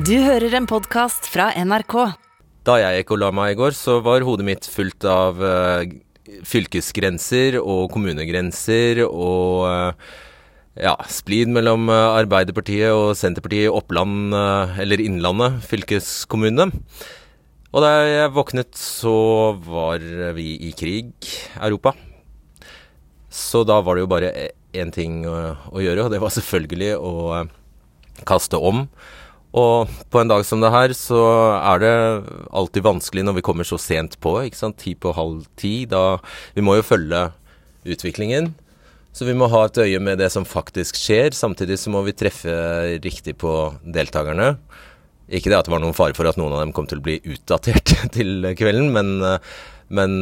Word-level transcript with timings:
Du 0.00 0.14
hører 0.22 0.54
en 0.56 0.64
podkast 0.70 1.26
fra 1.28 1.50
NRK. 1.60 1.94
Da 2.64 2.76
jeg 2.80 3.00
gikk 3.00 3.10
og 3.12 3.18
la 3.20 3.28
meg 3.36 3.52
i 3.52 3.56
går, 3.58 3.74
så 3.76 3.98
var 4.00 4.24
hodet 4.24 4.46
mitt 4.46 4.68
fullt 4.70 5.04
av 5.04 5.42
uh, 5.44 5.82
fylkesgrenser 6.46 7.58
og 7.60 7.90
kommunegrenser 7.92 9.02
og 9.04 9.66
uh, 9.68 10.14
ja, 10.80 10.94
splid 11.10 11.52
mellom 11.52 11.90
uh, 11.92 12.14
Arbeiderpartiet 12.14 12.94
og 12.94 13.12
Senterpartiet 13.18 13.66
i 13.66 13.74
Oppland, 13.74 14.32
eller 14.80 15.04
Innlandet 15.04 15.60
fylkeskommune. 15.68 16.70
Og 17.68 17.84
da 17.84 17.92
jeg 18.06 18.34
våknet, 18.38 18.72
så 18.80 19.52
var 19.68 20.00
vi 20.38 20.54
i 20.70 20.72
krig, 20.72 21.12
Europa. 21.58 21.92
Så 23.28 23.66
da 23.68 23.82
var 23.84 23.98
det 23.98 24.06
jo 24.06 24.14
bare 24.16 24.34
én 24.72 24.96
ting 24.96 25.26
å, 25.28 25.40
å 25.74 25.84
gjøre, 25.84 26.06
og 26.06 26.14
det 26.14 26.24
var 26.24 26.38
selvfølgelig 26.38 26.94
å 26.96 27.48
kaste 28.24 28.56
om 28.56 28.86
og 29.50 29.90
på 30.10 30.20
en 30.20 30.30
dag 30.30 30.44
som 30.46 30.62
det 30.62 30.70
her, 30.70 30.92
så 30.94 31.20
er 31.58 31.82
det 31.82 31.94
alltid 32.54 32.86
vanskelig 32.86 33.24
når 33.26 33.40
vi 33.40 33.44
kommer 33.46 33.66
så 33.66 33.80
sent 33.82 34.14
på. 34.22 34.36
ikke 34.46 34.58
sant? 34.58 34.78
Ti 34.78 34.94
på 34.94 35.14
halv 35.16 35.46
ti. 35.58 35.86
Da 35.90 36.20
Vi 36.54 36.62
må 36.62 36.76
jo 36.78 36.86
følge 36.86 37.30
utviklingen. 37.82 38.52
Så 39.10 39.26
vi 39.26 39.34
må 39.34 39.48
ha 39.50 39.64
et 39.66 39.80
øye 39.82 39.98
med 39.98 40.22
det 40.22 40.30
som 40.30 40.46
faktisk 40.46 40.94
skjer. 40.94 41.34
Samtidig 41.34 41.80
så 41.82 41.90
må 41.90 42.04
vi 42.06 42.14
treffe 42.14 42.54
riktig 43.02 43.34
på 43.42 43.74
deltakerne. 43.82 44.54
Ikke 45.30 45.50
det 45.50 45.58
at 45.58 45.66
det 45.66 45.74
var 45.74 45.82
noen 45.82 45.98
fare 45.98 46.14
for 46.14 46.30
at 46.30 46.38
noen 46.38 46.54
av 46.54 46.62
dem 46.62 46.74
kom 46.74 46.86
til 46.90 47.02
å 47.02 47.06
bli 47.06 47.18
utdatert 47.22 47.90
til 48.16 48.46
kvelden, 48.58 48.94
men, 48.94 49.18
men 49.90 50.16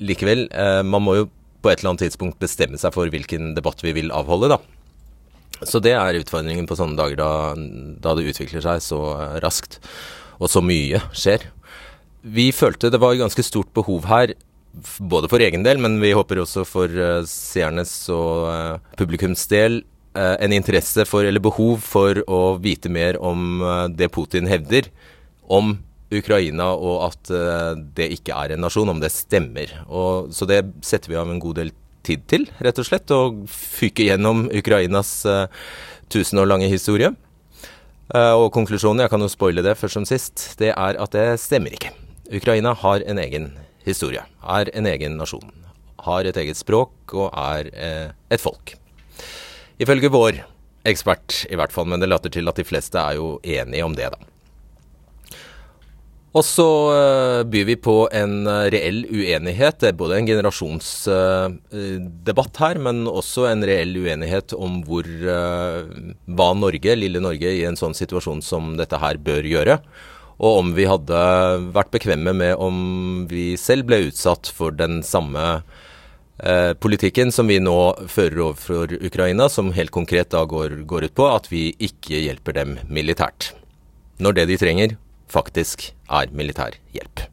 likevel. 0.00 0.48
Eh, 0.48 0.80
man 0.88 1.04
må 1.04 1.20
jo 1.20 1.30
på 1.60 1.68
et 1.68 1.82
eller 1.82 1.92
annet 1.92 2.06
tidspunkt 2.08 2.40
bestemme 2.40 2.80
seg 2.80 2.94
for 2.96 3.12
hvilken 3.12 3.52
debatt 3.56 3.84
vi 3.84 3.92
vil 3.96 4.12
avholde, 4.16 4.54
da. 4.56 4.79
Så 5.66 5.80
det 5.84 5.92
er 5.96 6.18
utfordringen 6.20 6.68
på 6.68 6.76
sånne 6.78 6.96
dager 6.98 7.20
da, 7.20 7.32
da 8.00 8.14
det 8.16 8.30
utvikler 8.32 8.64
seg 8.64 8.84
så 8.84 9.00
eh, 9.16 9.38
raskt, 9.44 9.80
og 10.40 10.48
så 10.52 10.62
mye 10.64 11.02
skjer. 11.12 11.44
Vi 12.20 12.48
følte 12.52 12.92
det 12.92 13.00
var 13.00 13.18
ganske 13.18 13.44
stort 13.44 13.72
behov 13.76 14.08
her, 14.08 14.34
både 15.00 15.28
for 15.28 15.42
egen 15.42 15.64
del, 15.66 15.80
men 15.82 15.98
vi 16.00 16.14
håper 16.16 16.40
også 16.40 16.62
for 16.68 16.92
uh, 16.94 17.24
seernes 17.26 17.92
og 18.12 18.44
uh, 18.46 18.92
publikums 19.00 19.46
del, 19.50 19.82
en 20.10 20.50
interesse 20.50 21.04
for, 21.06 21.22
eller 21.22 21.38
behov 21.38 21.84
for 21.86 22.18
å 22.26 22.56
vite 22.58 22.90
mer 22.90 23.14
om 23.22 23.62
det 23.94 24.08
Putin 24.10 24.48
hevder 24.50 24.88
om 25.46 25.76
Ukraina, 26.10 26.66
og 26.74 27.04
at 27.06 27.30
det 27.94 28.08
ikke 28.16 28.34
er 28.34 28.56
en 28.56 28.64
nasjon, 28.66 28.90
om 28.90 28.98
det 28.98 29.12
stemmer. 29.14 29.70
Og, 29.86 30.32
så 30.34 30.48
det 30.50 30.64
setter 30.82 31.12
vi 31.12 31.20
av 31.20 31.30
en 31.30 31.38
god 31.38 31.60
del 31.60 31.70
tid 32.10 32.26
til, 32.30 32.46
rett 32.62 32.78
og 32.80 32.86
slett. 32.86 33.10
Å 33.14 33.46
fyke 33.50 34.06
gjennom 34.06 34.48
Ukrainas 34.50 35.12
uh, 35.28 35.46
tusen 36.12 36.42
år 36.42 36.50
lange 36.50 36.70
historie. 36.70 37.12
Uh, 38.10 38.34
og 38.34 38.50
konklusjonen, 38.56 39.04
jeg 39.04 39.12
kan 39.12 39.22
jo 39.22 39.30
spoile 39.30 39.64
det 39.64 39.76
først 39.78 40.00
som 40.00 40.06
sist, 40.08 40.44
det 40.58 40.72
er 40.74 40.98
at 40.98 41.14
det 41.14 41.26
stemmer 41.42 41.74
ikke. 41.76 41.94
Ukraina 42.34 42.74
har 42.78 43.02
en 43.06 43.20
egen 43.22 43.52
historie, 43.86 44.24
er 44.42 44.70
en 44.74 44.88
egen 44.90 45.18
nasjon. 45.18 45.46
Har 46.00 46.26
et 46.26 46.38
eget 46.40 46.58
språk 46.58 47.14
og 47.14 47.30
er 47.30 47.70
uh, 47.74 48.08
et 48.32 48.42
folk. 48.42 48.74
Ifølge 49.80 50.10
vår 50.12 50.42
ekspert, 50.90 51.44
i 51.52 51.56
hvert 51.60 51.72
fall, 51.72 51.86
men 51.88 52.02
det 52.02 52.08
later 52.10 52.32
til 52.32 52.48
at 52.50 52.58
de 52.58 52.66
fleste 52.66 52.98
er 53.00 53.18
jo 53.20 53.34
enige 53.44 53.86
om 53.86 53.94
det, 53.96 54.10
da. 54.12 54.30
Og 56.30 56.44
så 56.46 56.62
uh, 56.94 57.42
byr 57.50 57.64
vi 57.66 57.74
på 57.82 58.06
en 58.14 58.46
uh, 58.46 58.70
reell 58.70 59.02
uenighet. 59.10 59.80
Det 59.82 59.88
er 59.88 59.96
både 59.98 60.14
en 60.20 60.28
generasjonsdebatt 60.28 62.54
uh, 62.54 62.60
her, 62.62 62.78
men 62.86 63.02
også 63.10 63.50
en 63.50 63.66
reell 63.66 63.96
uenighet 63.98 64.54
om 64.54 64.86
hvor 64.86 65.02
hva 65.10 66.54
Norge, 66.54 66.94
lille 66.98 67.20
Norge, 67.22 67.50
i 67.50 67.64
en 67.66 67.76
sånn 67.78 67.94
situasjon 67.98 68.42
som 68.46 68.76
dette 68.78 68.98
her 69.02 69.16
bør 69.18 69.42
gjøre. 69.46 69.78
Og 70.40 70.58
om 70.62 70.74
vi 70.76 70.84
hadde 70.88 71.18
vært 71.74 71.90
bekvemme 71.98 72.32
med 72.32 72.54
om 72.62 73.26
vi 73.28 73.56
selv 73.60 73.84
ble 73.90 74.06
utsatt 74.06 74.46
for 74.54 74.70
den 74.72 75.02
samme 75.04 75.62
politikken 76.80 77.32
som 77.34 77.48
vi 77.52 77.60
nå 77.60 77.94
fører 78.08 78.40
overfor 78.46 78.88
Ukraina, 79.04 79.48
som 79.52 79.72
helt 79.76 79.92
konkret 79.92 80.32
da 80.32 80.44
går, 80.48 80.88
går 80.88 81.04
ut 81.10 81.14
på 81.18 81.26
at 81.28 81.52
vi 81.52 81.76
ikke 81.76 82.16
hjelper 82.22 82.52
dem 82.56 82.78
militært. 82.88 83.52
Når 84.24 84.32
det 84.38 84.48
de 84.48 84.56
trenger, 84.62 84.96
faktisk 85.30 85.90
er 86.10 86.32
militær 86.34 86.76
hjelp. 86.94 87.26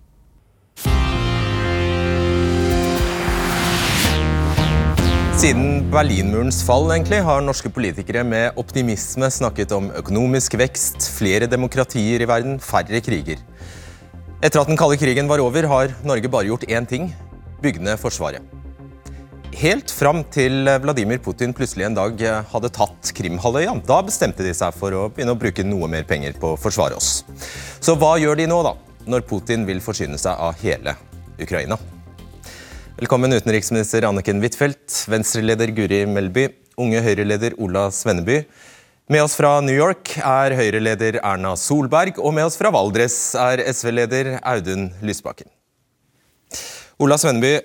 Siden 5.37 5.83
Berlinmurens 5.93 6.63
fall 6.65 6.89
egentlig, 6.95 7.19
har 7.21 7.43
norske 7.45 7.69
politikere 7.69 8.23
med 8.25 8.57
optimisme 8.57 9.29
snakket 9.29 9.75
om 9.75 9.91
økonomisk 9.99 10.57
vekst, 10.57 11.11
flere 11.13 11.45
demokratier 11.45 12.23
i 12.25 12.29
verden, 12.29 12.57
færre 12.57 13.01
kriger. 13.05 13.43
Etter 14.41 14.61
at 14.63 14.69
den 14.69 14.77
kalde 14.77 14.97
krigen 14.97 15.29
var 15.29 15.41
over, 15.41 15.69
har 15.69 15.93
Norge 16.05 16.29
bare 16.29 16.49
gjort 16.49 16.65
én 16.69 16.89
ting 16.89 17.11
bygge 17.61 17.83
ned 17.85 17.97
Forsvaret. 18.01 18.41
Helt 19.57 19.89
fram 19.89 20.19
til 20.29 20.67
Vladimir 20.83 21.17
Putin 21.25 21.49
plutselig 21.57 21.87
en 21.87 21.95
dag 21.97 22.19
hadde 22.51 22.69
tatt 22.69 23.09
Krimhalvøya. 23.17 23.71
Da 23.89 23.95
bestemte 24.05 24.43
de 24.45 24.51
seg 24.53 24.75
for 24.77 24.93
å 24.93 25.07
begynne 25.09 25.33
å 25.33 25.39
bruke 25.41 25.63
noe 25.65 25.87
mer 25.89 26.03
penger 26.05 26.35
på 26.37 26.51
å 26.53 26.57
forsvare 26.61 26.93
oss. 26.93 27.23
Så 27.81 27.95
hva 27.97 28.11
gjør 28.21 28.37
de 28.37 28.45
nå, 28.51 28.59
da, 28.61 28.75
når 29.09 29.23
Putin 29.25 29.63
vil 29.65 29.79
forsyne 29.81 30.19
seg 30.21 30.37
av 30.37 30.59
hele 30.61 30.93
Ukraina? 31.41 31.73
Velkommen 32.99 33.33
utenriksminister 33.33 34.05
Anniken 34.05 34.43
Huitfeldt, 34.43 34.99
Venstre-leder 35.09 35.73
Guri 35.73 36.03
Melby, 36.05 36.51
unge 36.77 37.01
Høyre-leder 37.07 37.55
Ola 37.57 37.87
Svenneby. 37.89 38.43
Med 39.09 39.23
oss 39.25 39.39
fra 39.39 39.55
New 39.65 39.73
York 39.73 40.19
er 40.19 40.53
Høyre-leder 40.59 41.17
Erna 41.23 41.55
Solberg, 41.57 42.21
og 42.21 42.37
med 42.37 42.45
oss 42.45 42.59
fra 42.61 42.69
Valdres 42.77 43.17
er 43.41 43.65
SV-leder 43.73 44.35
Audun 44.37 44.91
Lysbakken. 45.01 45.49
Ola 47.01 47.17
Svenneby, 47.17 47.55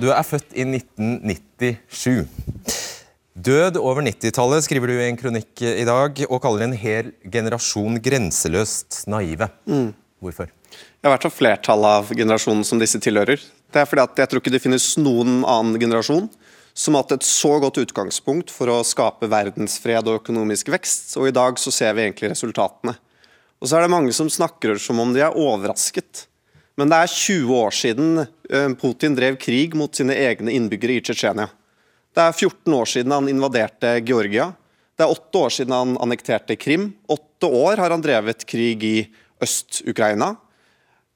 du 0.00 0.08
er 0.12 0.24
født 0.24 0.54
i 0.56 0.64
1997. 0.64 2.28
Død 3.32 3.78
over 3.80 4.04
90-tallet, 4.04 4.64
skriver 4.64 4.92
du 4.92 4.94
i 4.98 5.08
en 5.08 5.18
kronikk 5.20 5.62
i 5.64 5.86
dag, 5.88 6.18
og 6.28 6.42
kaller 6.44 6.66
en 6.66 6.76
hel 6.76 7.12
generasjon 7.24 7.98
grenseløst 8.04 9.04
naive. 9.10 9.48
Mm. 9.68 9.90
Hvorfor? 10.22 10.52
Jeg 10.72 11.08
har 11.08 11.16
vært 11.16 11.26
av 11.28 11.34
flertallet 11.34 11.98
av 11.98 12.12
generasjonen 12.14 12.64
som 12.64 12.80
disse 12.80 13.00
tilhører. 13.02 13.40
Det 13.72 13.80
er 13.80 13.88
fordi 13.88 14.04
at 14.04 14.20
jeg 14.22 14.30
tror 14.30 14.42
ikke 14.42 14.52
det 14.54 14.62
finnes 14.62 14.86
noen 15.00 15.42
annen 15.48 15.80
generasjon 15.80 16.28
som 16.72 16.96
har 16.96 17.04
hatt 17.04 17.18
et 17.18 17.26
så 17.26 17.58
godt 17.60 17.80
utgangspunkt 17.82 18.52
for 18.52 18.70
å 18.72 18.80
skape 18.86 19.28
verdensfred 19.28 20.06
og 20.08 20.22
økonomisk 20.22 20.70
vekst, 20.72 21.16
og 21.20 21.28
i 21.28 21.34
dag 21.36 21.58
så 21.60 21.72
ser 21.74 21.96
vi 21.96 22.06
egentlig 22.06 22.32
resultatene. 22.32 22.94
Og 23.60 23.68
så 23.68 23.76
er 23.76 23.84
det 23.84 23.92
mange 23.92 24.14
som 24.16 24.30
snakker 24.32 24.80
som 24.80 25.00
om 25.02 25.12
de 25.14 25.20
er 25.22 25.36
overrasket. 25.38 26.26
Men 26.80 26.92
det 26.92 26.98
er 27.02 27.12
20 27.12 27.58
år 27.58 27.74
siden 27.76 28.22
eh, 28.22 28.70
Putin 28.80 29.16
drev 29.16 29.36
krig 29.40 29.74
mot 29.76 29.92
sine 29.94 30.16
egne 30.16 30.54
innbyggere 30.54 30.96
i 30.96 31.04
Tsjetsjenia. 31.04 31.50
Det 32.12 32.24
er 32.24 32.36
14 32.36 32.76
år 32.76 32.88
siden 32.88 33.14
han 33.14 33.28
invaderte 33.28 33.96
Georgia. 34.04 34.50
Det 34.96 35.04
er 35.04 35.12
åtte 35.12 35.40
år 35.40 35.52
siden 35.52 35.74
han 35.74 35.98
annekterte 36.04 36.56
Krim. 36.60 36.90
Åtte 37.08 37.48
år 37.48 37.80
har 37.80 37.92
han 37.94 38.04
drevet 38.04 38.44
krig 38.48 38.84
i 38.84 38.96
Øst-Ukraina. 39.42 40.34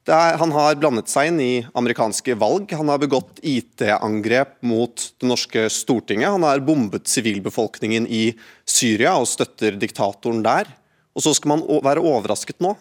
Han 0.06 0.52
har 0.54 0.78
blandet 0.78 1.10
seg 1.10 1.32
inn 1.32 1.40
i 1.42 1.66
amerikanske 1.76 2.36
valg. 2.38 2.70
Han 2.78 2.88
har 2.92 3.00
begått 3.02 3.40
IT-angrep 3.42 4.60
mot 4.62 4.94
det 5.20 5.28
norske 5.28 5.66
Stortinget. 5.72 6.30
Han 6.30 6.46
har 6.46 6.62
bombet 6.64 7.10
sivilbefolkningen 7.10 8.06
i 8.06 8.30
Syria 8.64 9.16
og 9.18 9.26
støtter 9.28 9.76
diktatoren 9.80 10.44
der. 10.46 10.70
Og 11.16 11.26
så 11.26 11.34
skal 11.34 11.56
man 11.56 11.64
være 11.84 12.04
overrasket 12.06 12.62
nå. 12.62 12.76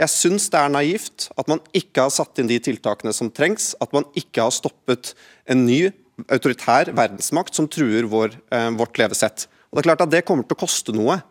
Jeg 0.00 0.10
syns 0.10 0.48
det 0.50 0.58
er 0.58 0.72
naivt 0.74 1.28
at 1.38 1.50
man 1.50 1.60
ikke 1.76 2.06
har 2.06 2.14
satt 2.14 2.40
inn 2.42 2.50
de 2.50 2.58
tiltakene 2.62 3.12
som 3.14 3.30
trengs. 3.30 3.72
At 3.82 3.92
man 3.94 4.06
ikke 4.18 4.42
har 4.42 4.54
stoppet 4.54 5.12
en 5.50 5.62
ny 5.66 5.92
autoritær 6.34 6.90
verdensmakt 6.94 7.54
som 7.54 7.68
truer 7.70 8.08
vår, 8.10 8.34
eh, 8.50 8.70
vårt 8.74 8.98
levesett. 8.98 9.46
Og 9.70 9.78
Det 9.78 9.84
er 9.84 9.90
klart 9.90 10.06
at 10.06 10.10
det 10.10 10.24
kommer 10.26 10.46
til 10.46 10.56
å 10.56 10.66
koste 10.66 10.94
noe. 10.94 11.22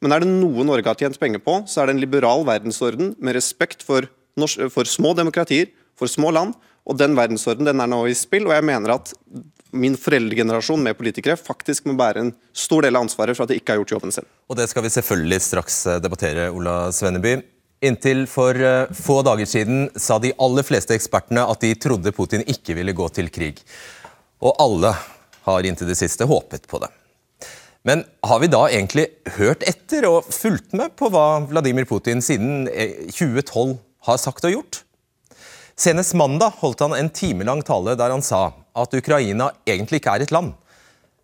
Men 0.00 0.12
er 0.12 0.20
det 0.20 0.28
noe 0.28 0.64
Norge 0.64 0.86
har 0.86 0.96
tjent 0.96 1.18
penger 1.20 1.40
på, 1.44 1.68
så 1.68 1.82
er 1.82 1.86
det 1.86 1.96
en 1.96 2.00
liberal 2.00 2.44
verdensorden 2.44 3.14
med 3.20 3.34
respekt 3.36 3.82
for, 3.82 4.08
for 4.36 4.84
små 4.84 5.14
demokratier, 5.14 5.68
for 5.96 6.08
små 6.08 6.32
land. 6.32 6.54
Og 6.88 6.96
den 6.96 7.14
verdensorden 7.14 7.68
den 7.68 7.80
er 7.80 7.86
nå 7.86 8.06
i 8.08 8.16
spill, 8.16 8.48
og 8.48 8.56
jeg 8.56 8.64
mener 8.64 8.96
at 8.96 9.12
min 9.72 9.94
foreldregenerasjon 10.00 10.82
med 10.82 10.96
politikere 10.98 11.36
faktisk 11.36 11.86
må 11.86 11.94
bære 11.98 12.24
en 12.24 12.32
stor 12.56 12.82
del 12.82 12.96
av 12.96 13.04
ansvaret 13.04 13.36
for 13.36 13.44
at 13.44 13.52
de 13.52 13.60
ikke 13.60 13.74
har 13.74 13.82
gjort 13.82 13.92
jobben 13.92 14.12
sin. 14.12 14.26
Og 14.48 14.56
Det 14.56 14.68
skal 14.68 14.82
vi 14.82 14.92
selvfølgelig 14.96 15.40
straks 15.40 15.86
eh, 15.86 16.00
debattere, 16.00 16.50
Ola 16.50 16.90
Svenneby. 16.90 17.36
Inntil 17.80 18.26
for 18.28 18.56
eh, 18.60 18.90
få 18.92 19.22
dager 19.24 19.48
siden 19.48 19.86
sa 19.96 20.18
de 20.20 20.34
aller 20.36 20.66
fleste 20.68 20.92
ekspertene 20.92 21.46
at 21.48 21.62
de 21.64 21.72
trodde 21.80 22.12
Putin 22.12 22.44
ikke 22.44 22.76
ville 22.76 22.92
gå 22.92 23.06
til 23.16 23.30
krig. 23.32 23.62
Og 24.44 24.52
alle 24.60 24.92
har 25.46 25.64
inntil 25.68 25.88
det 25.88 25.96
siste 25.96 26.28
håpet 26.28 26.68
på 26.68 26.82
det. 26.82 26.90
Men 27.88 28.04
har 28.28 28.42
vi 28.42 28.50
da 28.52 28.66
egentlig 28.68 29.06
hørt 29.38 29.64
etter 29.64 30.04
og 30.10 30.28
fulgt 30.28 30.76
med 30.76 30.92
på 31.00 31.08
hva 31.08 31.40
Vladimir 31.48 31.88
Putin 31.88 32.20
siden 32.20 32.68
2012 32.68 33.48
eh, 33.48 33.80
har 34.10 34.20
sagt 34.20 34.44
og 34.44 34.56
gjort? 34.58 34.82
Senest 35.80 36.12
mandag 36.20 36.60
holdt 36.60 36.84
han 36.84 36.98
en 36.98 37.08
timelang 37.08 37.64
tale 37.64 37.96
der 37.96 38.12
han 38.12 38.20
sa 38.20 38.50
at 38.76 38.92
Ukraina 38.92 39.48
egentlig 39.64 40.02
ikke 40.02 40.18
er 40.18 40.26
et 40.26 40.36
land. 40.36 40.52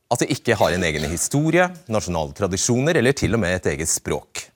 At 0.09 0.25
det 0.25 0.33
ikke 0.33 0.57
har 0.57 0.73
en 0.73 0.89
egen 0.89 1.05
historie, 1.11 1.69
nasjonale 1.93 2.33
tradisjoner 2.33 2.97
eller 2.97 3.13
til 3.13 3.37
og 3.37 3.45
med 3.45 3.59
et 3.59 3.75
eget 3.75 3.93
språk. 3.93 4.47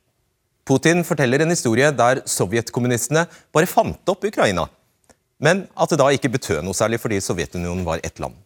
Putin 0.69 1.05
forteller 1.07 1.43
en 1.43 1.53
historie 1.53 1.89
der 1.97 2.23
sovjetkommunistene 2.29 3.25
bare 3.55 3.69
fant 3.71 4.12
opp 4.12 4.27
Ukraina, 4.29 4.67
men 5.41 5.65
at 5.75 5.91
det 5.91 5.99
da 6.01 6.11
ikke 6.12 6.33
betød 6.37 6.62
noe 6.65 6.77
særlig 6.77 7.01
fordi 7.01 7.21
Sovjetunionen 7.25 7.87
var 7.87 8.03
ett 8.05 8.21
land. 8.21 8.37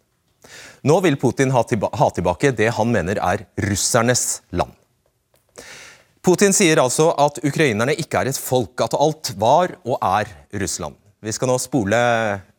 Nå 0.85 0.99
vil 1.05 1.17
Putin 1.17 1.53
ha, 1.55 1.65
tilbake 1.65 2.53
det 2.53 2.71
han 2.77 2.91
mener 2.93 3.19
er 3.19 3.47
russernes 3.65 4.43
land. 4.53 4.73
Putin 6.25 6.55
sier 6.57 6.81
altså 6.81 7.11
at 7.21 7.41
ukrainerne 7.45 7.97
ikke 8.01 8.23
er 8.23 8.31
et 8.31 8.41
folk, 8.41 8.81
at 8.81 8.97
alt 8.97 9.35
var 9.41 9.75
og 9.85 9.99
er 9.99 10.31
Russland. 10.61 10.97
Vi 11.25 11.33
skal 11.33 11.49
nå 11.49 11.59
spole 11.61 11.99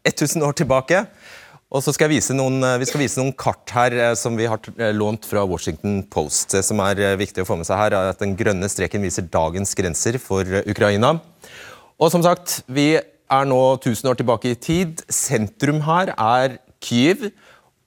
1000 0.05 0.45
år 0.45 0.57
tilbake. 0.57 1.05
Og 1.75 1.81
så 1.83 1.91
skal 1.91 2.07
vise 2.07 2.31
noen, 2.35 2.63
Vi 2.79 2.87
skal 2.87 3.01
vise 3.03 3.19
noen 3.19 3.33
kart 3.35 3.71
her 3.75 3.95
eh, 3.99 4.13
som 4.15 4.37
vi 4.39 4.47
har 4.47 4.61
eh, 4.79 4.93
lånt 4.95 5.25
fra 5.27 5.43
Washington 5.43 6.03
Post. 6.07 6.53
Det 6.53 6.61
som 6.63 6.79
er 6.79 7.01
eh, 7.03 7.17
viktig 7.19 7.43
å 7.43 7.47
få 7.49 7.57
med 7.59 7.67
seg 7.67 7.81
her, 7.81 7.95
er 7.97 8.13
at 8.13 8.21
Den 8.21 8.37
grønne 8.39 8.69
streken 8.71 9.03
viser 9.03 9.27
dagens 9.27 9.75
grenser 9.75 10.15
for 10.23 10.47
Ukraina. 10.63 11.17
Og 11.99 12.13
som 12.13 12.23
sagt, 12.23 12.61
Vi 12.71 12.95
er 12.95 13.49
nå 13.49 13.59
1000 13.81 14.07
år 14.07 14.21
tilbake 14.21 14.53
i 14.53 14.55
tid. 14.55 15.03
Sentrum 15.11 15.83
her 15.83 16.13
er 16.15 16.59
Kyiv. 16.79 17.27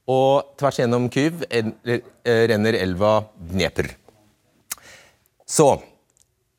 Og 0.09 0.53
tvers 0.61 0.81
gjennom 0.81 1.09
Kyiv 1.13 1.45
renner 1.49 2.77
elva 2.77 3.23
Dnepr. 3.37 3.93
Så 5.49 5.79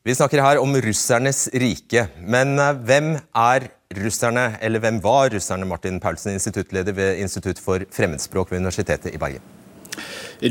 Vi 0.07 0.16
snakker 0.16 0.40
her 0.40 0.62
om 0.62 0.78
russernes 0.80 1.50
rike. 1.60 2.06
Men 2.24 2.56
hvem 2.88 3.18
er 3.36 3.68
russerne, 4.00 4.54
eller 4.63 4.80
hvem 4.80 5.01
var 5.04 5.34
russerne, 5.34 5.68
Martin 5.68 6.00
Paulsen, 6.00 6.38
instituttleder 6.38 6.96
ved 6.96 7.19
Institutt 7.19 7.60
for 7.60 7.84
fremmedspråk 7.92 8.51
ved 8.51 8.63
Universitetet 8.63 9.12
i 9.12 9.19
Bergen? 9.19 9.44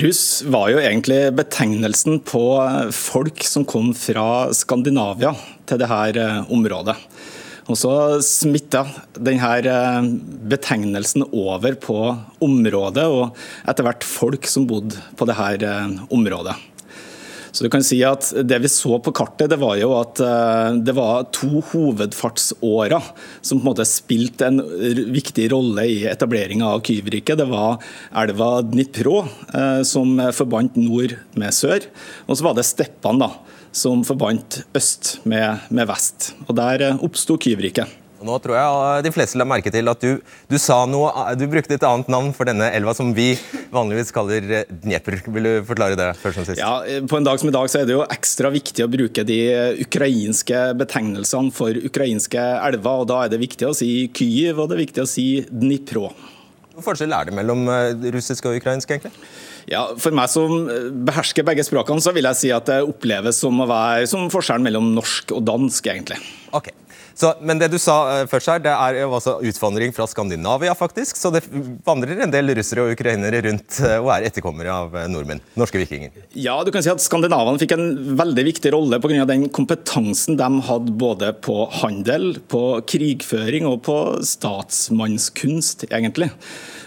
Russ 0.02 0.42
var 0.44 0.68
jo 0.68 0.80
egentlig 0.82 1.30
betegnelsen 1.32 2.20
på 2.28 2.44
folk 2.92 3.40
som 3.48 3.64
kom 3.64 3.94
fra 3.96 4.52
Skandinavia 4.52 5.32
til 5.64 5.80
dette 5.80 6.20
eh, 6.20 6.52
området. 6.52 6.98
Og 7.68 7.76
så 7.76 7.94
smitta 8.24 8.84
denne 9.16 9.54
eh, 9.64 10.10
betegnelsen 10.52 11.24
over 11.32 11.80
på 11.80 11.98
området, 12.44 13.06
og 13.08 13.32
etter 13.64 13.88
hvert 13.88 14.04
folk 14.04 14.48
som 14.48 14.68
bodde 14.68 15.00
på 15.16 15.28
dette 15.28 15.72
eh, 15.72 15.96
området. 16.12 16.58
Så 17.52 17.64
du 17.64 17.70
kan 17.72 17.84
si 17.84 18.00
at 18.06 18.30
Det 18.48 18.58
vi 18.62 18.70
så 18.70 18.98
på 19.02 19.12
kartet, 19.16 19.50
det 19.52 19.58
var 19.60 19.76
jo 19.80 19.92
at 19.98 20.20
eh, 20.24 20.78
det 20.84 20.94
var 20.96 21.28
to 21.34 21.62
hovedfartsårer 21.72 23.12
som 23.40 23.58
på 23.58 23.64
en 23.64 23.68
måte 23.70 23.86
spilte 23.88 24.48
en 24.48 24.62
viktig 25.14 25.48
rolle 25.52 25.86
i 25.88 25.98
etableringa 26.10 26.68
av 26.74 26.82
Kyivriket. 26.86 27.38
Det 27.40 27.48
var 27.50 27.78
elva 28.22 28.50
Dnipro, 28.66 29.22
eh, 29.54 29.82
som 29.88 30.18
forbandt 30.34 30.78
nord 30.80 31.16
med 31.38 31.54
sør. 31.54 31.86
Og 32.26 32.38
så 32.38 32.48
var 32.48 32.58
det 32.58 32.66
steppene, 32.68 33.28
da, 33.28 33.58
som 33.72 34.04
forbandt 34.06 34.62
øst 34.76 35.18
med, 35.28 35.64
med 35.70 35.88
vest. 35.90 36.32
Og 36.48 36.54
Der 36.58 36.90
eh, 36.90 37.02
oppsto 37.04 37.38
Kyivriket. 37.40 38.07
Nå 38.24 38.34
tror 38.42 38.56
jeg 38.58 39.04
de 39.06 39.12
fleste 39.14 39.38
la 39.38 39.46
merke 39.46 39.70
til 39.72 39.90
at 39.90 40.02
du, 40.02 40.18
du, 40.50 40.56
sa 40.58 40.80
noe, 40.90 41.10
du 41.38 41.44
brukte 41.50 41.76
et 41.76 41.84
annet 41.86 42.08
navn 42.10 42.32
for 42.34 42.48
denne 42.48 42.66
elva, 42.74 42.94
som 42.96 43.12
vi 43.14 43.30
vanligvis 43.74 44.10
kaller 44.14 44.48
eh, 44.60 44.72
Dnepr. 44.82 45.20
Vil 45.28 45.46
du 45.46 45.52
forklare 45.68 45.98
det 45.98 46.08
først 46.18 46.40
som 46.40 46.48
sist? 46.48 46.60
Ja, 46.60 46.80
På 47.10 47.20
en 47.20 47.28
dag 47.28 47.38
som 47.40 47.50
i 47.50 47.54
dag 47.54 47.70
så 47.70 47.82
er 47.82 47.88
det 47.88 47.94
jo 47.94 48.06
ekstra 48.06 48.50
viktig 48.54 48.86
å 48.86 48.90
bruke 48.90 49.24
de 49.28 49.38
ukrainske 49.84 50.64
betegnelsene 50.80 51.54
for 51.54 51.78
ukrainske 51.90 52.42
elver. 52.58 53.04
og 53.04 53.10
Da 53.12 53.22
er 53.24 53.34
det 53.34 53.42
viktig 53.44 53.68
å 53.68 53.76
si 53.76 54.08
Kyiv 54.14 54.58
og 54.58 54.70
det 54.70 54.78
er 54.78 54.84
viktig 54.86 55.04
å 55.04 55.10
si 55.10 55.28
Dnipro. 55.48 56.08
Hvilken 56.68 56.86
forskjell 56.86 57.14
er 57.14 57.28
det 57.28 57.38
mellom 57.38 57.68
eh, 57.70 58.10
russisk 58.14 58.50
og 58.50 58.58
ukrainsk? 58.58 58.90
egentlig? 58.90 59.14
Ja, 59.68 59.84
For 60.00 60.14
meg 60.16 60.30
som 60.32 60.66
behersker 61.06 61.44
begge 61.44 61.64
språkene, 61.66 62.00
så 62.00 62.14
vil 62.16 62.24
jeg 62.24 62.40
si 62.40 62.52
at 62.54 62.66
det 62.70 62.80
oppleves 62.88 63.36
som 63.42 63.58
å 63.60 63.68
være 63.68 64.06
som 64.08 64.30
forskjellen 64.32 64.64
mellom 64.64 64.94
norsk 64.96 65.34
og 65.36 65.44
dansk. 65.44 65.90
egentlig. 65.92 66.16
Okay. 66.56 66.72
Så, 67.18 67.32
men 67.42 67.58
det 67.58 67.66
du 67.72 67.80
sa 67.82 67.96
uh, 68.06 68.28
først 68.30 68.50
her, 68.52 68.60
det 68.62 68.70
er 68.70 69.00
jo 69.00 69.10
altså 69.16 69.38
utvandring 69.42 69.90
fra 69.94 70.06
Skandinavia, 70.06 70.74
faktisk. 70.78 71.18
Så 71.18 71.32
det 71.34 71.42
vandrer 71.86 72.22
en 72.22 72.30
del 72.34 72.54
russere 72.54 72.84
og 72.84 72.94
ukrainere 72.94 73.40
rundt 73.48 73.80
uh, 73.82 73.96
og 73.96 74.12
er 74.14 74.28
etterkommere 74.28 74.70
av 74.70 74.94
uh, 74.94 75.02
nordmenn. 75.10 75.42
Norske 75.58 75.82
vikinger. 75.82 76.14
Ja, 76.38 76.54
du 76.62 76.70
kan 76.74 76.84
si 76.84 76.92
at 76.92 77.02
skandinavene 77.02 77.58
fikk 77.58 77.74
en 77.74 77.88
veldig 78.20 78.46
viktig 78.52 78.72
rolle 78.76 79.02
pga. 79.02 79.26
den 79.26 79.48
kompetansen 79.50 80.38
de 80.38 80.48
hadde 80.68 80.94
både 81.02 81.32
på 81.42 81.64
handel, 81.80 82.36
på 82.46 82.62
krigføring 82.86 83.66
og 83.66 83.82
på 83.88 83.98
statsmannskunst, 84.22 85.88
egentlig. 85.90 86.30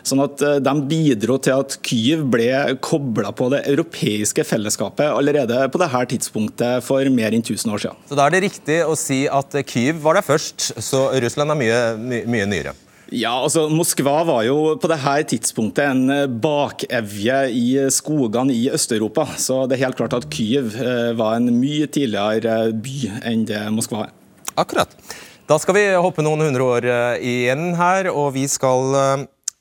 Sånn 0.07 0.23
at 0.23 0.41
eh, 0.45 0.59
De 0.63 0.75
bidro 0.89 1.37
til 1.41 1.63
at 1.63 1.77
Kyiv 1.85 2.25
ble 2.33 2.51
kobla 2.83 3.33
på 3.35 3.49
det 3.53 3.63
europeiske 3.71 4.45
fellesskapet 4.47 5.09
allerede 5.09 5.63
på 5.71 5.81
dette 5.81 6.05
tidspunktet 6.15 6.85
for 6.85 7.05
mer 7.13 7.35
enn 7.35 7.43
1000 7.43 7.73
år 7.73 7.83
siden. 7.85 8.05
Så 8.09 8.17
Da 8.17 8.27
er 8.27 8.35
det 8.35 8.45
riktig 8.47 8.79
å 8.85 8.95
si 8.99 9.23
at 9.31 9.57
Kyiv 9.67 10.01
var 10.05 10.17
der 10.17 10.25
først, 10.25 10.71
så 10.81 11.09
Russland 11.21 11.53
er 11.53 11.59
mye, 11.59 11.81
mye, 12.01 12.25
mye 12.29 12.47
nyere? 12.49 12.77
Ja, 13.11 13.33
altså 13.43 13.65
Moskva 13.67 14.21
var 14.23 14.45
jo 14.47 14.77
på 14.79 14.87
dette 14.87 15.15
tidspunktet 15.33 15.83
en 15.83 16.29
bakevje 16.39 17.41
i 17.51 17.65
skogene 17.91 18.55
i 18.55 18.69
Øst-Europa. 18.71 19.25
Så 19.35 19.65
det 19.67 19.75
er 19.75 19.89
helt 19.89 19.99
klart 19.99 20.15
at 20.15 20.29
Kyiv 20.31 20.77
eh, 20.79 21.11
var 21.19 21.35
en 21.35 21.51
mye 21.57 21.89
tidligere 21.91 22.71
by 22.71 23.01
enn 23.27 23.43
det 23.49 23.65
Moskva 23.75 24.05
er. 24.05 24.15
Akkurat. 24.55 24.95
Da 25.49 25.57
skal 25.59 25.75
vi 25.75 25.83
hoppe 25.99 26.23
noen 26.23 26.45
hundre 26.45 26.69
år 26.77 26.87
eh, 26.87 27.27
igjen 27.33 27.73
her, 27.75 28.07
og 28.15 28.31
vi 28.37 28.45
skal 28.47 28.95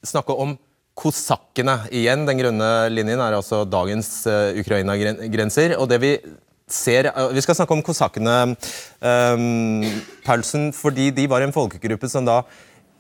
snakke 0.07 0.35
om 0.37 0.57
kosakkene 1.01 1.77
igjen. 1.95 2.27
Den 2.29 2.41
grønne 2.41 2.71
linjen 2.93 3.21
er 3.23 3.37
altså 3.37 3.65
dagens 3.69 4.09
uh, 4.29 4.57
Ukraina-grenser. 4.61 5.77
og 5.79 5.89
det 5.91 6.01
Vi 6.03 6.13
ser, 6.71 7.11
uh, 7.15 7.31
vi 7.35 7.45
skal 7.45 7.57
snakke 7.59 7.77
om 7.77 7.85
kosakkene, 7.85 8.57
um, 9.01 10.73
fordi 10.77 11.11
de 11.11 11.29
var 11.31 11.45
en 11.45 11.55
folkegruppe 11.55 12.09
som 12.09 12.27
da 12.27 12.43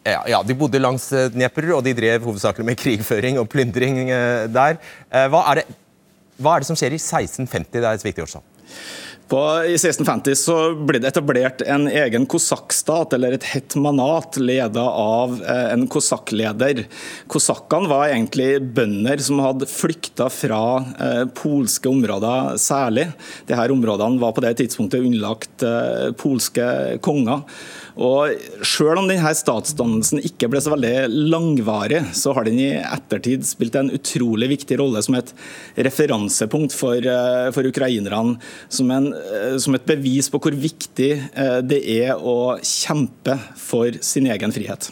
ja, 0.00 0.22
ja, 0.32 0.38
De 0.42 0.54
bodde 0.56 0.80
langs 0.80 1.10
Dnepr, 1.34 1.74
og 1.76 1.84
de 1.84 1.92
drev 1.92 2.24
hovedsakelig 2.24 2.64
med 2.64 2.78
krigføring 2.80 3.36
og 3.38 3.50
plyndring 3.52 4.08
uh, 4.08 4.48
der. 4.48 4.78
Hva 5.10 5.42
er, 5.50 5.60
det, 5.60 5.76
hva, 6.40 6.54
er 6.54 6.62
det, 6.62 6.70
som 6.70 6.78
skjer 6.78 6.96
i 6.96 7.00
1650? 7.00 7.68
Det 7.74 7.84
er 7.84 7.98
et 7.98 8.06
viktig 8.06 8.24
årstall. 8.24 8.46
På, 9.30 9.38
I 9.62 9.76
1650 9.76 10.34
så 10.34 10.54
ble 10.74 10.98
det 10.98 11.12
etablert 11.12 11.62
en 11.62 11.84
egen 11.86 12.24
kosakkstat, 12.26 13.12
eller 13.14 13.36
et 13.36 13.44
hetmanat, 13.52 14.40
ledet 14.42 14.82
av 14.82 15.36
eh, 15.38 15.68
en 15.70 15.84
kosakkleder. 15.86 16.80
Kosakkene 17.30 17.86
var 17.92 18.08
egentlig 18.08 18.48
bønder 18.74 19.22
som 19.22 19.38
hadde 19.44 19.70
flykta 19.70 20.26
fra 20.34 20.62
eh, 20.98 21.22
polske 21.38 21.86
områder 21.92 22.56
særlig. 22.58 23.06
Disse 23.46 23.68
områdene 23.76 24.18
var 24.18 24.34
på 24.34 24.42
det 24.42 24.56
tidspunktet 24.64 25.06
underlagt 25.06 25.62
eh, 25.62 26.10
polske 26.18 26.66
konger. 27.06 27.46
Og 28.00 28.32
Selv 28.64 28.96
om 28.96 29.08
denne 29.08 29.32
statsdannelsen 29.36 30.22
ikke 30.24 30.48
ble 30.50 30.60
så 30.62 30.72
veldig 30.72 31.10
langvarig, 31.30 32.00
så 32.16 32.32
har 32.36 32.48
den 32.48 32.60
i 32.62 32.70
ettertid 32.78 33.44
spilt 33.48 33.76
en 33.76 33.92
utrolig 33.92 34.50
viktig 34.54 34.78
rolle 34.80 35.02
som 35.04 35.18
et 35.18 35.32
referansepunkt 35.76 36.76
for, 36.76 36.96
eh, 36.96 37.50
for 37.52 37.68
ukrainerne. 37.68 38.38
Som, 38.68 38.90
en, 38.90 39.12
eh, 39.12 39.58
som, 39.58 39.74
et 39.74 39.86
bevis 39.86 40.30
på 40.32 40.40
hvor 40.40 40.56
viktig 40.56 41.12
eh, 41.34 41.60
det 41.60 41.82
er 42.00 42.16
å 42.16 42.56
kjempe 42.64 43.36
for 43.56 43.92
sin 44.00 44.26
egen 44.26 44.52
frihet. 44.52 44.90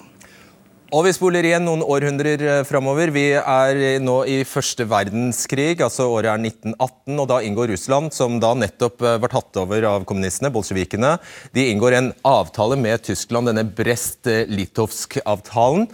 Og 0.89 1.03
Vi 1.05 1.11
spoler 1.13 1.45
igjen 1.45 1.67
noen 1.69 1.83
århundrer 1.85 2.41
eh, 2.41 2.63
framover. 2.65 3.11
Vi 3.13 3.37
er 3.37 4.01
nå 4.01 4.25
i 4.25 4.41
første 4.49 4.89
verdenskrig, 4.89 5.85
altså 5.85 6.09
året 6.09 6.33
er 6.33 6.41
1918. 6.41 7.13
og 7.13 7.29
Da 7.29 7.45
inngår 7.45 7.69
Russland, 7.75 8.09
som 8.17 8.41
da 8.41 8.57
nettopp 8.57 9.05
eh, 9.05 9.21
var 9.21 9.29
tatt 9.35 9.53
over 9.61 9.85
av 9.85 10.09
kommunistene, 10.09 10.49
bolsjevikene, 10.55 11.19
de 11.53 11.69
inngår 11.75 11.93
en 11.99 12.09
avtale 12.25 12.81
med 12.81 13.05
Tyskland, 13.05 13.53
denne 13.53 13.69
Brest-Litovsk-avtalen. 13.69 15.85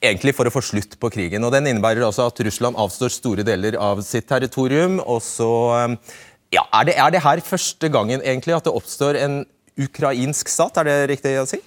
Egentlig 0.00 0.32
for 0.38 0.48
å 0.48 0.54
få 0.56 0.62
slutt 0.72 0.96
på 0.96 1.12
krigen. 1.12 1.44
og 1.44 1.52
Den 1.52 1.68
innebærer 1.68 2.08
altså 2.08 2.24
at 2.32 2.40
Russland 2.48 2.80
avstår 2.80 3.12
store 3.12 3.44
deler 3.44 3.76
av 3.76 4.00
sitt 4.08 4.24
territorium. 4.32 5.04
og 5.04 5.20
så... 5.20 5.76
Eh, 5.82 6.00
ja, 6.56 6.64
er 6.72 6.88
det, 6.88 6.96
er 6.96 7.12
det 7.12 7.20
her 7.28 7.44
første 7.44 7.92
gangen 7.92 8.24
egentlig 8.24 8.56
at 8.56 8.64
det 8.64 8.72
oppstår 8.72 9.20
en 9.20 9.44
ukrainsk 9.76 10.48
stat? 10.48 10.80
Er 10.80 10.88
det 10.88 11.12
riktig 11.12 11.36
å 11.42 11.44
si? 11.50 11.60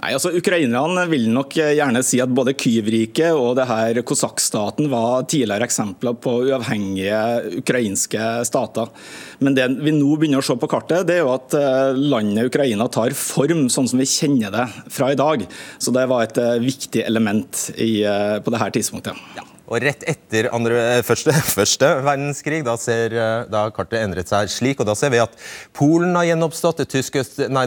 Nei, 0.00 0.12
altså 0.12 0.32
Ukrainerne 0.36 1.06
vil 1.10 1.28
nok 1.32 1.56
gjerne 1.56 2.02
si 2.06 2.20
at 2.22 2.32
både 2.32 2.54
Kyiv-riket 2.58 3.36
og 3.36 3.56
det 3.58 3.68
her 3.70 4.02
kosakkstaten 4.06 4.90
var 4.92 5.24
tidligere 5.30 5.66
eksempler 5.68 6.16
på 6.20 6.34
uavhengige 6.50 7.22
ukrainske 7.62 8.28
stater. 8.48 8.92
Men 9.38 9.56
det 9.56 9.68
vi 9.80 9.94
nå 9.96 10.16
begynner 10.16 10.42
å 10.42 10.46
se 10.46 10.56
på 10.58 10.70
kartet, 10.70 11.06
det 11.08 11.18
er 11.18 11.24
jo 11.24 11.34
at 11.34 11.56
eh, 11.56 11.98
landet 12.12 12.50
Ukraina 12.50 12.88
tar 12.92 13.16
form 13.16 13.66
sånn 13.72 13.88
som 13.90 14.00
vi 14.00 14.08
kjenner 14.08 14.54
det 14.54 14.66
fra 14.92 15.12
i 15.12 15.18
dag. 15.18 15.44
Så 15.78 15.94
det 15.96 16.06
var 16.10 16.26
et 16.26 16.40
eh, 16.40 16.56
viktig 16.62 17.04
element 17.06 17.68
i, 17.76 18.00
eh, 18.06 18.38
på 18.40 18.54
dette 18.54 18.72
tidspunktet. 18.78 19.26
Ja. 19.38 19.46
Og 19.66 19.82
rett 19.82 20.04
etter 20.06 20.48
andre, 20.54 20.78
eh, 20.96 21.02
første, 21.06 21.34
første, 21.58 21.90
verdenskrig 22.06 22.62
da 22.66 22.76
ser 22.80 23.14
eh, 23.16 23.44
da 23.50 23.66
kartet 23.74 24.02
endret 24.02 24.30
seg 24.30 24.50
slik. 24.52 24.80
og 24.80 24.90
Da 24.90 24.96
ser 24.98 25.14
vi 25.14 25.22
at 25.22 25.36
Polen 25.76 26.14
har 26.18 26.28
gjenoppstått, 26.30 26.84
det, 26.86 27.02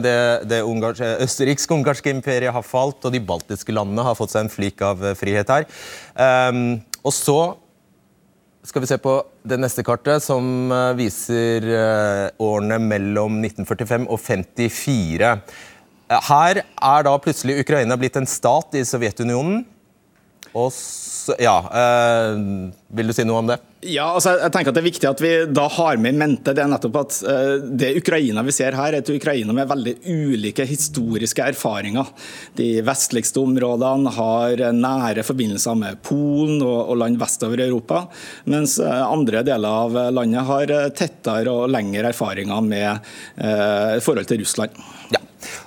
det, 0.06 0.18
det 0.50 0.62
østerriksk-ungarske 1.28 2.14
imperiet 2.14 2.56
har 2.56 2.66
falt, 2.66 3.04
og 3.04 3.16
de 3.16 3.24
baltiske 3.24 3.76
landene 3.76 4.08
har 4.08 4.18
fått 4.20 4.36
seg 4.36 4.48
en 4.48 4.54
flik 4.54 4.84
av 4.86 5.04
eh, 5.04 5.18
frihet 5.20 5.56
her. 5.56 5.68
Um, 6.16 6.80
og 7.04 7.16
så 7.16 7.40
skal 8.70 8.84
vi 8.84 8.90
se 8.90 8.98
på 9.02 9.16
det 9.48 9.58
neste 9.62 9.84
kartet, 9.88 10.24
som 10.24 10.70
eh, 10.74 10.92
viser 11.00 11.66
eh, 11.66 12.26
årene 12.44 12.80
mellom 12.84 13.40
1945 13.42 14.08
og 14.12 14.20
54. 14.22 15.32
Eh, 16.10 16.30
her 16.30 16.62
er 16.62 17.08
da 17.08 17.16
plutselig 17.24 17.62
Ukraina 17.64 17.98
blitt 18.00 18.20
en 18.20 18.30
stat 18.30 18.76
i 18.78 18.84
Sovjetunionen. 18.88 19.64
Og 20.58 20.72
så, 20.74 21.36
ja, 21.38 21.58
øh, 21.62 22.70
Vil 22.98 23.10
du 23.10 23.14
si 23.14 23.26
noe 23.28 23.44
om 23.44 23.50
det? 23.52 23.60
Ja, 23.86 24.10
altså 24.12 24.34
jeg 24.36 24.52
tenker 24.52 24.74
at 24.74 24.76
Det 24.76 24.82
er 24.82 24.88
viktig 24.90 25.08
at 25.08 25.22
vi 25.24 25.32
da 25.56 25.68
har 25.72 26.00
med 26.02 26.16
i 26.16 26.20
mente 26.20 26.52
det 26.56 26.64
er 26.64 26.72
nettopp 26.72 26.98
at 27.00 27.20
uh, 27.24 27.62
det 27.80 27.94
Ukraina 28.02 28.42
vi 28.44 28.56
ser 28.56 28.76
her, 28.76 28.92
er 28.92 29.00
et 29.00 29.12
Ukraina 29.14 29.54
med 29.56 29.70
veldig 29.70 29.94
ulike 30.10 30.66
historiske 30.68 31.46
erfaringer. 31.54 32.10
De 32.60 32.82
vestligste 32.84 33.40
områdene 33.40 34.12
har 34.18 34.66
nære 34.76 35.24
forbindelser 35.28 35.80
med 35.80 36.02
Polen 36.04 36.60
og, 36.66 36.92
og 36.92 37.00
land 37.00 37.22
vestover 37.22 37.62
i 37.62 37.68
Europa, 37.70 38.04
mens 38.52 38.80
uh, 38.84 39.06
andre 39.06 39.46
deler 39.48 39.80
av 39.86 39.98
landet 40.18 40.50
har 40.50 40.76
tettere 40.98 41.54
og 41.54 41.72
lengre 41.72 42.12
erfaringer 42.12 42.66
med 42.66 43.12
uh, 43.40 43.96
forhold 44.04 44.28
til 44.28 44.44
Russland. 44.44 44.76
Ja. 45.14 45.24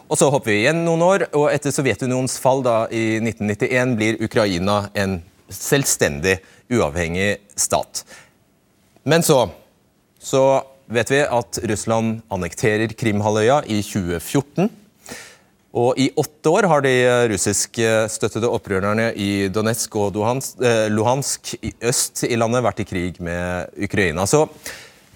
Og 0.08 0.18
Så 0.18 0.28
hopper 0.32 0.52
vi 0.52 0.62
igjen 0.62 0.84
noen 0.86 1.04
år, 1.06 1.26
og 1.32 1.48
etter 1.52 1.74
Sovjetunionens 1.74 2.38
fall 2.42 2.64
da, 2.66 2.84
i 2.92 3.20
1991 3.22 3.96
blir 3.98 4.20
Ukraina 4.24 4.86
en 4.94 5.20
selvstendig, 5.52 6.38
uavhengig 6.72 7.36
stat. 7.58 8.04
Men 9.04 9.24
så, 9.26 9.46
så 10.20 10.62
vet 10.92 11.10
vi 11.12 11.24
at 11.24 11.58
Russland 11.68 12.22
annekterer 12.32 12.94
Krimhalvøya 12.96 13.62
i 13.66 13.82
2014. 13.84 14.70
Og 15.72 15.96
I 15.96 16.10
åtte 16.20 16.52
år 16.52 16.68
har 16.68 16.82
de 16.84 16.92
russiskstøttede 17.32 18.50
opprørerne 18.52 19.08
i 19.16 19.48
Donetsk 19.48 19.94
og 19.96 20.18
eh, 20.20 20.88
Luhansk 20.92 21.54
i 21.64 21.72
øst 21.88 22.26
i 22.28 22.36
landet 22.36 22.64
vært 22.64 22.82
i 22.84 22.88
krig 22.88 23.20
med 23.24 23.72
Ukraina. 23.80 24.26
Så 24.28 24.44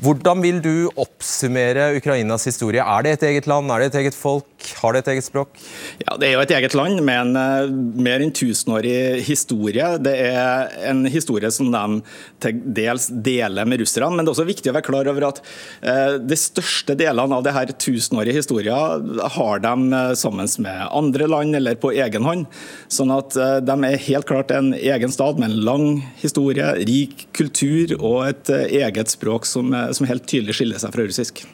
hvordan 0.05 0.43
vil 0.45 0.59
du 0.61 0.75
oppsummere 1.01 1.95
Ukrainas 1.97 2.45
historie? 2.45 2.83
Er 2.85 3.05
det 3.07 3.13
et 3.17 3.23
eget 3.31 3.47
land, 3.49 3.71
er 3.73 3.81
det 3.81 3.87
et 3.95 4.01
eget 4.03 4.17
folk, 4.17 4.56
har 4.81 4.95
det 4.95 5.03
et 5.03 5.11
eget 5.15 5.27
språk? 5.27 5.59
Ja, 6.01 6.17
Det 6.17 6.29
er 6.29 6.35
jo 6.35 6.43
et 6.43 6.53
eget 6.57 6.75
land 6.77 7.01
med 7.05 7.21
en 7.21 7.37
uh, 7.37 7.71
mer 8.03 8.23
enn 8.25 8.33
tusenårig 8.35 9.23
historie. 9.27 9.89
Det 10.03 10.15
er 10.27 10.73
en 10.91 11.05
historie 11.11 11.51
som 11.55 11.71
de 11.73 12.01
til 12.43 12.63
dels 12.77 13.09
deler 13.11 13.69
med 13.69 13.83
russerne. 13.83 14.13
Men 14.17 14.25
det 14.25 14.33
er 14.33 14.37
også 14.37 14.49
viktig 14.49 14.73
å 14.73 14.77
være 14.77 14.89
klar 14.89 15.11
over 15.13 15.29
at 15.29 15.43
uh, 15.85 16.17
de 16.21 16.39
største 16.41 16.97
delene 16.99 17.39
av 17.39 17.45
denne 17.47 17.77
tusenårige 17.77 18.39
historien 18.41 19.21
har 19.37 19.63
de 19.65 19.75
uh, 19.93 20.15
sammen 20.19 20.51
med 20.65 20.83
andre 20.87 21.29
land 21.31 21.59
eller 21.59 21.79
på 21.81 21.93
egen 21.95 22.27
hånd. 22.27 22.47
Sånn 22.93 23.13
at 23.15 23.35
de 23.37 23.75
er 23.75 24.03
helt 24.07 24.29
klart 24.29 24.53
en 24.55 24.73
egen 24.77 25.13
stat 25.13 25.41
med 25.41 25.51
en 25.51 25.65
lang 25.67 25.87
historie, 26.21 26.69
rik 26.89 27.27
kultur 27.37 27.97
og 27.99 28.19
et 28.29 28.51
eget 28.81 29.13
språk 29.13 29.49
som 29.49 29.75
er 29.77 29.95
som 29.97 30.09
helt 30.09 30.27
tydelig 30.29 30.57
skiller 30.59 30.83
seg 30.83 30.95
fra 30.95 31.07
russisk. 31.07 31.45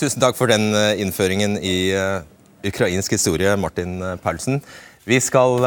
Tusen 0.00 0.22
takk 0.22 0.32
for 0.38 0.48
den 0.48 0.70
eh, 0.72 1.02
innføringen 1.02 1.58
i 1.60 1.92
uh, 1.92 2.22
ukrainsk 2.64 3.12
historie, 3.12 3.50
Martin 3.60 3.98
eh, 4.00 4.14
Paulsen. 4.22 4.62
Vi 5.04 5.18
skal 5.20 5.60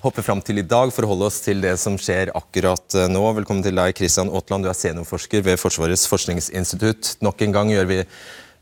hoppe 0.00 0.22
fram 0.24 0.40
til 0.42 0.58
i 0.62 0.64
dag 0.66 0.90
for 0.94 1.04
å 1.04 1.10
holde 1.10 1.26
oss 1.28 1.40
til 1.44 1.58
det 1.62 1.76
som 1.78 1.96
skjer 2.00 2.30
akkurat 2.38 2.94
nå. 3.10 3.22
Velkommen 3.36 3.62
til 3.66 3.76
deg, 3.76 3.92
Kristian 3.98 4.30
Aatland. 4.30 4.64
Du 4.64 4.70
er 4.70 4.78
seniorforsker 4.78 5.42
ved 5.44 5.58
Forsvarets 5.60 6.06
forskningsinstitutt. 6.08 7.16
Nok 7.22 7.42
en 7.44 7.56
gang 7.58 7.72
gjør 7.74 7.90
vi 7.90 7.98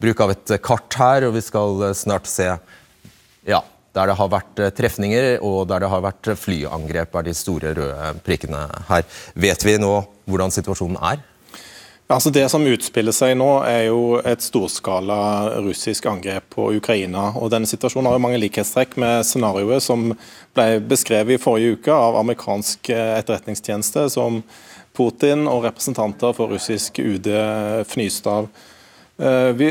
bruk 0.00 0.24
av 0.24 0.32
et 0.32 0.54
kart 0.64 0.96
her, 0.98 1.28
og 1.28 1.36
vi 1.36 1.44
skal 1.44 1.84
snart 1.96 2.26
se 2.28 2.48
ja, 2.48 3.62
der 3.94 4.10
det 4.10 4.18
har 4.18 4.32
vært 4.32 4.64
trefninger 4.80 5.30
og 5.44 5.68
der 5.70 5.84
det 5.84 5.92
har 5.92 6.04
vært 6.08 6.32
flyangrep, 6.40 7.20
er 7.20 7.28
de 7.28 7.36
store 7.36 7.76
røde 7.76 8.12
prikkene 8.26 8.64
her. 8.88 9.04
Vet 9.36 9.68
vi 9.68 9.76
nå 9.80 9.92
hvordan 10.24 10.56
situasjonen 10.56 11.00
er? 11.12 11.22
Altså 12.08 12.30
Det 12.32 12.46
som 12.48 12.64
utspiller 12.64 13.12
seg 13.12 13.34
nå, 13.36 13.48
er 13.68 13.90
jo 13.90 14.16
et 14.24 14.40
storskala 14.40 15.18
russisk 15.60 16.06
angrep 16.08 16.46
på 16.54 16.70
Ukraina. 16.78 17.34
og 17.36 17.50
Denne 17.52 17.68
situasjonen 17.68 18.08
har 18.08 18.16
jo 18.16 18.22
mange 18.24 18.40
likhetstrekk 18.40 18.96
med 18.96 19.26
scenarioet 19.28 19.84
som 19.84 20.14
ble 20.56 20.80
beskrevet 20.88 21.36
i 21.36 21.42
forrige 21.42 21.76
uke 21.76 21.92
av 21.92 22.16
amerikansk 22.22 22.88
etterretningstjeneste, 22.96 24.06
som 24.08 24.40
Putin 24.96 25.44
og 25.52 25.66
representanter 25.68 26.32
for 26.32 26.48
russisk 26.56 26.96
UD 26.98 27.28
fnyste 27.92 28.38
av. 28.40 28.48
Eh, 29.18 29.52
vi, 29.60 29.68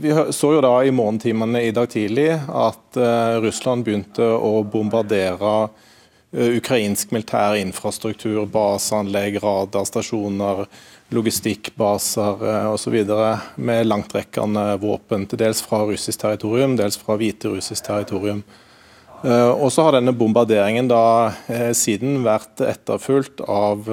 vi, 0.00 0.32
så 0.32 0.54
jo 0.54 0.64
da 0.64 0.78
i 0.84 0.94
morgentimene 0.94 1.60
i 1.66 1.74
dag 1.74 1.90
tidlig 1.90 2.30
at 2.38 2.96
eh, 2.96 3.36
Russland 3.42 3.84
begynte 3.84 4.24
å 4.24 4.60
bombardere 4.62 5.54
eh, 6.30 6.56
ukrainsk 6.60 7.10
militær 7.12 7.58
infrastruktur, 7.58 8.44
baseanlegg, 8.46 9.40
radarstasjoner 9.42 10.68
logistikkbaser 11.14 12.46
eh, 12.50 12.68
osv. 12.72 12.94
med 13.56 13.86
langtrekkende 13.86 14.76
våpen, 14.82 15.26
til 15.26 15.40
dels 15.40 15.62
fra 15.62 15.84
russisk 15.86 16.20
territorium, 16.22 16.76
dels 16.78 16.98
fra 16.98 17.18
hviterussisk 17.20 17.86
territorium. 17.86 18.42
Eh, 19.22 19.50
og 19.50 19.70
så 19.72 19.86
har 19.86 19.96
denne 19.96 20.14
bombarderingen 20.16 20.90
da 20.90 21.32
eh, 21.52 21.70
siden 21.78 22.24
vært 22.26 22.62
etterfulgt 22.66 23.44
av 23.46 23.86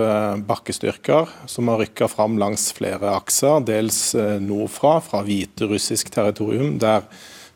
bakkestyrker 0.48 1.29
som 1.50 1.70
har 1.72 1.84
rykka 1.84 2.10
fram 2.12 2.39
langs 2.41 2.72
flere 2.75 3.13
akser, 3.13 3.62
dels 3.67 4.15
nordfra, 4.41 4.98
fra 5.05 5.24
hviterussisk 5.25 6.10
territorium, 6.13 6.77
der 6.82 7.05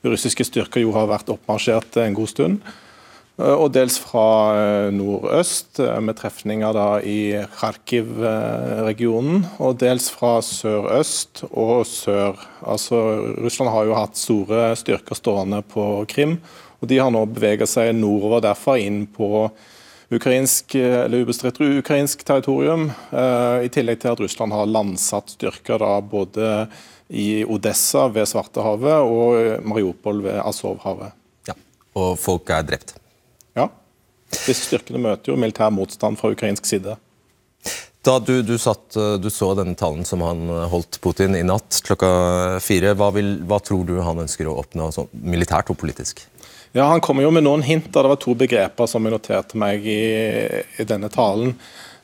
russiske 0.06 0.46
styrker 0.46 0.84
jo 0.84 0.94
har 0.96 1.10
vært 1.10 1.32
oppmarsjert 1.34 1.98
en 2.04 2.16
god 2.16 2.32
stund. 2.32 2.76
Eh, 3.38 3.54
og 3.54 3.70
dels 3.76 4.00
fra 4.02 4.28
eh, 4.58 4.90
nordøst, 4.96 5.78
eh, 5.84 6.00
med 6.02 6.18
trefninger 6.18 6.74
da 6.74 6.88
i 7.06 7.20
Kharkiv-regionen. 7.60 9.46
Og 9.62 9.78
dels 9.82 10.10
fra 10.14 10.38
sørøst 10.46 11.46
og 11.52 11.86
sør. 11.90 12.38
Altså, 12.66 13.02
Russland 13.38 13.74
har 13.74 13.88
jo 13.88 13.98
hatt 13.98 14.18
store 14.18 14.72
styrker 14.80 15.18
stående 15.18 15.62
på 15.70 16.06
Krim, 16.10 16.40
og 16.82 16.90
de 16.90 17.02
har 17.02 17.14
nå 17.14 17.26
beveget 17.30 17.70
seg 17.70 17.94
nordover 17.98 18.44
derfra 18.46 18.78
inn 18.82 19.06
på 19.10 19.48
ukrainsk, 20.14 20.78
eller 20.78 21.26
ubestridt 21.26 21.58
ukrainsk 21.60 22.22
territorium. 22.24 22.86
I 23.12 23.68
tillegg 23.74 24.00
til 24.00 24.14
at 24.14 24.22
Russland 24.24 24.56
har 24.56 24.70
landsatt 24.70 25.34
styrker 25.34 25.82
da 25.82 25.98
både 26.00 26.52
i 27.10 27.42
Odessa 27.44 28.06
ved 28.14 28.30
Svartehavet 28.30 29.10
og 29.10 29.66
Mariupol 29.68 30.22
ved 30.30 30.40
Azovhavet. 30.46 31.18
Ja, 31.50 31.58
og 31.98 32.16
folk 32.22 32.54
er 32.56 32.64
drept? 32.70 32.96
Disse 34.32 34.68
styrkene 34.68 35.02
møter 35.02 35.32
jo 35.32 35.40
militær 35.40 35.72
motstand 35.74 36.20
fra 36.20 36.32
ukrainsk 36.34 36.68
side. 36.68 36.98
Da 38.08 38.18
du, 38.24 38.40
du, 38.46 38.56
satt, 38.62 38.96
du, 39.20 39.28
så 39.34 39.52
denne 39.58 39.76
talen 39.76 40.06
som 40.08 40.22
han 40.24 40.46
holdt 40.72 41.00
Putin 41.04 41.36
i 41.36 41.44
natt 41.44 41.82
klokka 41.84 42.10
fire, 42.64 42.94
hva, 42.96 43.10
vil, 43.16 43.34
hva 43.48 43.60
tror 43.60 43.84
du 43.88 43.98
han 44.00 44.24
ønsker 44.24 44.48
å 44.48 44.56
oppnå 44.62 44.88
så, 44.96 45.08
militært 45.12 45.74
og 45.74 45.80
politisk? 45.82 46.24
Ja, 46.72 46.86
Han 46.88 47.02
kommer 47.02 47.24
jo 47.24 47.34
med 47.34 47.44
noen 47.44 47.66
hint. 47.66 47.92
da 47.92 48.04
Det 48.04 48.14
var 48.14 48.22
to 48.22 48.36
begreper 48.38 48.88
som 48.88 49.04
jeg 49.04 49.16
noterte 49.16 49.60
meg 49.60 49.86
i, 49.88 50.02
i 50.78 50.88
denne 50.88 51.10
talen. 51.12 51.56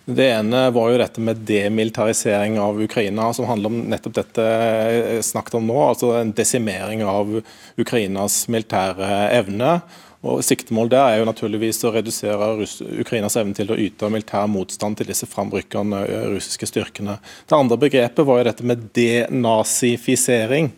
Det 0.03 0.25
ene 0.33 0.65
var 0.75 0.89
jo 0.91 0.99
dette 0.99 1.21
med 1.23 1.45
demilitarisering 1.47 2.57
av 2.59 2.81
Ukraina, 2.83 3.29
som 3.33 3.47
handler 3.47 3.71
om 3.71 3.83
nettopp 3.87 4.17
dette 4.17 4.47
jeg 4.47 5.21
snakket 5.23 5.55
om 5.61 5.69
nå. 5.69 5.77
altså 5.79 6.09
En 6.17 6.33
desimering 6.35 7.05
av 7.07 7.37
Ukrainas 7.79 8.41
militære 8.51 9.29
evne. 9.37 9.77
Og 10.23 10.43
Siktemål 10.45 10.91
der 10.93 11.03
er 11.03 11.17
jo 11.19 11.27
naturligvis 11.27 11.81
å 11.83 11.91
redusere 11.91 12.53
Russ 12.55 12.77
Ukrainas 12.81 13.35
evne 13.39 13.55
til 13.57 13.73
å 13.73 13.79
yte 13.79 14.07
militær 14.11 14.47
motstand 14.51 14.95
til 14.99 15.09
disse 15.11 15.27
framrykkende 15.27 15.99
eh, 16.07 16.27
russiske 16.31 16.69
styrkene. 16.69 17.17
Det 17.49 17.57
andre 17.57 17.79
begrepet 17.81 18.27
var 18.27 18.39
jo 18.39 18.47
dette 18.47 18.67
med 18.67 18.87
denazifisering. 18.95 20.71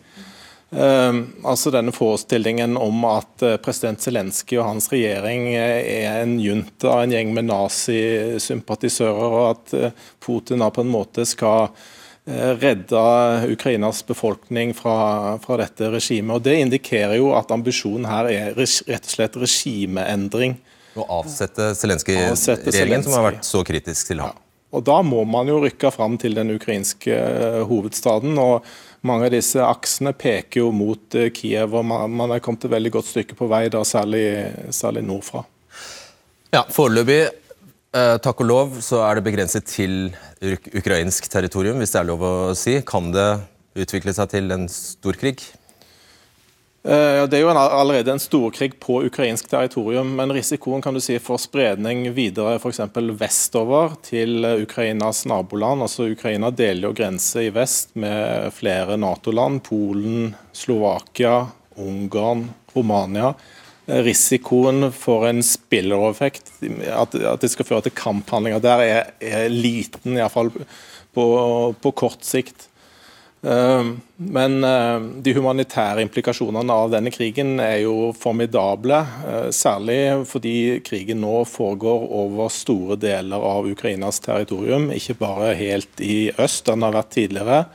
Uh, 0.66 1.22
altså 1.46 1.70
denne 1.70 1.92
forestillingen 1.94 2.74
om 2.80 3.04
at 3.06 3.44
president 3.62 4.02
Zelenskyj 4.02 4.58
og 4.58 4.66
hans 4.66 4.90
regjering 4.90 5.46
er 5.54 6.24
en 6.24 6.34
junta 6.42 6.96
en 7.04 7.14
gjeng 7.14 7.30
med 7.36 7.46
nazisympatisører, 7.46 9.36
og 9.38 9.44
at 9.52 9.94
Putin 10.26 10.64
da 10.64 10.72
på 10.74 10.82
en 10.82 10.90
måte 10.90 11.22
skal 11.30 11.70
Eh, 12.28 12.56
redda 12.58 13.46
Ukrainas 13.46 14.06
befolkning 14.06 14.74
fra, 14.74 15.38
fra, 15.38 15.56
dette 15.56 15.90
regimet. 15.90 16.34
og 16.34 16.42
Det 16.42 16.56
indikerer 16.58 17.20
jo 17.20 17.30
at 17.38 17.52
ambisjonen 17.54 18.08
her 18.10 18.26
er 18.32 18.56
rett 18.58 19.06
og 19.06 19.12
slett 19.12 19.38
regimeendring. 19.38 20.56
Å 20.96 21.06
avsette 21.20 21.70
Zelenskyj-regjeringen, 21.78 23.04
som 23.06 23.14
har 23.14 23.28
vært 23.28 23.46
så 23.46 23.62
kritisk 23.68 24.10
til 24.10 24.24
ham. 24.24 24.34
Ja. 24.34 24.42
Og 24.74 24.82
Da 24.82 24.98
må 25.06 25.22
man 25.22 25.46
jo 25.46 25.60
rykke 25.62 25.92
fram 25.94 26.18
til 26.18 26.34
den 26.34 26.50
ukrainske 26.56 27.14
eh, 27.14 27.62
hovedstaden. 27.62 28.34
og 28.42 28.66
Mange 29.06 29.30
av 29.30 29.36
disse 29.36 29.62
aksene 29.62 30.10
peker 30.10 30.64
jo 30.64 30.72
mot 30.74 31.14
eh, 31.14 31.30
Kiev, 31.30 31.78
og 31.78 31.86
man, 31.86 32.10
man 32.10 32.34
er 32.34 32.42
kommet 32.42 32.66
et 32.66 32.74
veldig 32.74 32.96
godt 32.98 33.12
stykke 33.12 33.38
på 33.38 33.46
vei, 33.46 33.68
da, 33.70 33.84
særlig, 33.86 34.26
særlig 34.74 35.06
nordfra. 35.06 35.46
Ja, 36.50 36.66
Foreløpig 36.74 37.45
Eh, 37.96 38.16
takk 38.20 38.42
og 38.42 38.48
lov 38.48 38.80
så 38.84 39.00
er 39.06 39.16
det 39.16 39.24
begrenset 39.24 39.68
til 39.70 40.10
ukrainsk 40.76 41.30
territorium, 41.32 41.78
hvis 41.80 41.94
det 41.94 42.02
er 42.02 42.08
lov 42.10 42.24
å 42.26 42.34
si. 42.58 42.80
Kan 42.84 43.08
det 43.14 43.28
utvikle 43.78 44.12
seg 44.16 44.34
til 44.34 44.52
en 44.52 44.66
storkrig? 44.68 45.38
Eh, 46.86 47.22
det 47.26 47.38
er 47.38 47.42
jo 47.42 47.54
allerede 47.54 48.12
en 48.12 48.20
storkrig 48.20 48.76
på 48.82 49.00
ukrainsk 49.08 49.48
territorium, 49.48 50.12
men 50.18 50.34
risikoen 50.34 50.84
kan 50.84 50.94
du 50.94 51.00
si 51.00 51.16
for 51.22 51.40
spredning 51.40 52.04
videre 52.14 52.58
f.eks. 52.60 52.84
vestover 53.16 53.96
til 54.04 54.44
Ukrainas 54.44 55.24
naboland. 55.26 55.82
altså 55.82 56.10
Ukraina 56.12 56.52
deler 56.52 56.90
jo 56.90 56.96
grense 57.00 57.48
i 57.48 57.50
vest 57.54 57.96
med 57.96 58.52
flere 58.52 59.00
Nato-land. 59.00 59.64
Polen, 59.64 60.34
Slovakia, 60.52 61.46
Ungarn, 61.80 62.50
Romania. 62.74 63.32
Risikoen 63.86 64.90
for 64.90 65.28
en 65.28 65.42
spillerovereffekt, 65.46 66.50
at, 66.90 67.14
at 67.14 67.42
det 67.44 67.52
skal 67.52 67.68
føre 67.68 67.86
til 67.86 67.94
kamphandlinger 67.94 68.62
der, 68.64 68.82
er, 68.82 69.12
er 69.22 69.52
liten, 69.52 70.16
iallfall 70.18 70.50
på, 71.14 71.26
på 71.80 71.92
kort 71.94 72.26
sikt. 72.26 72.66
Ehm, 73.46 74.00
men 74.16 74.64
eh, 74.64 75.00
de 75.22 75.34
humanitære 75.36 76.02
implikasjonene 76.02 76.72
av 76.72 76.90
denne 76.94 77.12
krigen 77.14 77.60
er 77.62 77.78
jo 77.84 78.10
formidable. 78.16 78.98
Eh, 79.28 79.48
særlig 79.54 79.98
fordi 80.26 80.56
krigen 80.86 81.20
nå 81.22 81.44
foregår 81.46 82.08
over 82.22 82.50
store 82.52 82.98
deler 83.00 83.44
av 83.52 83.68
Ukrainas 83.70 84.18
territorium, 84.24 84.90
ikke 84.94 85.18
bare 85.20 85.54
helt 85.58 86.02
i 86.02 86.30
øst, 86.32 86.64
den 86.66 86.82
har 86.86 86.96
vært 86.96 87.14
tidligere. 87.14 87.66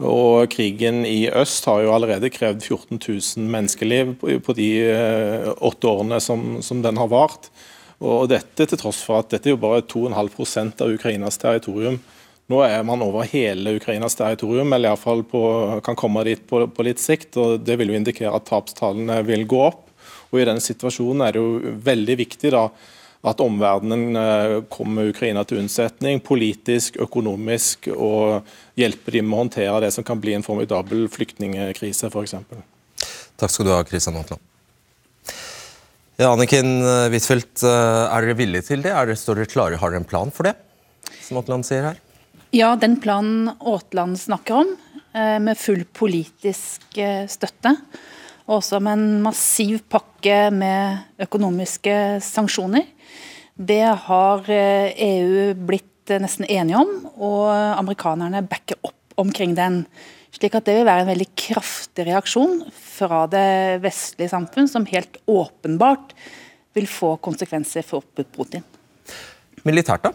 Og 0.00 0.48
Krigen 0.52 1.02
i 1.04 1.28
øst 1.28 1.66
har 1.68 1.82
jo 1.84 1.92
allerede 1.92 2.30
krevd 2.32 2.62
14 2.64 3.00
000 3.36 3.50
menneskeliv 3.52 4.14
på 4.20 4.54
de 4.56 4.70
eh, 4.88 5.50
åtte 5.60 5.90
årene 5.90 6.20
som, 6.24 6.62
som 6.64 6.80
den 6.82 6.96
har 6.96 7.10
vart. 7.12 7.50
Og 8.00 8.30
dette 8.32 8.64
til 8.64 8.80
tross 8.80 9.02
for 9.04 9.20
at 9.20 9.28
dette 9.34 9.50
er 9.50 9.58
jo 9.58 9.60
bare 9.60 9.84
2,5% 9.84 10.80
av 10.80 10.94
Ukrainas 10.94 11.36
territorium. 11.40 11.98
Nå 12.50 12.62
er 12.64 12.80
man 12.82 13.02
over 13.04 13.28
hele 13.28 13.76
Ukrainas 13.76 14.16
territorium, 14.18 14.72
eller 14.72 14.90
iallfall 14.90 15.20
kan 15.84 15.98
komme 15.98 16.24
dit 16.26 16.40
på, 16.48 16.64
på, 16.66 16.86
litt 16.86 16.98
sikt. 16.98 17.36
og 17.36 17.60
Det 17.62 17.76
vil 17.78 17.92
jo 17.92 18.00
indikere 18.00 18.32
at 18.34 18.48
tapstallene 18.48 19.20
vil 19.28 19.44
gå 19.46 19.60
opp. 19.68 19.84
Og 20.32 20.40
I 20.40 20.48
denne 20.48 20.64
situasjonen 20.64 21.26
er 21.26 21.36
det 21.36 21.44
jo 21.44 21.76
veldig 21.84 22.16
viktig 22.24 22.54
da, 22.56 22.64
at 23.20 23.40
omverdenen 23.44 24.16
eh, 24.16 24.56
kommer 24.72 25.10
Ukraina 25.12 25.44
til 25.44 25.60
unnsetning, 25.60 26.22
politisk, 26.24 26.96
økonomisk, 27.04 27.90
og 27.92 28.46
hjelper 28.80 29.18
dem 29.18 29.28
med 29.28 29.36
å 29.36 29.42
håndtere 29.44 29.80
det 29.84 29.90
som 29.96 30.06
kan 30.06 30.20
bli 30.22 30.36
en 30.36 30.46
formidabel 30.46 31.04
flyktningkrise, 31.12 32.08
f.eks. 32.08 32.38
Takk 33.40 33.52
skal 33.52 33.68
du 33.68 33.74
ha, 33.74 33.82
Kristian 33.88 34.16
Aatland. 34.20 34.40
Ja, 36.20 36.30
Anniken 36.34 36.80
Huitfeldt, 37.12 37.62
eh, 37.64 38.04
er 38.04 38.26
dere 38.26 38.36
villige 38.36 38.70
til 38.72 38.84
det? 38.84 38.92
Er 38.92 39.08
dere, 39.08 39.20
står 39.20 39.40
dere 39.40 39.52
klare? 39.52 39.80
Har 39.80 39.92
dere 39.92 40.02
en 40.02 40.08
plan 40.08 40.32
for 40.32 40.48
det, 40.48 40.56
som 41.24 41.40
Aatland 41.40 41.68
sier 41.68 41.90
her? 41.90 42.00
Ja, 42.56 42.74
den 42.76 42.96
planen 43.00 43.52
Aatland 43.60 44.18
snakker 44.18 44.64
om, 44.64 44.76
eh, 45.14 45.38
med 45.38 45.58
full 45.58 45.84
politisk 45.94 46.98
eh, 46.98 47.26
støtte, 47.30 47.76
og 48.50 48.56
også 48.58 48.80
med 48.82 48.98
en 48.98 49.20
massiv 49.22 49.78
pakke 49.86 50.48
med 50.50 51.22
økonomiske 51.22 51.94
sanksjoner, 52.26 52.88
det 53.54 53.84
har 54.06 54.48
EU 54.50 55.36
eh, 55.38 55.52
e 55.52 55.54
blitt 55.54 56.10
nesten 56.18 56.48
enige 56.50 56.80
om, 56.80 56.90
og 57.22 57.46
amerikanerne 57.78 58.42
backer 58.50 58.80
opp 58.82 59.14
omkring 59.20 59.54
den. 59.54 59.84
Slik 60.34 60.56
at 60.58 60.66
det 60.66 60.80
vil 60.80 60.88
være 60.88 61.04
en 61.04 61.12
veldig 61.12 61.28
kraftig 61.38 62.08
reaksjon 62.08 62.64
fra 62.74 63.22
det 63.30 63.78
vestlige 63.84 64.32
samfunn, 64.32 64.66
som 64.66 64.88
helt 64.90 65.20
åpenbart 65.30 66.16
vil 66.74 66.90
få 66.90 67.14
konsekvenser 67.22 67.86
for 67.86 68.02
Putin. 68.34 68.66
Militært, 69.62 70.08
da? 70.08 70.14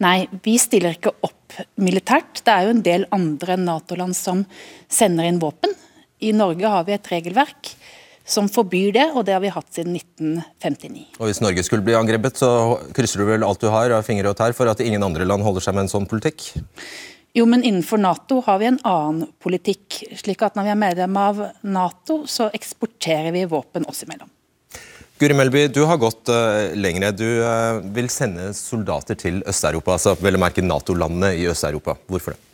Nei, 0.00 0.24
vi 0.44 0.56
stiller 0.60 0.96
ikke 0.96 1.12
opp 1.24 1.58
militært. 1.76 2.40
Det 2.40 2.52
er 2.52 2.68
jo 2.68 2.74
en 2.74 2.84
del 2.84 3.08
andre 3.12 3.58
Nato-land 3.60 4.16
som 4.16 4.46
sender 4.88 5.28
inn 5.28 5.42
våpen. 5.42 5.74
I 6.24 6.32
Norge 6.36 6.70
har 6.70 6.86
vi 6.86 6.96
et 6.96 7.10
regelverk 7.12 7.74
som 8.24 8.48
forbyr 8.48 8.94
det, 8.96 9.08
og 9.12 9.26
det 9.28 9.34
har 9.36 9.42
vi 9.44 9.52
hatt 9.52 9.68
siden 9.74 9.96
1959. 9.98 11.18
Og 11.18 11.28
Hvis 11.28 11.42
Norge 11.44 11.64
skulle 11.66 11.84
bli 11.84 11.96
angrepet, 11.96 12.40
så 12.40 12.78
krysser 12.96 13.20
du 13.20 13.28
vel 13.28 13.44
alt 13.44 13.60
du 13.60 13.68
har 13.72 13.92
av 13.92 14.06
fingre 14.06 14.32
og 14.32 14.38
tær 14.38 14.56
for 14.56 14.70
at 14.70 14.80
ingen 14.80 15.04
andre 15.04 15.26
land 15.28 15.44
holder 15.44 15.66
seg 15.66 15.76
med 15.76 15.86
en 15.86 15.92
sånn 15.92 16.08
politikk? 16.08 16.46
Jo, 17.34 17.44
men 17.50 17.66
innenfor 17.66 18.00
Nato 18.00 18.38
har 18.46 18.60
vi 18.62 18.70
en 18.70 18.78
annen 18.86 19.26
politikk. 19.42 20.04
slik 20.16 20.42
at 20.46 20.54
Når 20.54 20.68
vi 20.68 20.72
er 20.72 20.80
medlem 20.80 21.16
av 21.18 21.42
Nato, 21.66 22.22
så 22.30 22.48
eksporterer 22.54 23.34
vi 23.34 23.44
våpen 23.50 23.84
oss 23.90 24.04
imellom. 24.06 24.30
Guri 25.18 25.34
Melby, 25.34 25.68
du 25.68 25.84
har 25.86 25.98
gått 25.98 26.30
uh, 26.30 26.72
lengre. 26.74 27.12
Du 27.12 27.26
uh, 27.26 27.82
vil 27.94 28.08
sende 28.10 28.52
soldater 28.54 29.18
til 29.18 29.42
Øst-Europa, 29.46 29.98
altså 29.98 30.16
vel 30.18 30.38
å 30.38 30.42
merke 30.42 30.64
Nato-landene 30.64 31.34
i 31.38 31.46
Øst-Europa. 31.50 31.98
Hvorfor 32.08 32.34
det? 32.34 32.53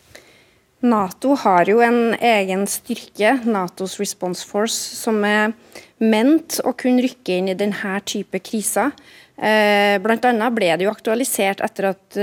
Nato 0.81 1.35
har 1.37 1.69
jo 1.69 1.83
en 1.85 2.15
egen 2.17 2.65
styrke, 2.71 3.35
Natos 3.45 3.99
Response 4.01 4.47
Force, 4.49 4.97
som 4.97 5.19
er 5.29 5.53
ment 6.01 6.57
å 6.65 6.73
kunne 6.73 7.05
rykke 7.05 7.37
inn 7.37 7.51
i 7.53 7.59
denne 7.59 7.99
type 8.09 8.41
kriser. 8.41 8.95
Bl.a. 9.41 10.01
blant 10.05 10.27
annet 10.29 10.53
ble 10.57 10.69
det 10.77 10.85
jo 10.85 10.93
aktualisert 10.93 11.63
etter 11.65 11.91
at 11.95 12.19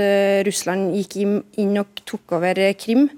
Russland 0.46 0.92
gikk 0.94 1.16
inn 1.18 1.78
og 1.80 2.02
tok 2.06 2.36
over 2.38 2.60
Krim. 2.78 3.08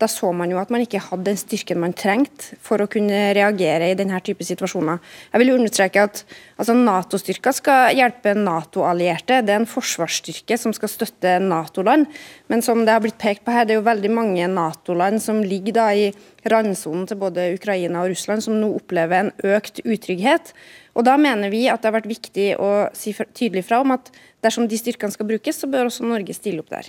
Da 0.00 0.08
så 0.08 0.30
man 0.32 0.48
jo 0.48 0.56
at 0.56 0.70
man 0.72 0.80
ikke 0.80 1.02
hadde 1.04 1.26
den 1.26 1.36
styrken 1.36 1.80
man 1.82 1.92
trengte 1.92 2.56
for 2.64 2.80
å 2.80 2.88
kunne 2.88 3.34
reagere 3.36 3.90
i 3.90 3.96
denne 3.98 4.16
type 4.24 4.46
situasjoner. 4.48 4.96
Jeg 5.28 5.42
vil 5.42 5.52
understreke 5.58 6.06
at 6.08 6.22
altså, 6.56 6.76
Nato-styrker 6.78 7.52
skal 7.52 7.98
hjelpe 7.98 8.32
Nato-allierte. 8.38 9.42
Det 9.44 9.52
er 9.52 9.60
en 9.60 9.68
forsvarsstyrke 9.68 10.56
som 10.60 10.72
skal 10.76 10.92
støtte 10.92 11.34
Nato-land. 11.44 12.08
Men 12.48 12.64
som 12.64 12.80
det 12.86 12.94
har 12.96 13.04
blitt 13.04 13.20
pekt 13.20 13.44
på 13.44 13.52
her, 13.52 13.68
det 13.68 13.76
er 13.76 13.82
jo 13.82 13.88
veldig 13.90 14.12
mange 14.16 14.48
Nato-land 14.48 15.20
som 15.20 15.42
ligger 15.44 15.76
da 15.82 15.90
i 15.92 16.08
randsonen 16.48 17.04
til 17.10 17.20
både 17.20 17.50
Ukraina 17.58 18.00
og 18.00 18.14
Russland, 18.14 18.46
som 18.46 18.56
nå 18.56 18.72
opplever 18.80 19.26
en 19.26 19.32
økt 19.52 19.82
utrygghet. 19.84 20.54
Og 20.96 21.04
Da 21.04 21.20
mener 21.20 21.52
vi 21.52 21.66
at 21.68 21.82
det 21.82 21.92
har 21.92 21.98
vært 22.00 22.08
viktig 22.08 22.54
å 22.56 22.88
si 22.96 23.12
tydelig 23.12 23.66
fra 23.68 23.84
om 23.84 23.92
at 23.94 24.08
dersom 24.40 24.64
de 24.68 24.80
styrkene 24.80 25.12
skal 25.12 25.28
brukes, 25.28 25.60
så 25.60 25.68
bør 25.68 25.92
også 25.92 26.08
Norge 26.08 26.34
stille 26.36 26.64
opp 26.64 26.72
der. 26.72 26.88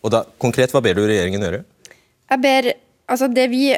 Og 0.00 0.12
da, 0.14 0.24
Konkret, 0.40 0.72
hva 0.72 0.80
ber 0.80 0.96
du 0.96 1.04
regjeringen 1.04 1.42
gjøre? 1.42 1.66
Jeg 2.28 2.42
ber, 2.44 2.72
altså 3.08 3.28
Det 3.32 3.48
vi 3.50 3.72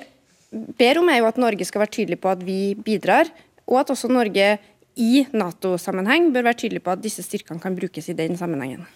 ber 0.50 0.98
om, 0.98 1.08
er 1.08 1.22
jo 1.22 1.30
at 1.30 1.38
Norge 1.38 1.64
skal 1.66 1.84
være 1.84 1.94
tydelig 2.00 2.18
på 2.20 2.32
at 2.32 2.42
vi 2.42 2.74
bidrar, 2.74 3.30
og 3.70 3.80
at 3.84 3.92
også 3.94 4.10
Norge 4.10 4.58
i 5.00 5.24
Nato-sammenheng 5.32 6.32
bør 6.34 6.48
være 6.50 6.64
tydelig 6.64 6.82
på 6.82 6.92
at 6.92 7.02
disse 7.02 7.22
styrkene 7.22 7.62
kan 7.62 7.76
brukes 7.78 8.10
i 8.10 8.16
den 8.18 8.36
sammenhengen. 8.36 8.86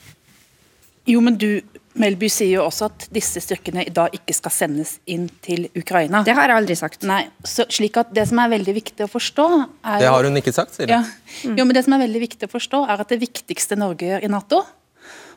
Jo, 1.07 1.21
men 1.21 1.37
du 1.37 1.61
Melby 2.01 2.27
sier 2.33 2.57
jo 2.57 2.65
også 2.65 2.89
at 2.89 3.05
disse 3.15 3.39
styrkene 3.45 3.85
i 3.87 3.93
dag 3.95 4.15
ikke 4.17 4.35
skal 4.35 4.51
sendes 4.51 4.97
inn 5.07 5.29
til 5.45 5.69
Ukraina. 5.79 6.25
Det 6.27 6.35
har 6.35 6.51
jeg 6.51 6.63
aldri 6.63 6.77
sagt. 6.79 7.05
Nei, 7.07 7.21
så 7.47 7.69
slik 7.71 8.01
at 8.01 8.11
Det 8.17 8.25
som 8.27 8.41
er 8.43 8.51
veldig 8.51 8.75
viktig 8.75 9.05
å 9.05 9.11
forstå 9.11 9.47
er 9.85 10.01
Det 10.03 10.09
har 10.11 10.27
hun 10.27 10.41
ikke 10.41 10.55
sagt, 10.57 10.75
sier 10.75 10.91
hun. 10.91 10.97
Ja. 10.97 11.45
Mm. 11.45 11.59
Jo, 11.61 11.67
men 11.69 11.77
det 11.77 11.85
som 11.87 11.95
er 11.95 12.03
veldig 12.03 12.23
viktig 12.25 12.49
å 12.49 12.55
forstå 12.57 12.81
er 12.89 13.05
at 13.05 13.13
det 13.13 13.21
viktigste 13.23 13.79
Norge 13.79 14.09
gjør 14.09 14.27
i 14.27 14.33
Nato, 14.33 14.65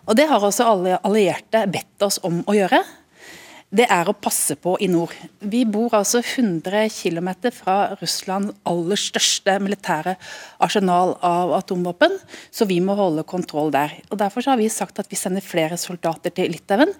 og 0.07 0.15
det 0.15 0.25
har 0.31 0.41
også 0.41 0.65
alle 0.65 0.97
allierte 1.05 1.65
bedt 1.69 2.07
oss 2.07 2.17
om 2.25 2.39
å 2.47 2.55
gjøre, 2.55 2.79
det 3.75 3.83
er 3.91 4.07
å 4.07 4.15
passe 4.15 4.55
på 4.55 4.77
i 4.79 4.87
nord. 4.87 5.11
Vi 5.43 5.65
bor 5.67 5.91
altså 5.97 6.21
100 6.21 6.87
km 6.93 7.29
fra 7.51 7.75
Russlands 7.99 8.55
aller 8.67 8.99
største 8.99 9.57
militære 9.59 10.15
arsenal 10.63 11.17
av 11.25 11.51
atomvåpen, 11.57 12.15
så 12.47 12.67
vi 12.69 12.79
må 12.83 12.95
holde 12.95 13.27
kontroll 13.27 13.73
der. 13.75 13.97
Og 14.07 14.21
Derfor 14.21 14.47
har 14.47 14.59
vi 14.61 14.71
sagt 14.71 15.01
at 15.03 15.11
vi 15.11 15.19
sender 15.19 15.43
flere 15.43 15.79
soldater 15.79 16.31
til 16.31 16.53
Litauen. 16.55 16.95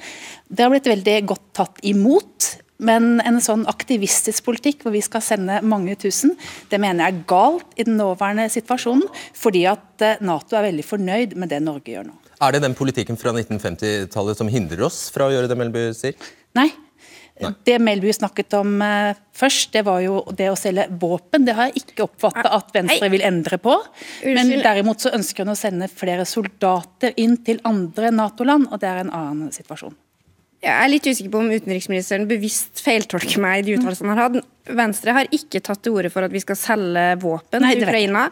Det 0.48 0.66
har 0.66 0.74
blitt 0.74 0.92
veldig 0.92 1.20
godt 1.32 1.52
tatt 1.56 1.84
imot. 1.88 2.56
Men 2.78 3.18
en 3.26 3.40
sånn 3.42 3.64
aktivistisk 3.66 4.46
politikk 4.46 4.84
hvor 4.86 4.94
vi 4.94 5.02
skal 5.02 5.24
sende 5.26 5.64
mange 5.66 5.96
tusen, 5.98 6.36
det 6.70 6.78
mener 6.78 7.08
jeg 7.08 7.16
er 7.16 7.24
galt 7.32 7.72
i 7.74 7.88
den 7.88 7.98
nåværende 7.98 8.46
situasjonen, 8.54 9.08
fordi 9.34 9.64
at 9.72 10.06
eh, 10.06 10.22
Nato 10.22 10.54
er 10.60 10.68
veldig 10.68 10.86
fornøyd 10.86 11.34
med 11.42 11.50
det 11.50 11.64
Norge 11.66 11.96
gjør 11.96 12.12
nå. 12.12 12.14
Er 12.38 12.54
det 12.54 12.62
den 12.62 12.76
politikken 12.78 13.18
fra 13.18 13.34
1950-tallet 13.34 14.38
som 14.38 14.52
hindrer 14.54 14.84
oss 14.86 15.08
fra 15.10 15.26
å 15.26 15.34
gjøre 15.34 15.50
det 15.50 15.58
Melby 15.58 15.88
sier? 15.98 16.14
Nei. 16.58 16.70
Nei. 17.38 17.52
Det 17.70 17.76
Melby 17.86 18.10
snakket 18.16 18.56
om 18.58 18.80
uh, 18.82 19.12
først, 19.38 19.70
det 19.76 19.84
var 19.86 20.02
jo 20.02 20.24
det 20.38 20.48
å 20.50 20.56
selge 20.58 20.88
våpen. 20.98 21.46
Det 21.46 21.54
har 21.54 21.70
jeg 21.70 21.84
ikke 21.84 22.08
oppfatta 22.08 22.50
at 22.56 22.74
Venstre 22.74 23.12
vil 23.14 23.22
endre 23.28 23.60
på. 23.62 23.76
Men 24.26 24.50
derimot 24.64 25.06
så 25.06 25.14
ønsker 25.14 25.46
hun 25.46 25.54
å 25.54 25.60
sende 25.60 25.90
flere 25.92 26.26
soldater 26.26 27.14
inn 27.22 27.38
til 27.46 27.62
andre 27.68 28.10
Nato-land, 28.16 28.72
og 28.72 28.82
det 28.82 28.90
er 28.90 29.04
en 29.04 29.14
annen 29.14 29.54
situasjon. 29.54 29.94
Jeg 30.58 30.74
er 30.74 30.90
litt 30.90 31.06
usikker 31.06 31.30
på 31.30 31.42
om 31.44 31.52
utenriksministeren 31.54 32.26
bevisst 32.30 32.82
feiltolker 32.82 33.38
meg 33.44 33.62
i 33.62 33.66
de 33.68 33.76
uttalelsene 33.78 34.10
han 34.10 34.18
har 34.18 34.32
hatt. 34.32 34.48
Venstre 34.78 35.14
har 35.14 35.30
ikke 35.38 35.62
tatt 35.64 35.84
til 35.86 35.94
orde 36.00 36.10
for 36.12 36.26
at 36.26 36.34
vi 36.34 36.42
skal 36.42 36.58
selge 36.58 37.04
våpen 37.22 37.62
Nei, 37.64 37.76
til 37.76 37.86
Ukraina. 37.86 38.26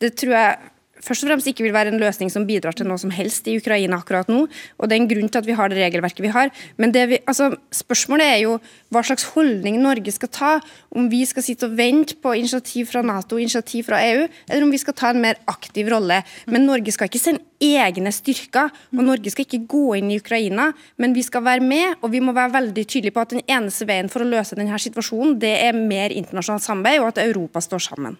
Det 0.00 0.12
tror 0.22 0.36
jeg 0.38 0.70
først 1.02 1.24
og 1.24 1.30
fremst 1.30 1.50
ikke 1.50 1.66
vil 1.66 1.74
være 1.74 1.92
en 1.92 2.00
løsning 2.00 2.30
som 2.32 2.46
bidrar 2.48 2.76
til 2.78 2.88
noe 2.88 3.00
som 3.00 3.12
helst 3.14 3.48
i 3.50 3.56
Ukraina 3.60 3.98
akkurat 3.98 4.30
nå. 4.30 4.44
og 4.46 4.88
Det 4.88 4.96
er 4.96 5.02
en 5.02 5.10
grunn 5.10 5.28
til 5.28 5.42
at 5.42 5.48
vi 5.48 5.56
har 5.58 5.72
det 5.72 5.80
regelverket 5.80 6.22
vi 6.24 6.32
har. 6.32 6.52
Men 6.76 6.94
vi, 6.94 7.18
altså, 7.26 7.52
spørsmålet 7.74 8.26
er 8.26 8.40
jo 8.44 8.58
hva 8.92 9.02
slags 9.06 9.26
holdning 9.34 9.80
Norge 9.82 10.14
skal 10.14 10.30
ta. 10.32 10.52
Om 10.94 11.08
vi 11.12 11.24
skal 11.26 11.44
sitte 11.46 11.68
og 11.68 11.76
vente 11.78 12.16
på 12.22 12.34
initiativ 12.38 12.90
fra 12.92 13.02
Nato 13.02 13.38
initiativ 13.40 13.88
fra 13.88 14.00
EU, 14.04 14.26
eller 14.48 14.66
om 14.66 14.72
vi 14.72 14.80
skal 14.80 14.96
ta 14.98 15.12
en 15.12 15.22
mer 15.22 15.40
aktiv 15.50 15.88
rolle. 15.92 16.22
Men 16.46 16.66
Norge 16.68 16.94
skal 16.94 17.10
ikke 17.10 17.22
sende 17.22 17.44
egne 17.62 18.12
styrker, 18.14 18.72
og 18.92 19.04
Norge 19.06 19.32
skal 19.32 19.46
ikke 19.46 19.64
gå 19.70 19.84
inn 19.98 20.10
i 20.10 20.18
Ukraina. 20.22 20.72
Men 20.98 21.14
vi 21.16 21.24
skal 21.26 21.44
være 21.46 21.64
med, 21.64 21.98
og 22.02 22.12
vi 22.14 22.22
må 22.24 22.34
være 22.36 22.56
veldig 22.58 22.86
tydelige 22.86 23.14
på 23.14 23.24
at 23.24 23.36
den 23.36 23.46
eneste 23.46 23.88
veien 23.88 24.10
for 24.12 24.24
å 24.24 24.28
løse 24.28 24.58
denne 24.58 24.78
situasjonen, 24.82 25.38
det 25.42 25.54
er 25.62 25.78
mer 25.78 26.14
internasjonalt 26.14 26.66
samarbeid, 26.66 27.02
og 27.02 27.12
at 27.12 27.24
Europa 27.26 27.62
står 27.62 27.90
sammen. 27.90 28.18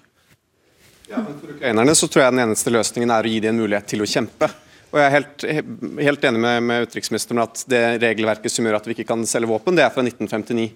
Ja, 1.09 1.23
men 1.23 1.39
For 1.41 1.55
ukrainerne 1.55 1.95
så 1.99 2.09
tror 2.09 2.25
jeg 2.25 2.35
den 2.37 2.45
eneste 2.45 2.73
løsningen 2.73 3.13
er 3.15 3.27
å 3.27 3.33
gi 3.33 3.41
dem 3.43 3.57
en 3.57 3.65
mulighet 3.65 3.91
til 3.93 4.05
å 4.05 4.09
kjempe. 4.09 4.49
Og 4.93 5.01
Jeg 5.01 5.09
er 5.09 5.15
helt, 5.17 5.45
helt 6.05 6.25
enig 6.29 6.41
med, 6.45 6.63
med 6.69 6.87
utenriksministeren 6.87 7.43
at 7.43 7.63
det 7.71 7.83
regelverket 8.03 8.53
som 8.53 8.67
gjør 8.67 8.77
at 8.77 8.89
vi 8.89 8.97
ikke 8.97 9.09
kan 9.09 9.23
selge 9.29 9.49
våpen, 9.49 9.77
det 9.79 9.87
er 9.87 9.95
fra 9.95 10.05
1959. 10.05 10.73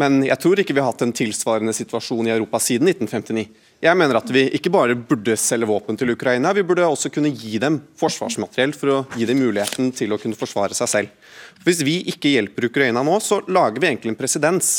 Men 0.00 0.22
jeg 0.24 0.40
tror 0.40 0.60
ikke 0.60 0.72
vi 0.72 0.80
har 0.80 0.88
hatt 0.88 1.04
en 1.04 1.12
tilsvarende 1.12 1.74
situasjon 1.76 2.26
i 2.26 2.32
Europa 2.32 2.58
siden 2.64 2.88
1959. 2.88 3.44
Jeg 3.84 3.98
mener 3.98 4.18
at 4.18 4.30
vi 4.32 4.46
ikke 4.56 4.72
bare 4.72 4.96
burde 4.96 5.36
selge 5.36 5.68
våpen 5.68 5.98
til 6.00 6.14
Ukraina, 6.14 6.54
vi 6.56 6.64
burde 6.64 6.86
også 6.86 7.10
kunne 7.12 7.32
gi 7.34 7.58
dem 7.60 7.76
forsvarsmateriell 8.00 8.72
for 8.78 8.92
å 8.94 8.98
gi 9.18 9.28
dem 9.28 9.42
muligheten 9.42 9.92
til 9.96 10.14
å 10.14 10.18
kunne 10.22 10.38
forsvare 10.38 10.76
seg 10.78 10.90
selv. 10.90 11.28
Hvis 11.66 11.82
vi 11.84 11.98
ikke 12.10 12.32
hjelper 12.32 12.70
Ukraina 12.70 13.04
nå, 13.04 13.18
så 13.20 13.42
lager 13.52 13.82
vi 13.82 13.90
egentlig 13.90 14.14
en 14.14 14.18
presedens 14.18 14.72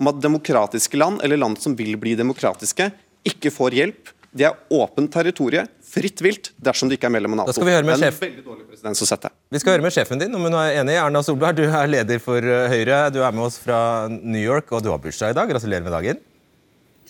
om 0.00 0.08
at 0.08 0.22
demokratiske 0.22 1.00
land, 1.00 1.18
eller 1.24 1.40
land 1.40 1.58
som 1.60 1.74
vil 1.76 1.98
bli 2.00 2.14
demokratiske, 2.16 2.88
ikke 3.26 3.52
får 3.52 3.76
hjelp 3.80 4.14
det 4.30 4.46
er 4.46 4.58
åpent 4.70 5.10
territorium, 5.10 5.66
fritt 5.82 6.20
vilt, 6.22 6.52
dersom 6.62 6.90
det 6.90 7.00
ikke 7.00 7.08
er 7.08 7.14
mellom 7.16 7.34
Nato. 7.34 7.50
Da 7.50 7.56
skal 7.56 7.66
vi 7.66 7.74
høre 7.74 7.86
med 7.88 7.98
sjef. 7.98 8.20
Vi 9.50 9.62
skal 9.62 9.74
høre 9.74 9.82
med 9.82 9.94
sjefen 9.94 10.22
din 10.22 10.36
om 10.38 10.44
hun 10.46 10.54
er 10.54 10.78
enig. 10.78 10.94
Erna 11.02 11.22
Solberg, 11.26 11.58
du 11.58 11.64
er 11.66 11.90
leder 11.90 12.22
for 12.22 12.38
eh, 12.38 12.70
Høyre. 12.70 13.02
Du 13.10 13.18
er 13.26 13.34
med 13.34 13.48
oss 13.48 13.58
fra 13.58 13.80
New 14.12 14.38
York, 14.38 14.70
og 14.70 14.84
du 14.86 14.92
har 14.92 15.02
bursdag 15.02 15.34
i 15.34 15.38
dag. 15.38 15.50
Gratulerer 15.50 15.86
med 15.86 15.96
dagen. 15.96 16.22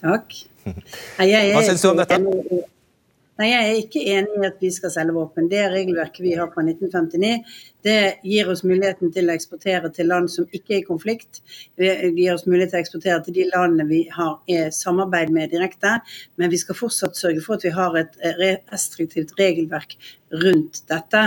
Takk. 0.00 0.38
Hva 0.64 1.64
syns 1.66 1.84
du 1.84 1.90
om 1.92 2.00
dette? 2.00 2.20
Nei, 3.40 3.48
Jeg 3.48 3.68
er 3.68 3.78
ikke 3.80 4.00
enig 4.16 4.40
i 4.40 4.48
at 4.48 4.58
vi 4.60 4.70
skal 4.72 4.92
selge 4.92 5.16
våpen. 5.16 5.48
Det 5.52 5.60
regelverket 5.72 6.24
vi 6.24 6.34
har 6.36 6.48
fra 6.52 6.64
1959, 6.64 7.36
det 7.86 8.20
gir 8.26 8.50
oss 8.52 8.62
muligheten 8.66 9.12
til 9.14 9.30
å 9.30 9.34
eksportere 9.34 9.90
til 9.94 10.10
land 10.10 10.30
som 10.32 10.48
ikke 10.50 10.76
er 10.76 10.82
i 10.82 10.86
konflikt. 10.86 11.42
Det 11.80 11.90
gir 12.16 12.34
oss 12.34 12.46
mulighet 12.48 12.74
til 12.74 12.80
å 12.80 12.84
eksportere 12.84 13.20
til 13.26 13.38
de 13.38 13.48
landene 13.50 13.88
vi 13.88 14.02
har 14.12 14.38
samarbeid 14.76 15.32
med 15.34 15.54
direkte. 15.54 15.98
Men 16.40 16.52
vi 16.52 16.60
skal 16.60 16.78
fortsatt 16.78 17.18
sørge 17.18 17.44
for 17.44 17.58
at 17.58 17.66
vi 17.66 17.74
har 17.74 17.96
et 18.00 18.18
restriktivt 18.70 19.36
regelverk 19.40 19.96
rundt 20.30 20.82
dette. 20.88 21.22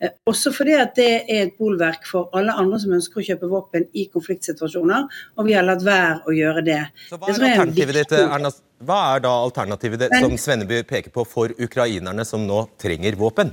Eh, 0.00 0.12
også 0.28 0.52
fordi 0.54 0.76
at 0.80 0.94
det 0.96 1.10
er 1.24 1.42
et 1.46 1.58
bolverk 1.58 2.06
for 2.08 2.32
alle 2.36 2.54
andre 2.56 2.80
som 2.80 2.94
ønsker 2.96 3.20
å 3.20 3.26
kjøpe 3.26 3.50
våpen 3.50 3.86
i 3.96 4.06
konfliktsituasjoner, 4.12 5.06
og 5.36 5.48
vi 5.48 5.56
har 5.56 5.66
latt 5.66 5.84
være 5.86 6.22
å 6.26 6.36
gjøre 6.36 6.64
det. 6.66 6.80
Så 7.10 7.20
hva, 7.20 7.32
er 7.34 7.44
alternativet 7.50 8.00
ditt, 8.00 8.16
Erna, 8.22 8.52
hva 8.86 9.02
er 9.14 9.26
da 9.26 9.36
alternativet 9.44 10.08
som 10.16 10.40
Svenneby 10.40 10.82
peker 10.88 11.12
på 11.14 11.26
for 11.28 11.52
ukrainerne 11.60 12.24
som 12.28 12.48
nå 12.48 12.64
trenger 12.80 13.18
våpen? 13.20 13.52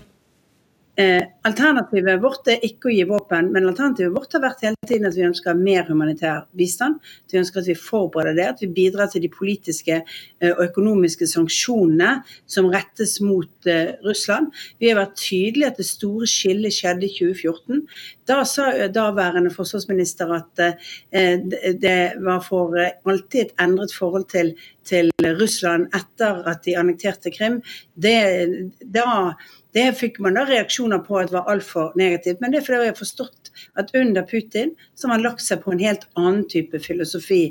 Eh, 0.95 1.23
alternativet 1.41 2.19
vårt 2.21 2.45
er 2.53 2.62
ikke 2.67 2.91
å 2.91 2.91
gi 2.93 3.06
våpen, 3.10 3.47
men 3.49 3.65
alternativet 3.65 4.13
vårt 4.13 4.36
har 4.36 4.43
vært 4.43 4.60
hele 4.62 4.77
tiden 4.86 5.08
at 5.10 5.15
vi 5.17 5.23
ønsker 5.25 5.58
mer 5.58 5.88
humanitær 5.88 6.43
bistand. 6.53 6.99
At 7.25 7.34
Vi 7.34 7.39
ønsker 7.39 7.63
at 7.63 7.69
vi 7.71 7.73
forbereder 7.73 8.36
det, 8.38 8.45
at 8.45 8.62
vi 8.62 8.69
bidrar 8.75 9.10
til 9.10 9.23
de 9.23 9.32
politiske 9.34 9.95
eh, 10.03 10.51
og 10.51 10.62
økonomiske 10.67 11.25
sanksjonene 11.32 12.12
som 12.45 12.69
rettes 12.69 13.15
mot 13.25 13.65
eh, 13.65 13.95
Russland. 14.06 14.51
Vi 14.77 14.91
har 14.91 14.99
vært 14.99 15.17
tydelige 15.17 15.71
at 15.71 15.82
det 15.82 15.88
store 15.89 16.29
skillet 16.29 16.77
skjedde 16.77 17.10
i 17.10 17.15
2014. 17.17 17.82
Da 18.29 18.43
sa 18.45 18.69
daværende 18.93 19.49
forsvarsminister 19.56 20.29
at 20.38 20.62
eh, 20.62 21.41
det 21.73 21.97
var 22.21 22.45
for 22.45 22.77
eh, 22.77 22.93
alltid 23.10 23.47
et 23.47 23.58
endret 23.65 23.97
forhold 23.97 24.29
til, 24.29 24.53
til 24.86 25.10
Russland 25.41 25.89
etter 25.89 26.45
at 26.53 26.62
de 26.69 26.77
annekterte 26.77 27.34
Krim. 27.34 27.63
Det, 27.97 28.69
da 28.93 29.41
det 29.73 29.88
fikk 29.97 30.19
man 30.23 30.38
da 30.38 30.43
reaksjoner 30.45 31.01
på 31.05 31.17
at 31.17 31.31
var 31.33 31.49
altfor 31.49 31.93
negativt. 31.99 32.41
Men 32.41 32.53
det 32.53 32.62
er 32.62 32.65
fordi 32.67 32.81
vi 32.83 32.91
har 32.91 32.97
forstått 32.97 33.51
at 33.81 33.89
under 33.97 34.25
Putin 34.29 34.73
så 34.93 35.07
har 35.07 35.15
man 35.15 35.25
lagt 35.25 35.43
seg 35.45 35.63
på 35.63 35.73
en 35.73 35.81
helt 35.81 36.05
annen 36.19 36.43
type 36.49 36.79
filosofi 36.83 37.41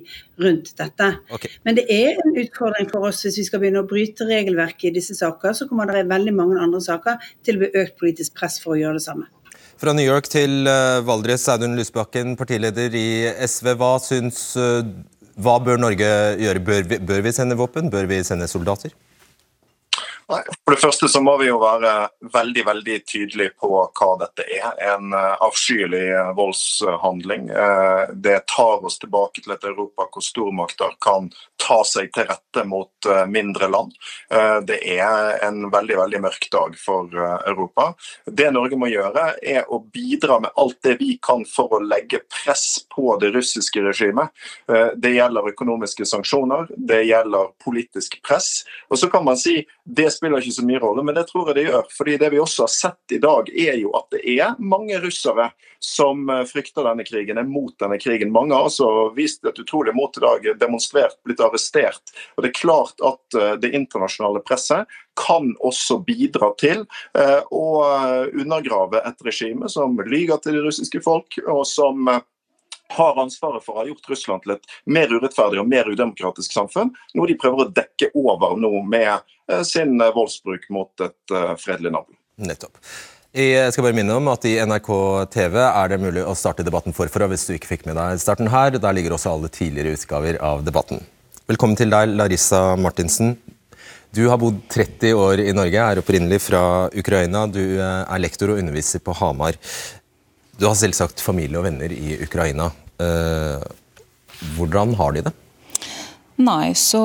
rundt 0.43 0.73
dette. 0.79 1.11
Okay. 1.35 1.51
Men 1.67 1.79
det 1.79 1.89
er 1.91 2.21
en 2.23 2.39
utfordring 2.45 2.91
for 2.93 3.11
oss 3.11 3.25
hvis 3.27 3.41
vi 3.41 3.47
skal 3.49 3.63
begynne 3.63 3.83
å 3.83 3.91
bryte 3.91 4.27
regelverket 4.29 4.91
i 4.93 4.97
disse 5.01 5.19
saker. 5.19 5.57
Så 5.59 5.69
kommer 5.71 5.91
det 5.91 6.07
veldig 6.11 6.35
mange 6.39 6.63
andre 6.63 6.83
saker 6.85 7.23
til 7.43 7.59
å 7.59 7.65
bli 7.65 7.73
økt 7.83 7.99
politisk 8.01 8.39
press 8.39 8.61
for 8.63 8.77
å 8.77 8.81
gjøre 8.83 9.01
det 9.01 9.07
samme. 9.09 9.31
Fra 9.83 9.95
New 9.97 10.07
York 10.07 10.29
til 10.31 10.69
eh, 10.71 11.01
Valdres, 11.03 11.49
Audun 11.51 11.75
Lysbakken, 11.75 12.37
partileder 12.39 12.95
i 12.95 13.07
SV. 13.49 13.73
Hva 13.81 13.97
syns 14.03 14.53
eh, 14.55 14.85
Hva 15.43 15.57
bør 15.65 15.81
Norge 15.81 16.11
gjøre? 16.39 16.63
Bør 16.63 16.85
vi, 16.87 16.99
bør 17.03 17.25
vi 17.27 17.33
sende 17.35 17.59
våpen? 17.59 17.91
Bør 17.91 18.07
vi 18.07 18.21
sende 18.27 18.47
soldater? 18.51 18.95
For 20.65 20.75
det 20.75 20.81
første 20.81 21.09
så 21.09 21.21
må 21.25 21.37
vi 21.41 21.49
jo 21.49 21.59
være 21.63 21.93
veldig 22.33 22.65
veldig 22.67 22.99
tydelige 23.09 23.55
på 23.61 23.71
hva 23.85 24.11
dette 24.21 24.47
er. 24.47 24.71
En 24.95 25.13
eh, 25.17 25.35
avskyelig 25.45 26.03
eh, 26.13 26.33
voldshandling. 26.39 27.49
Eh, 27.51 28.13
det 28.15 28.39
tar 28.53 28.85
oss 28.85 28.99
tilbake 29.03 29.43
til 29.43 29.55
et 29.55 29.67
Europa 29.69 30.07
hvor 30.13 30.25
stormakter 30.25 30.95
kan 31.03 31.31
ta 31.63 31.81
seg 31.87 32.11
til 32.15 32.27
rette 32.27 32.65
mot 32.67 33.07
mindre 33.31 33.69
land. 33.71 33.93
Det 34.67 34.79
er 34.97 35.37
en 35.47 35.69
veldig 35.71 35.95
veldig 36.01 36.21
mørk 36.25 36.49
dag 36.51 36.75
for 36.79 37.15
Europa. 37.47 37.93
Det 38.27 38.49
Norge 38.51 38.75
må 38.79 38.89
gjøre, 38.91 39.29
er 39.39 39.71
å 39.71 39.79
bidra 39.95 40.41
med 40.43 40.51
alt 40.59 40.81
det 40.83 40.97
vi 40.99 41.13
kan 41.23 41.45
for 41.47 41.77
å 41.77 41.81
legge 41.85 42.19
press 42.27 42.83
på 42.91 43.15
det 43.23 43.31
russiske 43.37 43.85
regimet. 43.87 44.35
Det 44.67 45.15
gjelder 45.15 45.53
økonomiske 45.53 46.07
sanksjoner, 46.09 46.67
det 46.75 47.05
gjelder 47.07 47.55
politisk 47.63 48.19
press. 48.27 48.65
Og 48.91 48.99
så 48.99 49.11
kan 49.13 49.23
man 49.27 49.39
si 49.39 49.61
det 49.85 50.11
spiller 50.23 50.39
ikke 50.39 50.55
så 50.55 50.65
mye 50.67 50.79
rolle, 50.79 51.03
men 51.03 51.17
det 51.19 51.27
tror 51.27 51.51
jeg 51.51 51.59
det 51.59 51.67
gjør. 51.67 51.87
fordi 51.91 52.17
det 52.21 52.31
vi 52.31 52.41
også 52.41 52.63
har 52.63 52.71
sett 52.71 53.15
i 53.17 53.19
dag, 53.19 53.49
er 53.51 53.79
jo 53.81 53.91
at 53.99 54.07
det 54.15 54.23
er 54.37 54.55
mange 54.63 55.01
russere 55.03 55.49
som 55.83 56.29
eh, 56.31 56.45
frykter 56.47 56.87
denne 56.87 57.05
krigen, 57.05 57.41
er 57.41 57.49
mot 57.49 57.75
denne 57.83 57.99
krigen. 57.99 58.31
Mange 58.33 58.55
har 58.55 58.69
altså 58.69 59.11
vist 59.17 59.43
et 59.45 59.59
utrolig 59.59 59.95
mot 59.97 60.15
i 60.17 60.23
dag, 60.23 60.47
demonstrert, 60.61 61.19
blitt 61.27 61.43
arrestert. 61.43 62.15
Og 62.37 62.45
det 62.45 62.53
er 62.53 62.61
klart 62.61 63.03
at 63.03 63.39
eh, 63.39 63.55
det 63.63 63.73
internasjonale 63.75 64.45
presset 64.47 64.87
kan 65.19 65.51
også 65.61 65.99
bidra 66.07 66.53
til 66.61 66.87
eh, 67.19 67.41
å 67.51 67.67
undergrave 68.31 69.03
et 69.03 69.27
regime 69.27 69.69
som 69.69 69.99
lyger 70.07 70.39
til 70.41 70.57
det 70.57 70.63
russiske 70.69 71.03
folk, 71.05 71.37
og 71.49 71.67
som 71.69 72.09
har 72.97 73.21
ansvaret 73.21 73.65
for 73.65 73.77
å 73.77 73.83
ha 73.83 73.89
gjort 73.89 74.11
Russland 74.13 74.45
til 74.45 74.57
et 74.57 74.75
mer 74.91 75.13
urettferdig 75.13 75.61
og 75.63 75.71
mer 75.71 75.89
udemokratisk 75.91 76.55
samfunn, 76.55 76.93
noe 77.17 77.31
de 77.31 77.39
prøver 77.41 77.65
å 77.65 77.73
dekke 77.73 78.13
over 78.19 78.59
nå 78.61 78.73
med 78.89 79.15
eh, 79.15 79.63
sin 79.69 79.97
eh, 80.01 80.13
voldsbruk 80.15 80.69
mot 80.75 81.07
et 81.07 81.35
eh, 81.35 81.55
fredelig 81.61 81.95
nabo. 81.95 82.15
Nettopp. 82.43 82.79
Jeg 83.33 83.73
skal 83.73 83.87
bare 83.87 83.97
minne 83.97 84.13
om 84.19 84.27
at 84.29 84.45
I 84.45 84.59
NRK 84.69 84.91
TV 85.33 85.55
er 85.63 85.89
det 85.89 86.03
mulig 86.03 86.25
å 86.29 86.35
starte 86.37 86.67
debatten 86.67 86.93
forfra 86.93 87.31
hvis 87.31 87.47
du 87.49 87.55
ikke 87.55 87.71
fikk 87.71 87.87
med 87.89 87.97
deg 87.97 88.21
starten 88.21 88.51
her. 88.53 88.77
Der 88.77 88.93
ligger 88.93 89.15
også 89.17 89.33
alle 89.33 89.49
tidligere 89.49 89.95
utgaver 89.97 90.37
av 90.45 90.61
debatten. 90.67 91.01
Velkommen 91.49 91.79
til 91.81 91.89
deg, 91.93 92.13
Larissa 92.13 92.75
Martinsen. 92.77 93.39
Du 94.13 94.27
har 94.29 94.37
bodd 94.37 94.61
30 94.69 95.17
år 95.17 95.41
i 95.41 95.57
Norge, 95.57 95.81
er 95.81 96.03
opprinnelig 96.03 96.43
fra 96.45 96.63
Ukraina. 96.93 97.47
Du 97.49 97.63
er 97.81 98.21
lektor 98.21 98.53
og 98.53 98.61
underviser 98.61 99.01
på 99.01 99.17
Hamar. 99.17 99.57
Du 100.61 100.69
har 100.69 100.77
selvsagt 100.77 101.25
familie 101.25 101.57
og 101.57 101.65
venner 101.65 101.93
i 101.97 102.19
Ukraina. 102.21 102.69
Eh, 103.01 103.63
hvordan 104.57 104.95
har 104.99 105.13
de 105.13 105.25
det? 105.29 105.33
Nei, 106.43 106.73
så 106.75 107.01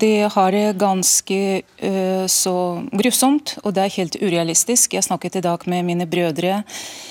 de 0.00 0.24
har 0.32 0.52
det 0.54 0.78
ganske 0.80 1.38
uh, 1.60 2.24
så 2.26 2.54
grusomt, 2.90 3.56
og 3.62 3.74
det 3.76 3.82
er 3.84 3.94
helt 3.98 4.16
urealistisk. 4.16 4.96
Jeg 4.96 5.04
snakket 5.04 5.36
i 5.38 5.42
dag 5.44 5.66
med 5.68 5.84
mine 5.86 6.06
brødre, 6.08 6.62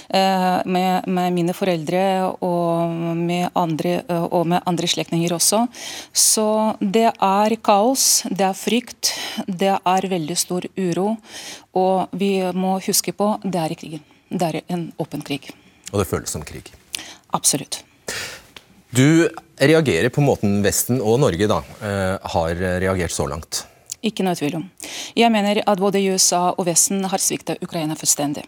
uh, 0.10 0.58
med, 0.66 1.08
med, 1.08 1.36
mine 1.36 1.54
foreldre 1.56 2.02
og 2.44 2.96
med 3.16 3.52
andre, 3.54 4.00
uh, 4.10 4.26
og 4.34 4.50
med 4.52 4.66
andre 4.66 4.90
slektninger 4.90 5.36
også. 5.38 5.68
Så 6.12 6.48
det 6.82 7.12
er 7.14 7.56
kaos, 7.64 8.26
det 8.26 8.48
er 8.50 8.58
frykt, 8.58 9.14
det 9.46 9.76
er 9.78 10.10
veldig 10.16 10.40
stor 10.42 10.66
uro. 10.76 11.14
Og 11.78 12.18
vi 12.18 12.34
må 12.58 12.80
huske 12.82 13.14
på 13.14 13.36
det 13.46 13.62
er 13.62 13.78
i 13.78 13.80
krigen. 13.80 14.04
Det 14.32 14.50
er 14.50 14.62
en 14.74 14.90
åpen 15.00 15.24
krig. 15.24 15.54
Og 15.94 16.02
det 16.02 16.10
føles 16.10 16.34
som 16.34 16.44
krig? 16.48 16.74
Absolutt. 17.38 17.84
Du 18.92 19.30
reagerer 19.56 20.10
på 20.12 20.22
måten 20.22 20.60
Vesten 20.66 21.00
og 21.00 21.22
Norge 21.24 21.48
da, 21.48 21.62
eh, 21.80 22.18
har 22.34 22.56
reagert 22.56 23.12
så 23.12 23.28
langt? 23.28 23.66
Ikke 24.04 24.24
noe 24.26 24.36
tvil 24.36 24.58
om. 24.58 24.72
Jeg 25.16 25.32
mener 25.32 25.64
at 25.66 25.80
både 25.80 26.02
USA 26.12 26.50
og 26.58 26.66
Vesten 26.66 27.06
har 27.06 27.18
svikta 27.18 27.56
Ukraina 27.62 27.96
fullstendig. 27.96 28.44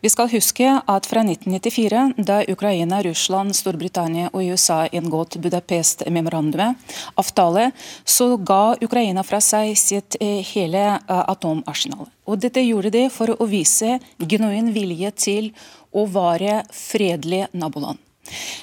Vi 0.00 0.08
skal 0.08 0.30
huske 0.32 0.68
at 0.88 1.06
fra 1.06 1.22
1994, 1.22 2.14
da 2.24 2.42
Ukraina, 2.48 3.02
Russland, 3.02 3.54
Storbritannia 3.56 4.30
og 4.32 4.44
USA 4.52 4.86
inngått 4.92 5.36
Budapest-memorandumet, 5.42 6.76
avtale, 7.16 7.72
så 8.04 8.36
ga 8.36 8.76
Ukraina 8.80 9.22
fra 9.22 9.40
seg 9.40 9.76
sitt 9.76 10.16
eh, 10.20 10.40
hele 10.54 10.84
eh, 10.96 11.24
atomarsenal. 11.32 12.08
Og 12.26 12.40
Dette 12.40 12.64
gjorde 12.64 12.92
de 12.94 13.08
for 13.10 13.34
å 13.36 13.48
vise 13.48 13.98
genuin 14.18 14.72
vilje 14.72 15.12
til 15.16 15.52
å 15.92 16.06
være 16.08 16.62
fredelig 16.72 17.46
naboland. 17.52 18.00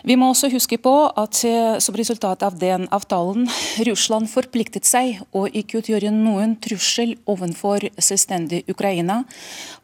Vi 0.04 0.16
må 0.20 0.30
også 0.32 0.50
huske 0.54 0.80
på 0.82 0.94
at 1.20 1.42
eh, 1.48 1.78
som 1.84 1.98
resultat 1.98 2.44
av 2.46 2.58
den 2.60 2.88
avtalen, 2.96 3.48
Russland 3.88 4.30
forpliktet 4.32 4.88
seg 4.88 5.20
å 5.36 5.46
ikke 5.48 5.82
utgjøre 5.82 6.12
noen 6.14 6.56
trussel 6.62 7.16
overfor 7.30 7.90
selvstendig 7.98 8.64
Ukraina. 8.70 9.24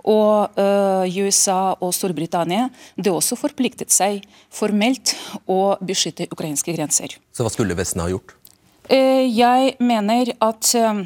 Og 0.06 0.60
uh, 0.60 1.04
USA 1.10 1.74
og 1.82 1.94
Storbritannia 1.98 2.68
det 2.94 3.10
også 3.10 3.38
forpliktet 3.40 3.94
seg 3.94 4.22
formelt 4.54 5.16
å 5.50 5.76
beskytte 5.82 6.28
ukrainske 6.30 6.76
grenser. 6.76 7.18
Så 7.34 7.46
hva 7.46 7.52
skulle 7.54 7.78
Vesten 7.78 8.04
ha 8.04 8.10
gjort? 8.12 8.36
Uh, 8.86 9.26
jeg 9.26 9.74
mener 9.82 10.36
at 10.46 10.70
uh, 10.78 11.02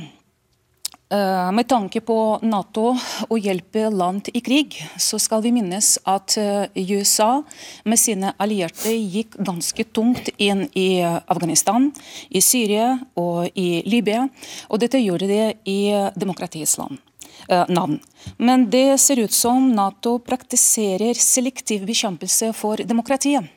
med 1.09 1.65
tanke 1.65 2.03
på 2.05 2.15
Nato 2.45 2.91
å 3.25 3.37
hjelpe 3.41 3.87
land 3.89 4.29
i 4.29 4.43
krig, 4.45 4.75
så 5.01 5.17
skal 5.17 5.41
vi 5.41 5.49
minnes 5.55 5.95
at 6.05 6.35
eh, 6.37 6.69
USA 6.75 7.41
med 7.89 7.97
sine 7.97 8.35
allierte 8.37 8.93
gikk 8.93 9.39
ganske 9.41 9.87
tungt 9.89 10.29
inn 10.37 10.67
i 10.77 11.01
Afghanistan, 11.01 11.89
i 12.29 12.43
Syria 12.45 12.91
og 13.17 13.49
i 13.57 13.81
Libya. 13.89 14.27
Og 14.69 14.85
dette 14.85 15.01
gjorde 15.01 15.31
det 15.31 15.45
i 15.65 15.81
demokratiets 16.13 16.77
land. 16.77 17.01
Eh, 17.47 17.65
navn. 17.69 17.99
Men 18.37 18.69
det 18.69 18.97
ser 18.97 19.19
ut 19.19 19.31
som 19.31 19.71
Nato 19.75 20.19
praktiserer 20.19 21.13
selektiv 21.13 21.85
bekjempelse 21.85 22.51
for 22.53 22.77
demokratiet. 22.77 23.47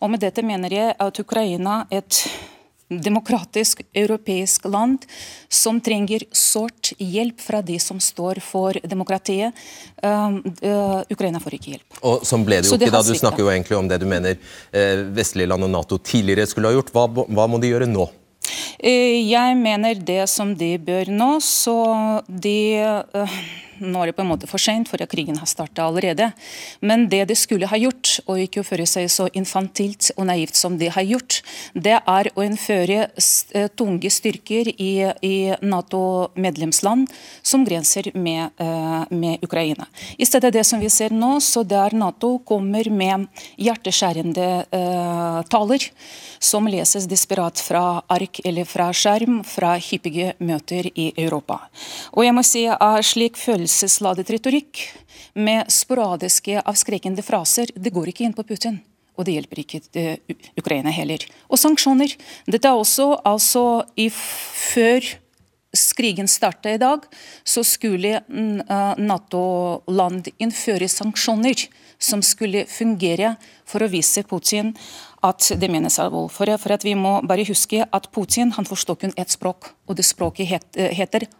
Og 0.00 0.10
med 0.10 0.20
dette 0.20 0.42
mener 0.44 0.74
jeg 0.74 0.96
at 0.98 1.20
Ukraina, 1.22 1.86
et 1.90 2.26
demokratisk 2.90 3.82
europeisk 3.94 4.64
land 4.64 5.06
som 5.48 5.80
trenger 5.80 6.24
sårt 6.34 6.92
hjelp 6.98 7.40
fra 7.40 7.62
de 7.62 7.78
som 7.80 8.00
står 8.02 8.42
for 8.44 8.76
demokratiet. 8.82 9.54
Uh, 10.02 10.40
uh, 10.66 11.00
Ukraina 11.10 11.40
får 11.40 11.58
ikke 11.58 11.74
hjelp. 11.76 12.00
Og 12.02 12.26
Sånn 12.26 12.44
ble 12.46 12.60
det 12.60 12.70
jo 12.70 12.78
ikke 12.78 12.92
da. 12.92 13.04
Du 13.06 13.14
snakker 13.14 13.44
jo 13.44 13.52
egentlig 13.52 13.78
om 13.78 13.90
det 13.90 14.00
du 14.02 14.08
mener 14.10 14.36
uh, 14.36 15.04
vestlige 15.14 15.50
land 15.50 15.68
og 15.68 15.72
Nato 15.72 16.00
tidligere 16.02 16.48
skulle 16.50 16.72
ha 16.72 16.78
gjort. 16.78 16.90
Hva, 16.94 17.06
hva 17.06 17.46
må 17.50 17.62
de 17.62 17.70
gjøre 17.70 17.88
nå? 17.90 18.08
Eh, 18.80 19.20
jeg 19.28 19.56
mener 19.60 19.94
det 19.94 20.24
som 20.32 20.54
de 20.56 20.74
bør 20.80 21.12
nå, 21.12 21.34
så 21.44 21.76
de 22.26 22.82
nå 23.80 24.02
er 24.02 24.10
det 24.10 24.16
på 24.18 24.24
en 24.24 24.30
måte 24.30 24.48
for 24.50 24.60
sent, 24.62 24.88
for 24.90 25.02
krigen 25.10 25.38
har 25.40 25.48
starta 25.48 25.86
allerede. 25.88 26.30
Men 26.80 27.08
det 27.10 27.24
de 27.30 27.36
skulle 27.38 27.68
ha 27.70 27.78
gjort, 27.80 28.18
og 28.26 28.40
ikke 28.42 28.62
å 28.62 28.66
føre 28.66 28.86
seg 28.88 29.08
så 29.12 29.28
infantilt 29.36 30.10
og 30.16 30.28
naivt 30.30 30.58
som 30.58 30.76
de 30.80 30.90
har 30.92 31.06
gjort, 31.06 31.40
det 31.74 31.96
er 31.98 32.30
å 32.34 32.44
innføre 32.44 32.98
eh, 33.08 33.68
tunge 33.76 34.10
styrker 34.12 34.70
i, 34.76 34.92
i 35.24 35.36
Nato-medlemsland 35.62 37.10
som 37.42 37.64
grenser 37.66 38.10
med, 38.14 38.52
uh, 38.60 39.04
med, 39.10 39.40
Ukraina. 39.44 39.86
I 40.18 40.26
stedet 40.28 40.52
det 40.54 40.64
som 40.68 40.80
vi 40.82 40.90
ser 40.92 41.14
nå, 41.14 41.38
så 41.40 41.62
der 41.64 41.94
Nato 41.96 42.36
kommer 42.46 42.88
med 42.92 43.28
hjerteskjærende 43.60 44.48
uh, 44.74 45.40
taler 45.50 45.88
som 46.40 46.68
leses 46.70 47.08
desperat 47.08 47.60
fra 47.60 48.02
ark 48.10 48.40
eller 48.44 48.68
fra 48.68 48.90
skjerm 48.96 49.40
fra 49.46 49.74
hyppige 49.80 50.34
møter 50.40 50.88
i 50.94 51.10
Europa. 51.16 51.60
Og 52.16 52.24
jeg 52.24 52.36
må 52.36 52.44
si 52.46 52.64
at 52.70 53.06
slik 53.06 53.38
føles 53.40 53.69
følelsesladet 53.70 54.30
retorikk 54.30 54.80
med 55.34 55.68
sporadiske, 55.70 56.60
avskrekkende 56.66 57.22
fraser, 57.22 57.70
det 57.74 57.92
går 57.92 58.10
ikke 58.10 58.24
inn 58.24 58.34
på 58.34 58.44
Putin. 58.44 58.80
Og 59.16 59.26
det 59.26 59.36
hjelper 59.36 59.60
ikke 59.60 59.80
det, 59.92 60.20
Ukraina 60.58 60.90
heller. 60.90 61.22
Og 61.48 61.58
sanksjoner. 61.58 62.16
Dette 62.46 62.68
er 62.68 62.74
også 62.74 63.20
altså 63.24 63.84
før 63.94 65.04
krigen 65.96 66.26
starta 66.26 66.72
i 66.72 66.80
dag, 66.80 67.04
så 67.44 67.62
skulle 67.62 68.22
uh, 68.26 68.94
Nato-land 68.98 70.32
innføre 70.38 70.88
sanksjoner 70.88 71.68
som 72.00 72.22
skulle 72.22 72.64
fungere 72.66 73.36
for 73.68 73.84
å 73.84 73.90
vise 73.92 74.24
Putin 74.24 74.72
at 75.22 75.52
det 75.60 75.70
menes 75.70 76.00
alvor. 76.00 76.30
For, 76.32 76.48
for 76.58 76.82
Vi 76.82 76.96
må 76.96 77.20
bare 77.22 77.46
huske 77.46 77.84
at 77.84 78.10
Putin 78.10 78.50
han 78.56 78.66
forstår 78.66 78.96
kun 78.96 79.14
ett 79.16 79.30
språk, 79.30 79.70
og 79.86 79.96
det 79.96 80.08
språket 80.08 80.48
heter 80.48 81.28
uh, 81.28 81.28
uh, 81.28 81.39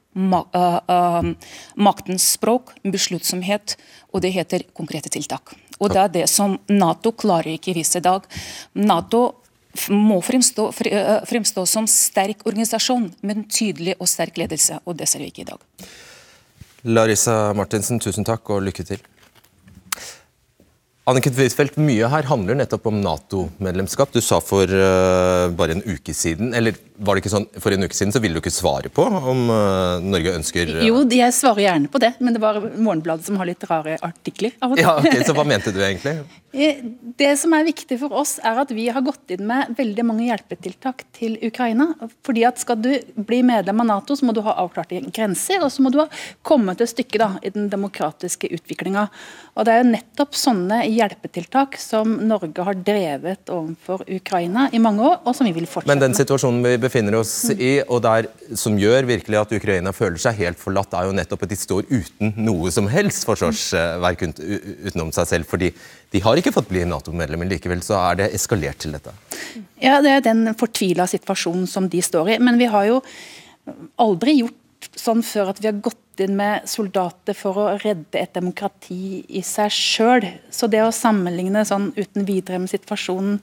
maktens 1.77 2.33
språk, 2.35 2.75
besluttsomhet, 2.83 3.77
og 4.12 4.23
det 4.25 4.33
heter 4.35 4.64
konkrete 4.75 5.09
tiltak. 5.12 5.55
Og 5.81 5.90
Det 5.90 6.01
er 6.01 6.09
det 6.09 6.29
som 6.29 6.59
Nato 6.68 7.12
klarer 7.12 7.55
ikke 7.55 7.75
vise 7.75 7.99
i 7.99 8.05
dag. 8.05 8.27
Nato 8.75 9.35
må 9.88 10.20
fremstå, 10.20 10.73
fremstå 11.31 11.66
som 11.66 11.87
sterk 11.87 12.42
organisasjon, 12.44 13.12
men 13.23 13.44
tydelig 13.49 13.94
og 14.01 14.09
sterk 14.11 14.37
ledelse, 14.37 14.81
og 14.85 14.96
det 14.99 15.09
ser 15.09 15.23
vi 15.23 15.31
ikke 15.31 15.42
i 15.46 15.51
dag. 15.53 15.61
Larissa 16.85 17.53
Martinsen, 17.55 18.01
tusen 18.01 18.25
takk 18.25 18.51
og 18.51 18.62
lykke 18.66 18.85
til. 18.88 19.01
Anniken 21.11 21.35
Huitfeldt, 21.35 21.79
mye 21.81 22.07
her 22.12 22.27
handler 22.29 22.59
nettopp 22.61 22.85
om 22.87 23.01
Nato-medlemskap. 23.03 24.12
Du 24.14 24.20
sa 24.23 24.38
for 24.44 24.70
uh, 24.70 25.51
bare 25.59 25.75
en 25.75 25.83
uke 25.83 26.14
siden, 26.14 26.53
eller 26.55 26.77
var 27.01 27.16
det 27.16 27.25
ikke 27.25 27.33
sånn, 27.33 27.46
for 27.59 27.75
en 27.75 27.87
uke 27.87 27.96
siden 27.96 28.12
så 28.14 28.20
ville 28.23 28.37
du 28.37 28.42
ikke 28.42 28.53
svare 28.53 28.90
på 28.92 29.07
om 29.09 29.49
uh, 29.51 29.99
Norge 30.05 30.37
ønsker 30.37 30.70
uh... 30.77 30.85
Jo, 30.87 31.01
jeg 31.11 31.35
svarer 31.35 31.64
gjerne 31.64 31.90
på 31.90 32.03
det, 32.03 32.12
men 32.20 32.37
det 32.37 32.42
var 32.42 32.61
Morgenbladet 32.61 33.27
som 33.27 33.40
har 33.40 33.49
litt 33.49 33.64
rare 33.70 33.96
artikler. 34.07 34.55
Ja, 34.79 34.99
okay, 35.01 35.25
så 35.27 35.35
Hva 35.35 35.46
mente 35.49 35.75
du 35.75 35.83
egentlig? 35.83 36.20
Det 36.51 37.29
som 37.38 37.53
er 37.55 37.62
viktig 37.62 37.94
for 38.01 38.14
oss, 38.18 38.33
er 38.42 38.59
at 38.59 38.73
vi 38.75 38.88
har 38.90 39.05
gått 39.07 39.31
inn 39.31 39.44
med 39.46 39.70
veldig 39.79 40.05
mange 40.09 40.25
hjelpetiltak 40.27 41.05
til 41.14 41.37
Ukraina. 41.46 41.92
fordi 42.27 42.42
at 42.49 42.59
Skal 42.59 42.81
du 42.83 42.90
bli 43.14 43.38
medlem 43.46 43.85
av 43.85 43.87
Nato, 43.87 44.16
så 44.18 44.27
må 44.27 44.35
du 44.35 44.42
ha 44.42 44.57
avklarte 44.59 44.99
grenser, 45.14 45.62
og 45.62 45.70
så 45.70 45.85
må 45.85 45.94
du 45.94 46.01
ha 46.03 46.09
kommet 46.42 46.83
et 46.83 46.90
stykke 46.90 47.23
da, 47.23 47.31
i 47.42 47.55
den 47.55 47.70
demokratiske 47.70 48.51
utviklinga. 48.51 49.07
Det 49.60 49.72
er 49.72 49.80
jo 49.82 49.88
nettopp 49.90 50.36
sånne 50.38 50.76
hjelpetiltak 50.86 51.74
som 51.80 52.12
Norge 52.24 52.64
har 52.64 52.78
drevet 52.86 53.50
overfor 53.52 54.04
Ukraina 54.06 54.68
i 54.72 54.80
mange 54.82 55.02
år, 55.04 55.18
og 55.26 55.34
som 55.36 55.48
vi 55.48 55.52
vil 55.56 55.66
fortsette 55.66 55.90
med. 55.90 55.98
Men 55.98 56.04
den 56.06 56.16
situasjonen 56.16 56.62
vi 56.64 56.76
befinner 56.80 57.18
oss 57.18 57.32
i, 57.52 57.72
og 57.82 58.00
der, 58.06 58.30
som 58.56 58.78
gjør 58.80 59.08
virkelig 59.10 59.40
at 59.40 59.54
Ukraina 59.58 59.92
føler 59.96 60.22
seg 60.22 60.38
helt 60.40 60.60
forlatt, 60.60 60.94
er 60.96 61.10
jo 61.10 61.16
nettopp 61.18 61.44
at 61.44 61.52
de 61.52 61.58
står 61.58 61.90
uten 61.90 62.32
noe 62.40 62.72
som 62.72 62.88
helst 62.92 63.26
forsvarsverk 63.28 64.24
utenom 64.30 65.12
seg 65.18 65.28
selv. 65.34 65.50
fordi 65.50 65.72
de 66.10 66.22
har 66.24 66.38
ikke 66.38 66.54
fått 66.54 66.70
bli 66.70 66.86
Nato-medlemmer, 66.88 67.50
likevel 67.50 67.82
så 67.84 67.98
er 68.00 68.22
det 68.22 68.30
eskalert 68.38 68.80
til 68.82 68.96
dette. 68.96 69.12
Ja, 69.82 70.00
Det 70.00 70.10
er 70.10 70.24
den 70.24 70.54
fortvila 70.54 71.06
situasjonen 71.10 71.66
som 71.66 71.88
de 71.88 72.00
står 72.02 72.36
i. 72.36 72.38
Men 72.38 72.58
vi 72.58 72.70
har 72.70 72.86
jo 72.86 73.02
aldri 73.98 74.40
gjort 74.40 74.90
sånn 74.96 75.22
før 75.22 75.52
at 75.52 75.60
vi 75.60 75.68
har 75.68 75.78
gått 75.84 76.00
inn 76.24 76.37
med 76.38 76.68
soldater 76.68 77.37
for 77.37 77.59
å 77.59 77.68
redde 77.80 78.20
et 78.20 78.35
demokrati 78.37 79.20
i 79.28 79.42
seg 79.46 79.72
sjøl. 79.74 80.26
Så 80.52 80.68
det 80.70 80.83
å 80.85 80.92
sammenligne 80.94 81.64
sånn 81.68 81.90
uten 81.96 82.28
videre 82.28 82.61
med 82.62 82.72
situasjonen 82.72 83.40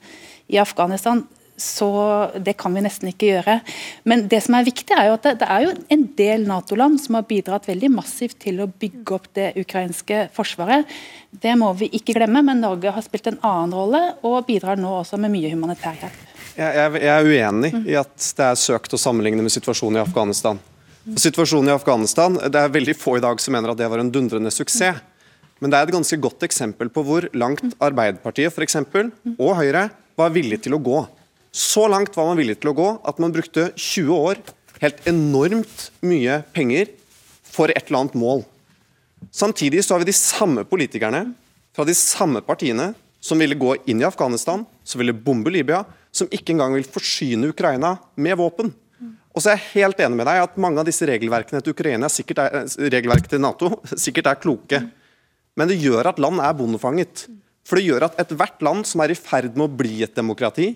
i 0.53 0.59
Afghanistan, 0.61 1.25
så 1.57 1.89
det 2.37 2.53
kan 2.53 2.75
vi 2.77 2.83
nesten 2.85 3.09
ikke 3.09 3.31
gjøre. 3.31 3.57
Men 4.05 4.27
det 4.29 4.43
som 4.45 4.55
er 4.59 4.67
viktig 4.67 4.93
er 4.93 5.09
jo 5.09 5.15
at 5.17 5.25
det, 5.25 5.33
det 5.41 5.47
er 5.49 5.65
jo 5.65 5.73
en 5.95 6.05
del 6.19 6.45
Nato-land 6.45 7.01
som 7.01 7.17
har 7.17 7.25
bidratt 7.29 7.65
veldig 7.67 7.89
massivt 7.95 8.37
til 8.45 8.61
å 8.61 8.69
bygge 8.69 9.17
opp 9.17 9.27
det 9.33 9.49
ukrainske 9.57 10.27
forsvaret. 10.37 10.85
Det 11.33 11.57
må 11.57 11.71
vi 11.79 11.89
ikke 11.97 12.13
glemme, 12.19 12.45
men 12.45 12.61
Norge 12.61 12.93
har 12.93 13.05
spilt 13.05 13.31
en 13.33 13.41
annen 13.41 13.73
rolle 13.73 14.03
og 14.21 14.45
bidrar 14.47 14.77
nå 14.77 14.99
også 15.01 15.17
med 15.21 15.33
mye 15.33 15.51
humanitær 15.53 15.97
hjelp. 15.97 16.25
Jeg, 16.57 17.01
er 17.05 17.25
uenig 17.25 17.69
i 17.85 17.97
at 17.97 18.31
det 18.37 18.45
er 18.47 18.57
søkt 18.57 18.93
å 18.93 19.01
sammenligne 19.01 19.43
med 19.45 19.53
situasjonen 19.53 19.99
i 19.99 20.05
Afghanistan. 20.05 20.61
Situasjonen 21.15 21.69
i 21.69 21.71
Afghanistan, 21.71 22.33
Det 22.35 22.59
er 22.59 22.73
veldig 22.73 22.95
få 22.99 23.17
i 23.17 23.23
dag 23.23 23.39
som 23.39 23.53
mener 23.55 23.71
at 23.71 23.77
det 23.77 23.87
var 23.87 23.99
en 23.99 24.11
dundrende 24.11 24.51
suksess. 24.51 24.99
Men 25.61 25.71
det 25.71 25.77
er 25.77 25.87
et 25.87 25.95
ganske 25.95 26.19
godt 26.19 26.43
eksempel 26.43 26.89
på 26.89 27.01
hvor 27.01 27.29
langt 27.33 27.63
Arbeiderpartiet 27.79 28.53
for 28.53 28.61
eksempel, 28.61 29.11
og 29.39 29.55
Høyre 29.55 29.89
var 30.17 30.29
villige 30.29 30.67
til 30.67 30.75
å 30.75 30.81
gå. 30.83 31.07
Så 31.49 31.87
langt 31.89 32.13
var 32.13 32.27
man 32.27 32.37
villig 32.37 32.59
til 32.59 32.69
å 32.69 32.75
gå 32.77 32.89
at 33.07 33.19
man 33.19 33.31
brukte 33.31 33.71
20 33.73 34.13
år, 34.13 34.37
helt 34.83 34.99
enormt 35.07 35.89
mye 36.03 36.43
penger, 36.53 36.91
for 37.41 37.71
et 37.71 37.87
eller 37.87 38.03
annet 38.03 38.19
mål. 38.19 38.43
Samtidig 39.31 39.81
så 39.85 39.95
har 39.95 40.03
vi 40.03 40.11
de 40.11 40.13
samme 40.13 40.65
politikerne 40.67 41.31
fra 41.73 41.87
de 41.87 41.95
samme 41.97 42.43
partiene 42.45 42.91
som 43.23 43.39
ville 43.39 43.57
gå 43.57 43.77
inn 43.87 44.03
i 44.03 44.05
Afghanistan, 44.05 44.65
som 44.83 44.99
ville 44.99 45.15
bombe 45.15 45.49
Libya, 45.49 45.85
som 46.11 46.29
ikke 46.29 46.53
engang 46.53 46.75
vil 46.75 46.85
forsyne 46.85 47.49
Ukraina 47.49 47.95
med 48.15 48.37
våpen. 48.37 48.75
Og 49.37 49.43
så 49.43 49.51
er 49.51 49.59
jeg 49.59 49.83
helt 49.83 49.99
enig 50.01 50.17
med 50.17 50.25
deg 50.25 50.41
at 50.41 50.55
Mange 50.57 50.81
av 50.81 50.87
disse 50.89 51.05
regelverkene 51.05 51.61
til, 51.61 51.75
Ukraina, 51.77 52.09
er, 52.09 52.55
regelverket 52.89 53.35
til 53.35 53.43
Nato 53.43 53.69
sikkert 54.05 54.31
er 54.31 54.41
kloke. 54.41 54.81
Men 55.57 55.69
det 55.69 55.77
gjør 55.81 56.09
at 56.09 56.21
land 56.21 56.41
er 56.41 56.57
bondefanget. 56.57 57.27
For 57.67 57.77
det 57.77 57.85
gjør 57.85 58.07
at 58.07 58.17
ethvert 58.23 58.63
land 58.65 58.87
som 58.89 59.03
er 59.03 59.13
i 59.13 59.19
ferd 59.19 59.53
med 59.53 59.67
å 59.67 59.77
bli 59.77 60.01
et 60.05 60.15
demokrati, 60.17 60.71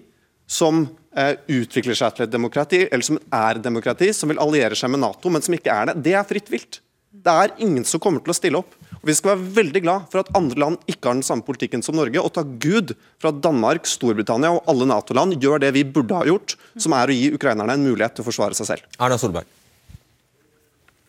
som 0.52 0.84
eh, 1.15 1.38
utvikler 1.50 1.95
seg 1.95 2.17
til 2.17 2.26
et 2.26 2.34
demokrati, 2.34 2.84
eller 2.89 3.08
som 3.08 3.19
er 3.34 3.62
demokrati, 3.63 4.12
som 4.13 4.30
vil 4.30 4.41
alliere 4.43 4.78
seg 4.78 4.91
med 4.91 5.02
Nato, 5.06 5.32
men 5.32 5.43
som 5.45 5.56
ikke 5.56 5.71
er 5.71 5.91
det, 5.91 6.02
det 6.10 6.15
er 6.19 6.28
fritt 6.28 6.52
vilt. 6.52 6.82
Det 7.12 7.32
er 7.43 7.58
ingen 7.60 7.84
som 7.88 8.00
kommer 8.00 8.24
til 8.24 8.32
å 8.32 8.38
stille 8.38 8.60
opp. 8.62 8.76
Og 9.02 9.10
Vi 9.10 9.15
skal 9.17 9.34
være 9.34 9.54
veldig 9.58 9.82
glad 9.84 10.10
for 10.12 10.21
at 10.21 10.30
andre 10.38 10.60
land 10.62 10.84
ikke 10.89 11.10
har 11.10 11.17
den 11.17 11.26
samme 11.26 11.43
politikken 11.43 11.82
som 11.84 11.97
Norge, 11.97 12.21
og 12.21 12.34
ta 12.36 12.43
Gud 12.45 12.93
for 13.19 13.32
at 13.32 13.41
Danmark, 13.43 13.89
Storbritannia 13.89 14.54
og 14.54 14.69
alle 14.69 14.88
Nato-land 14.88 15.41
gjør 15.41 15.63
det 15.63 15.74
vi 15.74 15.84
burde 15.84 16.19
ha 16.19 16.28
gjort, 16.30 16.56
som 16.78 16.93
er 16.95 17.10
å 17.10 17.17
gi 17.17 17.32
ukrainerne 17.34 17.76
en 17.76 17.88
mulighet 17.88 18.15
til 18.15 18.24
å 18.24 18.30
forsvare 18.30 18.58
seg 18.58 18.69
selv. 18.69 18.86
Erna 19.02 19.17
Solberg. 19.19 19.50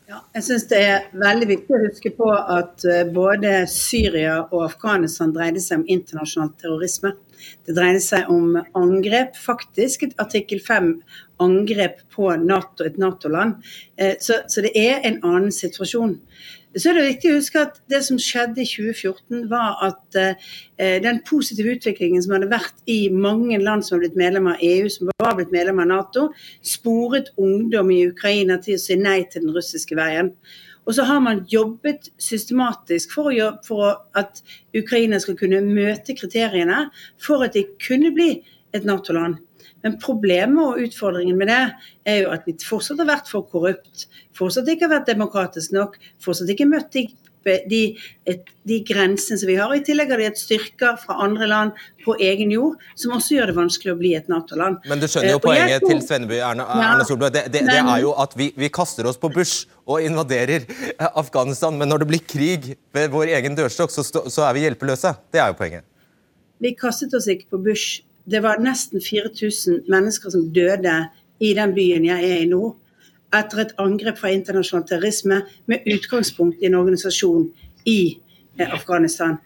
Ja, 0.09 0.19
jeg 0.35 0.45
synes 0.45 0.65
Det 0.69 0.81
er 0.85 1.05
veldig 1.17 1.49
viktig 1.49 1.77
å 1.77 1.85
huske 1.87 2.11
på 2.17 2.27
at 2.33 2.85
eh, 2.85 3.07
både 3.09 3.63
Syria 3.71 4.43
og 4.51 4.67
Afghanistan 4.67 5.31
dreide 5.33 5.61
seg 5.63 5.81
om 5.81 5.87
internasjonal 5.89 6.51
terrorisme. 6.61 7.15
Det 7.67 7.77
dreide 7.77 8.01
seg 8.05 8.31
om 8.33 8.57
angrep, 8.79 9.37
faktisk 9.39 10.07
et 10.07 10.17
artikkel 10.23 10.63
5-angrep 10.63 12.03
på 12.15 12.31
NATO, 12.43 12.87
et 12.87 12.99
Nato-land. 13.01 13.61
Eh, 13.97 14.17
så, 14.21 14.43
så 14.49 14.65
det 14.65 14.75
er 14.79 15.01
en 15.09 15.21
annen 15.23 15.55
situasjon. 15.55 16.19
Så 16.73 16.89
er 16.89 16.97
det 16.97 17.05
viktig 17.05 17.31
å 17.33 17.37
huske 17.37 17.61
at 17.61 17.75
det 17.93 18.01
som 18.07 18.19
skjedde 18.21 18.63
i 18.63 18.69
2014, 18.69 19.43
var 19.51 19.77
at 19.85 20.17
eh, 20.17 20.99
den 21.05 21.21
positive 21.29 21.75
utviklingen 21.77 22.25
som 22.25 22.33
hadde 22.37 22.49
vært 22.53 22.81
i 22.89 23.11
mange 23.13 23.59
land 23.61 23.85
som 23.85 23.99
har 23.99 24.07
blitt 24.07 24.17
medlem 24.17 24.49
av 24.55 24.63
EU, 24.65 24.89
som 24.93 25.11
var 25.21 25.37
blitt 25.37 25.53
medlem 25.53 25.83
av 25.85 25.91
Nato, 25.91 26.27
sporet 26.65 27.29
ungdom 27.37 27.93
i 27.93 28.07
Ukraina 28.09 28.57
til 28.63 28.79
å 28.79 28.85
si 28.85 28.97
nei 28.97 29.21
til 29.29 29.45
den 29.45 29.57
russiske 29.57 29.99
veien. 29.99 30.33
Og 30.87 30.97
så 30.97 31.05
har 31.07 31.21
man 31.23 31.45
jobbet 31.51 32.11
systematisk 32.19 33.15
for, 33.15 33.31
å, 33.31 33.53
for 33.67 34.03
at 34.19 34.43
Ukraina 34.75 35.21
skal 35.23 35.39
kunne 35.39 35.63
møte 35.63 36.17
kriteriene 36.19 36.89
for 37.23 37.45
at 37.47 37.55
de 37.55 37.65
kunne 37.83 38.11
bli 38.15 38.33
et 38.75 38.87
Nato-land. 38.89 39.39
Men 39.83 39.99
problemet 40.03 40.63
og 40.63 40.83
utfordringen 40.83 41.39
med 41.39 41.51
det 41.51 41.63
er 42.09 42.23
jo 42.23 42.33
at 42.35 42.47
vi 42.47 42.55
fortsatt 42.63 43.03
har 43.03 43.11
vært 43.11 43.31
for 43.31 43.47
korrupt, 43.51 44.07
fortsatt 44.37 44.71
ikke 44.71 44.89
har 44.89 44.97
vært 44.97 45.11
demokratisk 45.11 45.75
nok, 45.75 45.99
fortsatt 46.23 46.51
ikke 46.55 46.71
møtt 46.71 46.91
de, 46.95 47.09
de, 47.45 47.81
de 48.69 48.79
grensene 48.89 49.39
som 49.41 49.51
vi 49.51 49.57
har. 49.59 49.73
I 49.75 49.83
tillegg 49.87 50.13
har 50.13 50.21
de 50.23 50.29
et 50.31 50.41
styrker 50.41 50.99
fra 51.01 51.17
andre 51.25 51.49
land 51.51 51.81
på 52.05 52.17
egen 52.23 52.53
jord, 52.55 52.83
som 52.99 53.15
også 53.17 53.37
gjør 53.37 53.53
det 53.53 53.57
vanskelig 53.59 53.95
å 53.95 53.99
bli 54.01 54.13
et 54.19 54.31
Nato-land. 54.33 54.83
Men 54.91 55.03
du 55.03 55.09
skjønner 55.09 55.35
jo 55.35 55.41
eh, 55.41 55.47
poenget 55.47 55.87
til 55.87 56.05
Svenneby 56.05 56.39
Erna, 56.43 56.69
Erna 56.77 57.09
Solberg. 57.09 57.35
Det, 57.35 57.47
det, 57.55 57.65
det, 57.69 57.81
er 57.81 58.05
jo 58.05 58.15
at 58.23 58.37
vi, 58.39 58.51
vi 58.59 58.71
kaster 58.73 59.09
oss 59.11 59.21
på 59.23 59.33
Bush 59.35 59.67
og 59.87 60.05
invaderer 60.05 60.65
eh, 60.67 61.09
Afghanistan, 61.11 61.77
men 61.79 61.93
når 61.93 62.05
det 62.05 62.13
blir 62.15 62.25
krig 62.37 62.73
ved 62.95 63.11
vår 63.15 63.35
egen 63.39 63.59
dørstokk, 63.59 63.95
så, 63.95 64.07
så 64.07 64.47
er 64.49 64.57
vi 64.59 64.67
hjelpeløse. 64.67 65.17
Det 65.33 65.43
er 65.43 65.53
jo 65.53 65.59
poenget. 65.61 65.87
Vi 66.63 66.77
kastet 66.79 67.15
oss 67.19 67.27
ikke 67.31 67.55
på 67.57 67.63
Bush 67.71 68.03
det 68.25 68.43
var 68.43 68.61
nesten 68.63 69.01
4000 69.01 69.89
mennesker 69.91 70.31
som 70.31 70.47
døde 70.55 70.95
i 71.43 71.53
den 71.59 71.75
byen 71.75 72.07
jeg 72.07 72.31
er 72.31 72.45
i 72.45 72.51
nå, 72.51 72.75
etter 73.35 73.63
et 73.65 73.73
angrep 73.83 74.19
fra 74.21 74.33
internasjonal 74.33 74.85
terrorisme 74.89 75.43
med 75.71 75.89
utgangspunkt 75.95 76.61
i 76.63 76.69
en 76.69 76.79
organisasjon 76.81 77.49
i 77.89 78.01
eh, 78.59 78.69
Afghanistan. 78.69 79.39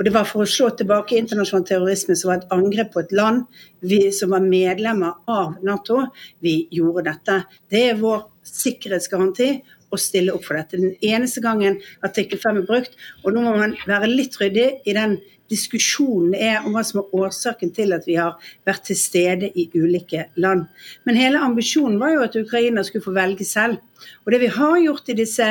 Og 0.00 0.04
Det 0.04 0.14
var 0.14 0.24
for 0.24 0.46
å 0.46 0.48
slå 0.48 0.70
tilbake 0.72 1.18
internasjonal 1.20 1.66
terrorisme 1.68 2.14
som 2.16 2.30
var 2.30 2.38
et 2.40 2.52
angrep 2.56 2.94
på 2.94 3.02
et 3.02 3.10
land 3.12 3.42
vi, 3.84 4.06
som 4.16 4.32
var 4.32 4.40
medlemmer 4.40 5.18
av 5.28 5.58
Nato. 5.60 6.06
Vi 6.40 6.54
gjorde 6.72 7.04
dette. 7.10 7.42
Det 7.68 7.82
er 7.90 8.00
vår 8.00 8.22
sikkerhetsgaranti 8.48 9.50
å 9.92 9.98
stille 10.00 10.32
opp 10.32 10.46
for 10.46 10.56
dette. 10.56 10.80
Den 10.80 10.96
eneste 11.04 11.42
gangen 11.44 11.76
artikkel 12.06 12.40
5 12.40 12.62
er 12.62 12.66
brukt. 12.70 12.96
Og 13.24 13.36
nå 13.36 13.44
må 13.44 13.52
man 13.58 13.76
være 13.84 14.08
litt 14.08 14.40
ryddig 14.40 14.70
i 14.88 14.96
den 14.96 15.18
diskusjonen 15.50 16.34
er 16.34 16.64
om 16.64 16.74
hva 16.76 16.84
som 16.86 17.02
er 17.02 17.14
årsaken 17.22 17.72
til 17.76 17.94
at 17.96 18.06
vi 18.08 18.16
har 18.20 18.38
vært 18.68 18.86
til 18.88 18.98
stede 18.98 19.50
i 19.50 19.68
ulike 19.74 20.28
land. 20.40 20.66
Men 21.04 21.18
hele 21.18 21.42
ambisjonen 21.44 21.98
var 22.00 22.14
jo 22.14 22.24
at 22.26 22.38
Ukraina 22.40 22.84
skulle 22.86 23.06
få 23.06 23.14
velge 23.16 23.46
selv. 23.48 23.80
Og 24.24 24.32
det 24.32 24.40
vi 24.40 24.52
har 24.54 24.78
gjort 24.80 25.10
i 25.12 25.18
disse 25.18 25.48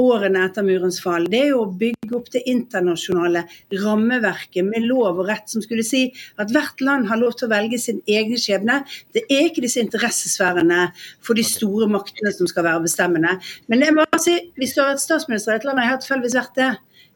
årene 0.00 0.46
etter 0.46 0.64
murens 0.64 1.02
fall, 1.04 1.26
det 1.28 1.44
er 1.44 1.52
jo 1.52 1.64
å 1.66 1.72
bygge 1.82 1.99
opp 2.16 2.30
det 2.34 2.42
internasjonale 2.50 3.44
rammeverket 3.82 4.66
med 4.66 4.86
lov 4.88 5.20
og 5.20 5.30
rett, 5.30 5.48
som 5.50 5.64
skulle 5.64 5.84
si 5.86 6.06
at 6.40 6.52
hvert 6.54 6.82
land 6.84 7.08
har 7.10 7.20
lov 7.20 7.36
til 7.38 7.48
å 7.48 7.52
velge 7.54 7.80
sin 7.82 8.02
egen 8.08 8.38
skjebne. 8.40 8.80
Det 9.14 9.24
er 9.28 9.48
ikke 9.48 9.64
disse 9.64 9.82
interessesfærene 9.82 10.90
for 11.24 11.38
de 11.38 11.46
store 11.46 11.88
maktene 11.90 12.32
som 12.36 12.50
skal 12.50 12.66
være 12.68 12.84
bestemmende. 12.86 13.36
Men 13.70 13.86
jeg 13.86 13.96
må 13.96 14.06
bare 14.06 14.22
si, 14.24 14.36
hvis 14.58 14.76
du 14.76 14.82
har 14.82 14.94
vært 14.94 15.04
statsminister 15.04 15.54
i 15.54 15.60
et 15.60 15.68
land, 15.68 15.78
og 15.78 15.86
jeg 15.86 15.94
har 15.94 16.04
tilfeldigvis 16.04 16.38
vært 16.40 16.60
det, 16.60 16.70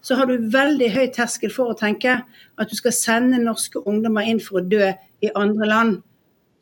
så 0.04 0.18
har 0.18 0.28
du 0.28 0.48
veldig 0.52 0.90
høy 0.92 1.06
terskel 1.16 1.52
for 1.52 1.72
å 1.72 1.78
tenke 1.78 2.18
at 2.20 2.70
du 2.70 2.76
skal 2.76 2.92
sende 2.92 3.40
norske 3.40 3.80
ungdommer 3.88 4.26
inn 4.28 4.42
for 4.42 4.60
å 4.60 4.66
dø 4.68 4.90
i 5.24 5.30
andre 5.38 5.68
land, 5.70 5.94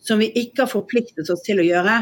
som 0.03 0.23
vi 0.23 0.31
ikke 0.39 0.65
har 0.65 0.71
forpliktet 0.71 1.31
oss 1.31 1.43
til 1.47 1.63
å 1.63 1.67
gjøre. 1.67 1.97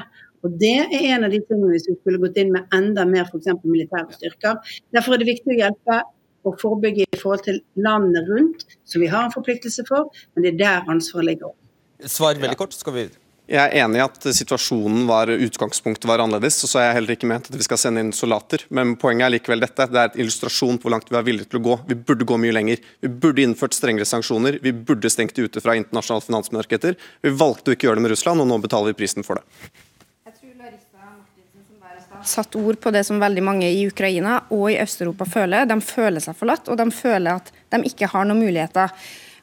Og 0.44 0.56
Det 0.60 0.76
er 0.84 1.06
en 1.14 1.26
av 1.26 1.32
de 1.32 1.40
tingene 1.44 1.74
hvis 1.74 1.88
vi 1.88 1.96
skulle 1.98 2.20
gått 2.20 2.38
inn 2.40 2.52
med 2.54 2.68
enda 2.76 3.04
mer 3.08 3.28
f.eks. 3.28 3.48
militære 3.64 4.16
styrker. 4.16 4.76
Derfor 4.94 5.16
er 5.16 5.22
det 5.22 5.32
viktig 5.32 5.54
å 5.54 5.58
hjelpe 5.58 6.00
og 6.44 6.60
forebygge 6.60 7.06
i 7.06 7.20
forhold 7.20 7.44
til 7.46 7.60
landene 7.76 8.22
rundt, 8.28 8.64
som 8.84 9.02
vi 9.02 9.10
har 9.12 9.26
en 9.26 9.34
forpliktelse 9.34 9.84
for, 9.88 10.12
men 10.34 10.46
det 10.46 10.54
er 10.54 10.62
der 10.62 10.92
ansvaret 10.92 11.32
ligger. 11.32 11.56
Svar 12.08 12.38
veldig 12.40 12.56
kort, 12.56 12.72
så 12.72 12.84
skal 12.84 12.96
vi 12.96 13.04
videre. 13.04 13.20
Jeg 13.50 13.66
er 13.66 13.82
enig 13.82 13.98
i 13.98 14.02
at 14.04 14.26
situasjonen 14.36 15.08
var, 15.08 15.26
utgangspunktet 15.26 16.06
var 16.06 16.22
annerledes. 16.22 16.60
og 16.62 16.70
så 16.70 16.78
har 16.78 16.84
jeg 16.84 16.96
heller 17.00 17.16
ikke 17.16 17.26
ment 17.26 17.48
at 17.50 17.56
vi 17.58 17.66
skal 17.66 17.80
sende 17.82 18.04
inn 18.04 18.12
soldater. 18.14 18.62
Men 18.70 18.94
poenget 18.94 19.26
er 19.26 19.32
likevel 19.34 19.64
dette. 19.64 19.88
Det 19.90 19.98
er 19.98 20.12
et 20.12 20.18
illustrasjon 20.22 20.78
på 20.78 20.86
hvor 20.86 20.94
langt 20.94 21.10
vi 21.10 21.18
er 21.18 21.26
villige 21.26 21.50
til 21.50 21.58
å 21.58 21.64
gå. 21.64 21.74
Vi 21.88 21.96
burde 21.98 22.28
gå 22.30 22.38
mye 22.38 22.54
lenger. 22.54 22.84
Vi 23.02 23.10
burde 23.10 23.42
innført 23.42 23.74
strengere 23.74 24.06
sanksjoner. 24.06 24.60
Vi 24.62 24.70
burde 24.70 25.10
stengt 25.10 25.34
de 25.34 25.48
ute 25.50 25.62
fra 25.64 25.74
internasjonale 25.74 26.28
finansmarkeder. 26.28 26.94
Vi 27.26 27.34
valgte 27.42 27.72
å 27.72 27.74
ikke 27.74 27.90
gjøre 27.90 27.98
det 27.98 28.06
med 28.06 28.14
Russland, 28.14 28.44
og 28.44 28.46
nå 28.52 28.60
betaler 28.62 28.94
vi 28.94 29.00
prisen 29.02 29.26
for 29.26 29.42
det. 29.42 29.74
Jeg 30.30 30.36
tror 30.38 30.54
Larissa 30.54 31.02
Martinsen 31.02 31.66
satt 32.28 32.56
ord 32.58 32.80
på 32.82 32.92
det 32.94 33.04
som 33.06 33.20
veldig 33.22 33.42
mange 33.44 33.70
i 33.70 33.86
Ukraina 33.88 34.40
og 34.50 34.68
i 34.72 34.78
Øst-Europa 34.82 35.26
føler. 35.28 35.68
De 35.68 35.80
føler 35.84 36.22
seg 36.24 36.36
forlatt, 36.38 36.68
og 36.68 36.78
de 36.80 36.88
føler 36.94 37.40
at 37.40 37.50
de 37.72 37.82
ikke 37.88 38.10
har 38.12 38.28
noen 38.28 38.42
muligheter. 38.44 38.94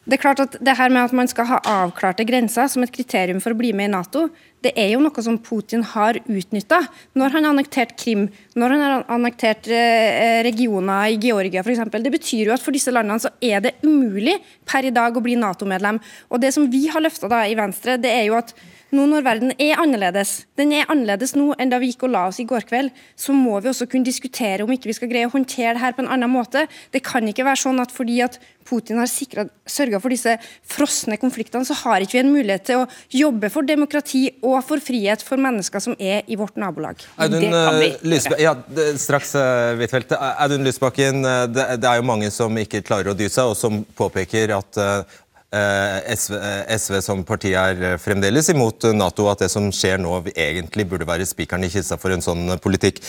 Det 0.08 0.16
er 0.16 0.22
klart 0.24 0.40
at 0.40 0.54
det 0.64 0.78
her 0.80 0.92
med 0.94 1.04
at 1.04 1.16
man 1.16 1.28
skal 1.28 1.50
ha 1.50 1.58
avklarte 1.68 2.24
grenser 2.24 2.70
som 2.72 2.84
et 2.86 2.94
kriterium 2.96 3.42
for 3.44 3.52
å 3.52 3.58
bli 3.60 3.74
med 3.76 3.90
i 3.90 3.92
Nato, 3.92 4.30
det 4.64 4.72
er 4.80 4.94
jo 4.94 5.02
noe 5.04 5.24
som 5.24 5.36
Putin 5.44 5.84
har 5.86 6.18
utnytta. 6.24 6.80
Når 7.20 7.34
han 7.36 7.44
har 7.44 7.52
annektert 7.52 7.92
Krim, 8.00 8.24
når 8.56 8.74
han 8.74 8.84
har 8.86 9.04
annektert 9.18 9.68
eh, 9.68 10.40
regioner 10.48 11.12
i 11.12 11.20
Georgia 11.22 11.62
f.eks. 11.62 11.84
Det 11.92 12.14
betyr 12.14 12.48
jo 12.48 12.56
at 12.56 12.64
for 12.64 12.76
disse 12.76 12.94
landene 12.94 13.20
så 13.22 13.34
er 13.44 13.62
det 13.66 13.76
umulig 13.84 14.38
per 14.68 14.88
i 14.88 14.94
dag 14.96 15.12
å 15.12 15.24
bli 15.24 15.36
Nato-medlem. 15.38 16.00
Og 16.32 16.42
Det 16.42 16.54
som 16.56 16.72
vi 16.72 16.86
har 16.88 17.04
løfta 17.04 17.44
i 17.44 17.60
Venstre, 17.60 18.00
det 18.02 18.16
er 18.16 18.30
jo 18.30 18.40
at 18.40 18.56
nå 18.96 19.06
når 19.10 19.26
verden 19.26 19.54
er 19.60 19.82
annerledes, 19.82 20.46
den 20.60 20.72
er 20.76 20.88
annerledes 20.92 21.36
nå 21.36 21.52
enn 21.60 21.72
da 21.72 21.80
vi 21.82 21.92
gikk 21.92 22.06
og 22.08 22.14
la 22.14 22.26
oss 22.30 22.40
i 22.40 22.48
går 22.48 22.68
kveld, 22.70 22.94
så 23.20 23.36
må 23.36 23.58
vi 23.60 23.72
også 23.72 23.88
kunne 23.92 24.08
diskutere 24.08 24.64
om 24.64 24.72
ikke 24.72 24.92
vi 24.92 24.96
skal 24.96 25.12
greie 25.12 25.28
å 25.28 25.34
håndtere 25.34 25.76
det 25.76 25.84
her 25.84 25.98
på 25.98 26.06
en 26.06 26.12
annen 26.16 26.32
måte. 26.32 26.68
Det 26.94 27.04
kan 27.06 27.28
ikke 27.28 27.46
være 27.48 27.64
sånn 27.66 27.84
at 27.84 27.92
fordi 27.94 28.22
at 28.26 28.40
Putin 28.68 29.00
har 29.00 29.08
sørga 29.08 30.00
for 30.04 30.12
disse 30.12 30.34
frosne 30.68 31.18
konfliktene, 31.22 31.68
så 31.68 31.76
har 31.86 32.04
ikke 32.04 32.18
vi 32.18 32.24
en 32.24 32.34
mulighet 32.34 32.66
til 32.68 32.82
å 32.84 32.88
jobbe 33.16 33.52
for 33.54 33.68
demokrati 33.68 34.26
og 34.42 34.60
for 34.68 34.84
frihet 34.84 35.24
for 35.24 35.40
mennesker 35.42 35.84
som 35.84 35.96
er 36.00 36.28
i 36.28 36.38
vårt 36.40 36.60
nabolag. 36.60 37.04
Audun, 37.16 37.40
det 37.46 37.52
kan 37.54 37.80
vi. 37.80 37.92
Eh, 38.18 38.42
ja, 38.44 38.56
straks, 39.00 39.36
uh, 39.40 39.78
Huitfeldt. 39.80 40.16
Audun 40.18 40.68
Lysbakken, 40.68 41.24
uh, 41.24 41.46
det, 41.48 41.70
det, 41.80 41.88
er 41.88 42.02
jo 42.02 42.10
mange 42.10 42.32
som 42.34 42.60
ikke 42.60 42.84
klarer 42.88 43.14
å 43.14 43.18
dy 43.18 43.30
seg, 43.32 43.54
og 43.54 43.58
som 43.60 43.80
påpeker 43.98 44.56
at 44.58 44.82
uh, 44.82 45.18
SV, 45.48 46.34
SV, 46.76 47.00
som 47.06 47.24
parti 47.24 47.54
er 47.56 47.96
fremdeles 48.04 48.50
imot 48.52 48.84
Nato, 48.98 49.30
at 49.32 49.46
det 49.46 49.48
som 49.54 49.70
skjer 49.72 50.02
nå 50.04 50.20
egentlig 50.34 50.88
burde 50.92 51.08
være 51.08 51.28
spikeren 51.28 51.64
i 51.64 51.72
kista 51.72 51.96
for 52.00 52.12
en 52.12 52.24
sånn 52.24 52.52
politikk. 52.64 53.00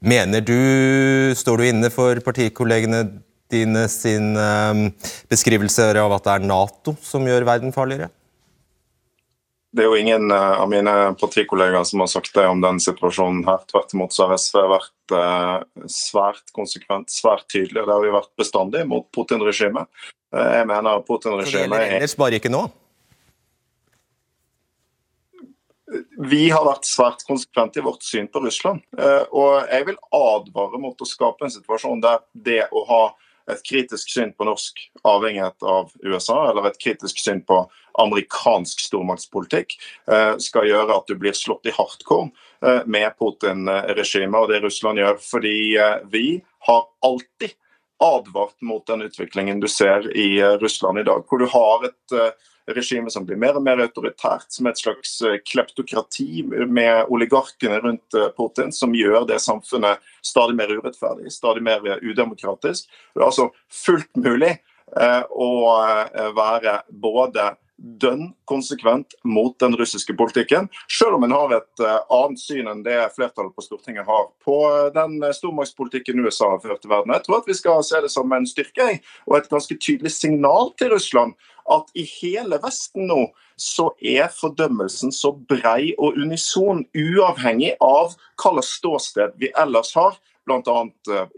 Mener 0.00 0.40
du, 0.40 0.56
Står 1.36 1.60
du 1.60 1.68
inne 1.68 1.90
for 1.92 2.20
partikollegene 2.24 3.04
dine 3.52 3.86
sin 3.92 4.34
beskrivelser 5.30 6.00
av 6.00 6.16
at 6.16 6.24
det 6.24 6.38
er 6.38 6.48
Nato 6.48 6.96
som 7.04 7.28
gjør 7.28 7.46
verden 7.48 7.76
farligere? 7.76 8.08
Det 9.76 9.84
er 9.84 9.90
jo 9.92 10.00
ingen 10.00 10.32
av 10.32 10.64
mine 10.72 10.92
partikollegaer 11.20 11.84
som 11.84 12.00
har 12.00 12.08
sagt 12.08 12.32
det 12.32 12.46
om 12.48 12.62
den 12.64 12.78
situasjonen 12.80 13.42
her. 13.44 13.60
Tvert 13.68 13.92
imot 13.92 14.14
så 14.16 14.30
har 14.30 14.40
SV 14.40 14.62
vært 14.72 15.16
svært 15.92 16.54
konsekvent, 16.56 17.12
svært 17.12 17.44
tydelig. 17.52 17.82
Det 17.84 17.92
har 17.92 18.00
vi 18.00 18.14
vært 18.14 18.32
bestandig 18.40 18.86
mot 18.88 19.04
Putin-regimet. 19.12 19.90
Eh, 20.34 20.52
jeg 20.58 20.66
mener 20.68 21.04
Putin-regimet 21.06 21.78
er 21.78 21.96
Ellers 22.00 22.16
bare 22.18 22.40
ikke 22.40 22.52
nå? 22.52 22.64
Vi 26.26 26.48
har 26.50 26.64
vært 26.66 26.88
svært 26.88 27.22
konsekvente 27.28 27.78
i 27.78 27.84
vårt 27.86 28.02
syn 28.04 28.26
på 28.32 28.42
Russland. 28.42 28.82
Eh, 28.98 29.22
og 29.30 29.68
jeg 29.70 29.86
vil 29.86 30.00
advare 30.16 30.80
mot 30.82 30.98
å 30.98 31.08
skape 31.08 31.46
en 31.46 31.54
situasjon 31.54 32.02
der 32.02 32.24
det 32.34 32.64
å 32.74 32.82
ha 32.88 33.04
et 33.46 33.60
kritisk 33.62 34.10
syn 34.10 34.32
på 34.34 34.48
norsk 34.48 34.80
avhengighet 35.06 35.62
av 35.62 35.92
USA, 36.02 36.48
eller 36.50 36.66
et 36.66 36.80
kritisk 36.82 37.20
syn 37.22 37.44
på 37.46 37.60
amerikansk 38.02 38.82
stormaktspolitikk, 38.82 39.76
eh, 40.10 40.32
skal 40.42 40.66
gjøre 40.66 40.96
at 40.96 41.06
du 41.06 41.14
blir 41.14 41.36
slått 41.36 41.70
i 41.70 41.76
hardcore 41.76 42.32
med 42.88 43.12
Putin-regimet 43.20 44.40
og 44.40 44.48
det 44.50 44.62
Russland 44.64 44.98
gjør. 44.98 45.20
Fordi 45.22 45.58
vi 46.10 46.26
har 46.66 46.82
alltid 47.04 47.54
advart 48.02 48.62
mot 48.62 48.86
den 48.86 49.02
utviklingen 49.02 49.60
du 49.60 49.68
ser 49.68 50.16
i 50.16 50.38
eh, 50.40 50.58
Russland 50.60 50.98
i 50.98 51.06
dag. 51.06 51.24
Hvor 51.28 51.38
du 51.38 51.46
har 51.46 51.88
et, 51.88 52.12
eh, 52.12 52.30
regime 52.74 53.10
som 53.10 53.22
blir 53.26 53.38
mer 53.38 53.54
og 53.54 53.62
mer 53.62 53.78
autoritært, 53.84 54.48
som 54.50 54.66
et 54.66 54.80
slags 54.80 55.12
kleptokrati 55.46 56.42
med 56.66 57.12
oligarkene 57.14 57.76
rundt 57.78 58.16
Putin, 58.34 58.72
som 58.74 58.90
gjør 58.90 59.22
det 59.28 59.36
samfunnet 59.38 60.02
stadig 60.18 60.56
mer 60.58 60.72
urettferdig, 60.74 61.30
stadig 61.30 61.62
mer 61.62 61.86
udemokratisk. 62.02 62.88
Det 63.14 63.22
er 63.22 63.28
altså 63.28 63.46
fullt 63.70 64.10
mulig 64.18 64.56
å 65.30 65.52
være 66.34 66.74
både 66.90 67.52
dønn 67.76 68.30
konsekvent 68.48 69.14
mot 69.24 69.56
den 69.60 69.76
russiske 69.76 70.14
politikken, 70.16 70.68
selv 70.88 71.18
om 71.18 71.26
en 71.26 71.34
har 71.36 71.52
et 71.58 71.82
uh, 71.84 71.98
annet 72.22 72.40
syn 72.40 72.70
enn 72.70 72.82
det 72.86 72.98
flertallet 73.16 73.52
på 73.56 73.64
Stortinget 73.64 74.08
har 74.08 74.30
på 74.44 74.56
uh, 74.64 74.86
den 74.94 75.18
uh, 75.22 75.32
stormaktspolitikken 75.36 76.22
USA 76.24 76.48
har 76.54 76.62
ført 76.64 76.80
til 76.82 76.92
verden. 76.92 77.12
Jeg 77.12 77.26
tror 77.26 77.42
at 77.42 77.50
vi 77.50 77.58
skal 77.58 77.84
se 77.84 78.00
det 78.04 78.12
som 78.12 78.32
en 78.32 78.48
styrke 78.48 78.88
og 79.26 79.36
et 79.38 79.50
ganske 79.52 79.76
tydelig 79.76 80.14
signal 80.16 80.72
til 80.80 80.94
Russland 80.94 81.36
at 81.72 81.90
i 81.98 82.04
hele 82.06 82.60
Vesten 82.62 83.08
nå 83.10 83.26
så 83.60 83.88
er 84.04 84.30
fordømmelsen 84.32 85.12
så 85.14 85.32
brei 85.34 85.92
og 85.96 86.18
unison, 86.20 86.84
uavhengig 86.94 87.74
av 87.82 88.14
hva 88.36 88.52
slags 88.52 88.72
ståsted 88.78 89.36
vi 89.40 89.50
ellers 89.58 89.94
har, 89.96 90.18
bl.a. 90.46 90.78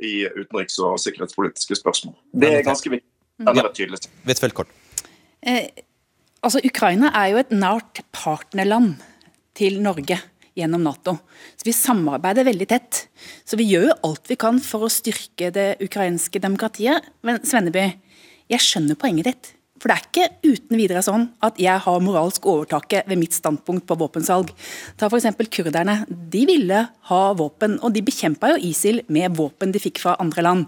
i 0.04 0.14
utenriks- 0.36 0.80
og 0.84 0.98
sikkerhetspolitiske 1.00 1.78
spørsmål. 1.80 2.18
Det 2.34 2.52
er 2.58 2.66
ganske 2.66 2.92
viktig. 2.92 3.08
Den 3.38 3.62
er 3.62 3.70
tydelig. 3.72 4.02
Kort. 4.52 4.74
Altså, 6.44 6.62
Ukraina 6.62 7.10
er 7.18 7.32
jo 7.32 7.40
et 7.40 7.54
nært 7.54 8.02
partnerland 8.14 8.98
til 9.58 9.80
Norge 9.82 10.20
gjennom 10.58 10.84
Nato. 10.86 11.16
Så 11.58 11.66
Vi 11.66 11.74
samarbeider 11.74 12.46
veldig 12.46 12.68
tett. 12.70 13.06
Så 13.44 13.58
vi 13.58 13.66
gjør 13.70 13.90
jo 13.90 13.98
alt 14.10 14.30
vi 14.30 14.38
kan 14.38 14.58
for 14.62 14.86
å 14.86 14.92
styrke 14.92 15.50
det 15.54 15.68
ukrainske 15.82 16.42
demokratiet. 16.42 17.02
Men 17.22 17.42
Svenneby, 17.42 17.90
jeg 18.50 18.64
skjønner 18.64 18.98
poenget 18.98 19.30
ditt. 19.30 19.52
For 19.78 19.90
det 19.90 19.96
er 19.96 20.06
ikke 20.06 20.54
uten 20.54 20.78
videre 20.78 21.02
sånn 21.04 21.28
at 21.44 21.58
jeg 21.62 21.82
har 21.84 22.02
moralsk 22.02 22.46
overtaket 22.50 23.08
ved 23.08 23.20
mitt 23.20 23.36
standpunkt 23.36 23.86
på 23.88 23.96
våpensalg. 23.98 24.50
Ta 24.98 25.08
f.eks. 25.08 25.28
kurderne. 25.54 26.00
De 26.08 26.44
ville 26.48 26.80
ha 27.10 27.20
våpen, 27.38 27.78
og 27.82 27.94
de 27.94 28.02
bekjempa 28.04 28.52
jo 28.52 28.58
ISIL 28.68 29.02
med 29.12 29.36
våpen 29.38 29.72
de 29.74 29.82
fikk 29.82 30.02
fra 30.02 30.16
andre 30.22 30.44
land. 30.44 30.66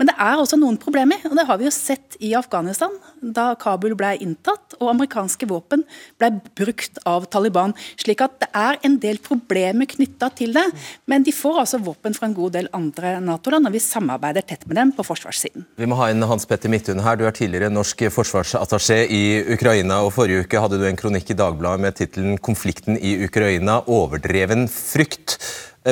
Men 0.00 0.10
det 0.10 0.16
er 0.16 0.40
også 0.40 0.58
noen 0.60 0.78
problemer, 0.80 1.20
og 1.28 1.36
det 1.38 1.46
har 1.48 1.60
vi 1.60 1.68
jo 1.68 1.74
sett 1.74 2.16
i 2.24 2.32
Afghanistan, 2.38 2.94
da 3.20 3.52
Kabul 3.60 3.96
ble 3.98 4.14
inntatt 4.24 4.76
og 4.80 4.90
amerikanske 4.92 5.48
våpen 5.50 5.84
ble 6.20 6.32
brukt 6.58 7.00
av 7.08 7.28
Taliban. 7.32 7.74
Slik 8.00 8.24
at 8.24 8.38
det 8.42 8.50
er 8.56 8.80
en 8.86 8.98
del 9.02 9.20
problemer 9.22 9.88
knytta 9.90 10.30
til 10.36 10.56
det. 10.56 10.64
Men 11.10 11.26
de 11.26 11.34
får 11.34 11.62
altså 11.64 11.82
våpen 11.84 12.16
fra 12.16 12.28
en 12.28 12.36
god 12.36 12.56
del 12.56 12.70
andre 12.76 13.16
Nato-land, 13.24 13.68
og 13.68 13.76
vi 13.76 13.82
samarbeider 13.82 14.46
tett 14.46 14.66
med 14.68 14.80
dem 14.80 14.92
på 14.96 15.04
forsvarssiden. 15.06 15.66
Vi 15.76 15.88
må 15.88 15.98
ha 16.00 16.10
en 16.12 16.24
Hans 16.26 16.48
Petter 16.48 16.72
Midthun 16.72 17.02
her. 17.04 17.18
Du 17.18 17.26
er 17.28 17.36
tidligere 17.36 17.72
norsk 17.72 18.06
forsvars 18.14 18.45
forsvarsattaché 18.46 19.06
i 19.10 19.54
Ukraina. 19.54 20.02
og 20.02 20.12
Forrige 20.12 20.44
uke 20.44 20.60
hadde 20.60 20.78
du 20.78 20.86
en 20.86 20.96
kronikk 20.96 21.30
i 21.30 21.34
Dagbladet 21.34 21.80
med 21.80 21.94
tittelen 21.94 22.38
'Konflikten 22.38 22.98
i 22.98 23.24
Ukraina 23.24 23.82
overdreven 23.86 24.68
frykt'. 24.68 25.38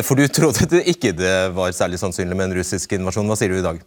For 0.03 0.15
du 0.15 0.27
trodde 0.29 0.67
det 0.67 0.87
ikke 0.87 1.13
det 1.13 1.55
var 1.55 1.73
særlig 1.73 1.99
sannsynlig 1.99 2.37
med 2.37 2.51
en 2.51 2.59
russisk 2.59 2.93
invasjon. 2.93 3.27
Hva 3.27 3.37
sier 3.37 3.49
du 3.49 3.59
i 3.59 3.63
dag? 3.63 3.81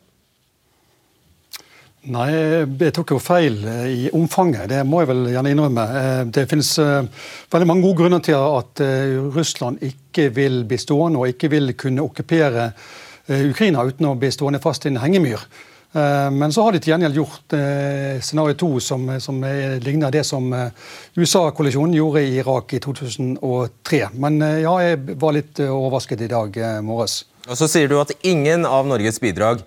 Nei, 2.07 2.31
jeg 2.31 2.93
tok 2.93 3.11
jo 3.11 3.19
feil 3.19 3.57
i 3.87 4.09
omfanget, 4.13 4.69
det 4.69 4.85
må 4.85 5.01
jeg 5.01 5.07
vel 5.07 5.27
gjerne 5.27 5.51
innrømme. 5.51 6.31
Det 6.31 6.47
finnes 6.49 6.77
veldig 7.51 7.67
mange 7.67 7.83
gode 7.83 7.97
grunner 7.97 8.19
til 8.19 8.35
at 8.35 8.79
Russland 9.35 9.79
ikke 9.81 10.29
vil 10.33 10.63
bli 10.63 10.77
stående 10.77 11.19
og 11.19 11.27
ikke 11.27 11.49
vil 11.49 11.73
kunne 11.73 12.03
okkupere 12.03 12.71
Ukraina 13.27 13.83
uten 13.83 14.05
å 14.07 14.15
bli 14.15 14.31
stående 14.31 14.59
fast 14.63 14.85
i 14.85 14.87
en 14.87 15.03
hengemyr. 15.03 15.43
Eh, 15.91 16.31
men 16.31 16.53
så 16.53 16.63
har 16.65 16.75
de 16.75 16.81
til 16.83 16.91
gjengjeld 16.91 17.15
gjort 17.15 17.55
eh, 17.55 18.19
scenario 18.23 18.57
to, 18.59 18.69
som, 18.83 19.07
som 19.23 19.39
ligner 19.83 20.11
det 20.11 20.25
som 20.27 20.49
eh, 20.53 20.91
USA-koalisjonen 21.15 21.95
gjorde 21.95 22.25
i 22.25 22.35
Irak 22.41 22.75
i 22.75 22.81
2003. 22.83 24.01
Men 24.19 24.41
ja, 24.61 24.75
jeg 24.83 25.17
var 25.21 25.35
litt 25.37 25.63
overrasket 25.63 26.25
i 26.27 26.31
dag 26.31 26.61
morges. 26.85 27.21
Og 27.47 27.55
Så 27.55 27.69
sier 27.71 27.87
du 27.87 27.97
at 28.01 28.11
ingen 28.27 28.67
av 28.67 28.87
Norges 28.89 29.21
bidrag 29.23 29.63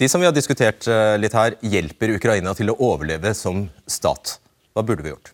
de 0.00 0.08
som 0.08 0.22
vi 0.22 0.24
har 0.24 0.32
diskutert 0.32 0.86
litt 1.20 1.34
her, 1.36 1.58
hjelper 1.60 2.14
Ukraina 2.14 2.54
til 2.56 2.72
å 2.72 2.76
overleve 2.86 3.34
som 3.36 3.66
stat. 3.84 4.38
Hva 4.72 4.80
burde 4.88 5.04
vi 5.04 5.12
gjort? 5.12 5.28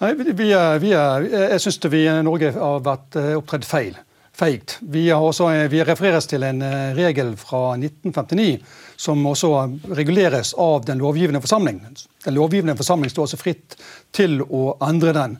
Nei, 0.00 0.14
vi, 0.16 0.32
vi, 0.32 0.46
vi, 0.80 0.94
jeg 0.94 1.60
syns 1.60 1.78
vi 1.92 2.00
i 2.08 2.14
Norge 2.24 2.48
har 2.56 2.80
vært 2.86 3.18
opptredd 3.36 3.68
feil 3.68 4.00
feigt. 4.36 4.78
Vi, 4.80 5.06
også, 5.12 5.50
vi, 5.70 5.82
refereres 5.84 6.26
til 6.30 6.44
en 6.46 6.62
eh, 6.64 6.94
regel 6.96 7.34
fra 7.36 7.74
1959 7.76 8.62
som 9.02 9.26
også 9.26 9.52
reguleres 9.92 10.54
av 10.58 10.86
den 10.88 11.02
lovgivende 11.02 11.42
forsamling. 11.42 11.82
Den 12.24 12.34
lovgivende 12.38 12.76
forsamling 12.78 13.12
står 13.12 13.28
også 13.28 13.40
fritt 13.40 13.76
til 14.14 14.40
å 14.42 14.76
endre 14.88 15.14
den. 15.16 15.38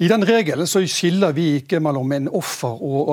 I 0.00 0.08
den 0.08 0.24
regelen 0.24 0.68
så 0.68 0.80
skiller 0.88 1.34
vi 1.36 1.56
ikke 1.58 1.80
mellom 1.82 2.12
en 2.16 2.28
offer 2.32 2.80
og 2.80 3.12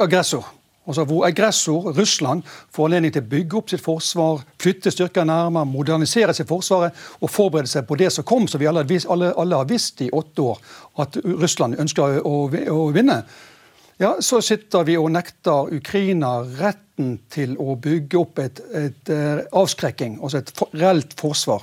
aggressor. 0.00 0.46
Altså 0.82 1.04
hvor 1.06 1.26
aggressor, 1.28 1.92
Russland, 1.94 2.42
får 2.74 2.88
anledning 2.88 3.12
til 3.14 3.22
å 3.22 3.30
bygge 3.30 3.58
opp 3.58 3.68
sitt 3.70 3.82
forsvar, 3.84 4.40
flytte 4.58 4.90
styrker 4.90 5.26
nærmere, 5.28 5.68
modernisere 5.70 6.34
sitt 6.34 6.48
forsvaret 6.48 6.96
og 7.20 7.30
forberede 7.30 7.70
seg 7.70 7.86
på 7.86 7.98
det 8.00 8.08
som 8.10 8.26
kom, 8.26 8.48
som 8.50 8.58
vi 8.58 8.66
alle, 8.66 8.82
alle, 8.82 9.30
alle 9.38 9.60
har 9.60 9.70
visst 9.70 10.02
i 10.02 10.10
åtte 10.10 10.42
år 10.42 10.58
at 11.04 11.20
Russland 11.22 11.78
ønsker 11.78 12.18
å, 12.26 12.34
å 12.50 12.88
vinne 12.96 13.20
ja, 14.02 14.16
så 14.20 14.40
sitter 14.42 14.86
vi 14.88 14.96
og 14.98 15.12
nekter 15.14 15.70
Ukraina 15.76 16.40
retten 16.58 17.16
til 17.32 17.54
å 17.62 17.76
bygge 17.80 18.18
opp 18.18 18.40
et, 18.42 18.60
et, 18.74 19.10
eh, 19.14 19.42
avskrekking, 19.58 20.18
altså 20.22 20.40
et 20.42 20.52
reelt 20.74 21.14
forsvar. 21.18 21.62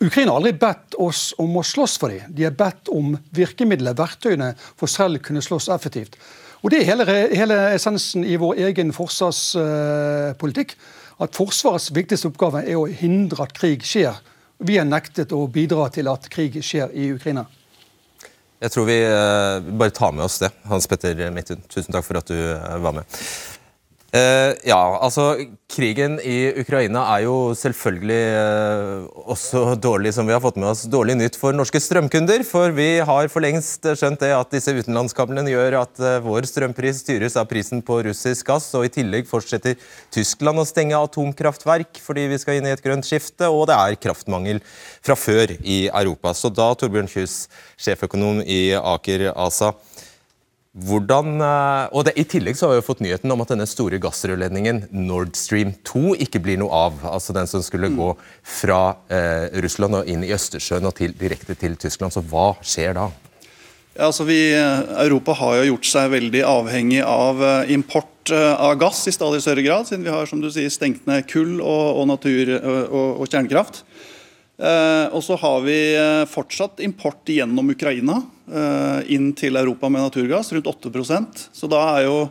Ukraina 0.00 0.32
har 0.32 0.40
aldri 0.40 0.54
bedt 0.58 0.96
oss 0.98 1.34
om 1.38 1.58
å 1.60 1.64
slåss 1.66 1.98
for 2.00 2.14
dem. 2.14 2.32
De 2.34 2.46
har 2.48 2.56
bedt 2.56 2.88
om 2.92 3.14
virkemidler, 3.36 3.96
verktøyene, 3.98 4.54
for 4.80 4.90
selv 4.90 5.20
kunne 5.26 5.44
slåss 5.44 5.68
effektivt. 5.76 6.16
Og 6.62 6.72
Det 6.72 6.80
er 6.80 6.88
hele, 6.88 7.04
hele 7.36 7.58
essensen 7.76 8.24
i 8.24 8.36
vår 8.40 8.58
egen 8.70 8.90
forsvarspolitikk. 8.92 10.74
At 11.22 11.34
Forsvarets 11.34 11.92
viktigste 11.94 12.30
oppgave 12.30 12.64
er 12.64 12.78
å 12.78 12.86
hindre 12.86 13.44
at 13.44 13.54
krig 13.54 13.84
skjer. 13.86 14.18
Vi 14.58 14.78
har 14.78 14.86
nektet 14.86 15.34
å 15.34 15.44
bidra 15.50 15.88
til 15.94 16.10
at 16.10 16.26
krig 16.30 16.58
skjer 16.62 16.90
i 16.94 17.12
Ukraina. 17.14 17.46
Jeg 18.58 18.74
tror 18.74 18.88
vi 18.88 18.96
uh, 19.06 19.62
bare 19.78 19.94
tar 19.94 20.12
med 20.12 20.24
oss 20.24 20.40
det. 20.42 20.50
Hans 20.66 20.88
Petter 20.90 21.28
Midthun, 21.30 21.60
tusen 21.70 21.94
takk 21.94 22.06
for 22.06 22.18
at 22.18 22.26
du 22.26 22.34
uh, 22.34 22.78
var 22.82 22.96
med. 22.96 23.18
Uh, 24.08 24.54
ja, 24.64 24.78
altså 25.04 25.34
Krigen 25.68 26.14
i 26.24 26.48
Ukraina 26.62 27.02
er 27.12 27.26
jo 27.26 27.52
selvfølgelig 27.52 28.22
uh, 28.40 29.02
også 29.34 29.74
dårlig 29.76 30.14
som 30.16 30.24
vi 30.24 30.32
har 30.32 30.40
fått 30.40 30.56
med 30.56 30.70
oss, 30.70 30.86
dårlig 30.88 31.18
nytt 31.18 31.36
for 31.36 31.52
norske 31.52 31.76
strømkunder. 31.84 32.40
For 32.48 32.72
vi 32.72 33.02
har 33.04 33.28
for 33.28 33.44
lengst 33.44 33.84
skjønt 33.84 34.24
det 34.24 34.30
at 34.32 34.54
disse 34.54 34.72
utenlandskablene 34.72 35.52
gjør 35.52 35.76
at 35.82 36.00
uh, 36.00 36.14
vår 36.24 36.48
strømpris 36.48 37.02
styres 37.04 37.36
av 37.36 37.50
prisen 37.52 37.84
på 37.84 38.00
russisk 38.08 38.48
gass. 38.48 38.70
Og 38.80 38.88
i 38.88 38.92
tillegg 38.96 39.28
fortsetter 39.28 39.76
Tyskland 40.14 40.64
å 40.64 40.64
stenge 40.68 40.96
atomkraftverk 40.96 42.00
fordi 42.00 42.30
vi 42.32 42.40
skal 42.40 42.62
inn 42.62 42.70
i 42.70 42.72
et 42.72 42.84
grønt 42.84 43.04
skifte. 43.04 43.52
Og 43.52 43.68
det 43.68 43.76
er 43.76 44.00
kraftmangel 44.08 44.64
fra 45.04 45.18
før 45.20 45.52
i 45.60 45.82
Europa. 45.92 46.32
Så 46.32 46.48
da, 46.48 46.72
Torbjørn 46.72 47.12
Kjus, 47.12 47.42
sjeføkonom 47.76 48.40
i 48.40 48.72
Aker 48.80 49.34
ASA. 49.34 49.74
Hvordan, 50.76 51.40
eh, 51.40 51.86
og 51.96 52.04
det, 52.06 52.12
I 52.20 52.26
tillegg 52.28 52.58
så 52.58 52.68
har 52.68 52.76
vi 52.76 52.84
fått 52.84 53.00
nyheten 53.00 53.32
om 53.32 53.40
at 53.40 53.50
denne 53.54 53.66
store 53.66 53.98
gassrørledningen 54.02 54.84
Nord 54.92 55.32
Stream 55.38 55.72
2 55.88 56.12
ikke 56.26 56.42
blir 56.44 56.60
noe 56.60 56.68
av. 56.70 56.98
altså 57.08 57.32
Den 57.32 57.48
som 57.48 57.64
skulle 57.64 57.88
gå 57.94 58.10
fra 58.44 58.98
eh, 59.08 59.48
Russland 59.64 59.96
og 60.02 60.10
inn 60.10 60.26
i 60.26 60.34
Østersjøen 60.36 60.86
og 60.86 60.94
til, 61.00 61.16
direkte 61.16 61.56
til 61.58 61.78
Tyskland. 61.80 62.12
Så 62.12 62.22
hva 62.28 62.52
skjer 62.60 62.94
da? 63.00 63.08
Ja, 63.96 64.10
altså 64.10 64.28
vi, 64.28 64.52
eh, 64.54 64.84
Europa 65.06 65.34
har 65.40 65.56
jo 65.58 65.72
gjort 65.72 65.88
seg 65.88 66.12
veldig 66.12 66.44
avhengig 66.46 67.00
av 67.02 67.42
eh, 67.42 67.74
import 67.74 68.14
av 68.28 68.74
gass 68.76 69.06
i 69.08 69.12
stadig 69.14 69.38
større 69.40 69.62
grad, 69.64 69.86
siden 69.88 70.02
vi 70.04 70.12
har 70.12 70.26
som 70.28 70.42
du 70.42 70.50
sier, 70.52 70.68
stengt 70.68 71.06
ned 71.08 71.24
kull 71.30 71.62
og, 71.62 71.84
og 71.96 72.10
natur 72.10 72.50
og, 72.60 73.22
og 73.22 73.24
kjernekraft. 73.24 73.86
Eh, 74.58 75.06
og 75.14 75.22
så 75.22 75.36
har 75.38 75.62
vi 75.62 75.78
fortsatt 76.30 76.82
import 76.82 77.30
gjennom 77.30 77.70
Ukraina. 77.70 78.22
Eh, 78.48 79.12
inn 79.12 79.34
til 79.36 79.58
Europa 79.60 79.90
med 79.92 80.06
naturgass, 80.06 80.52
rundt 80.52 80.66
8% 80.66 81.48
Så 81.52 81.68
da 81.68 81.82
er 81.98 82.06
jo 82.06 82.30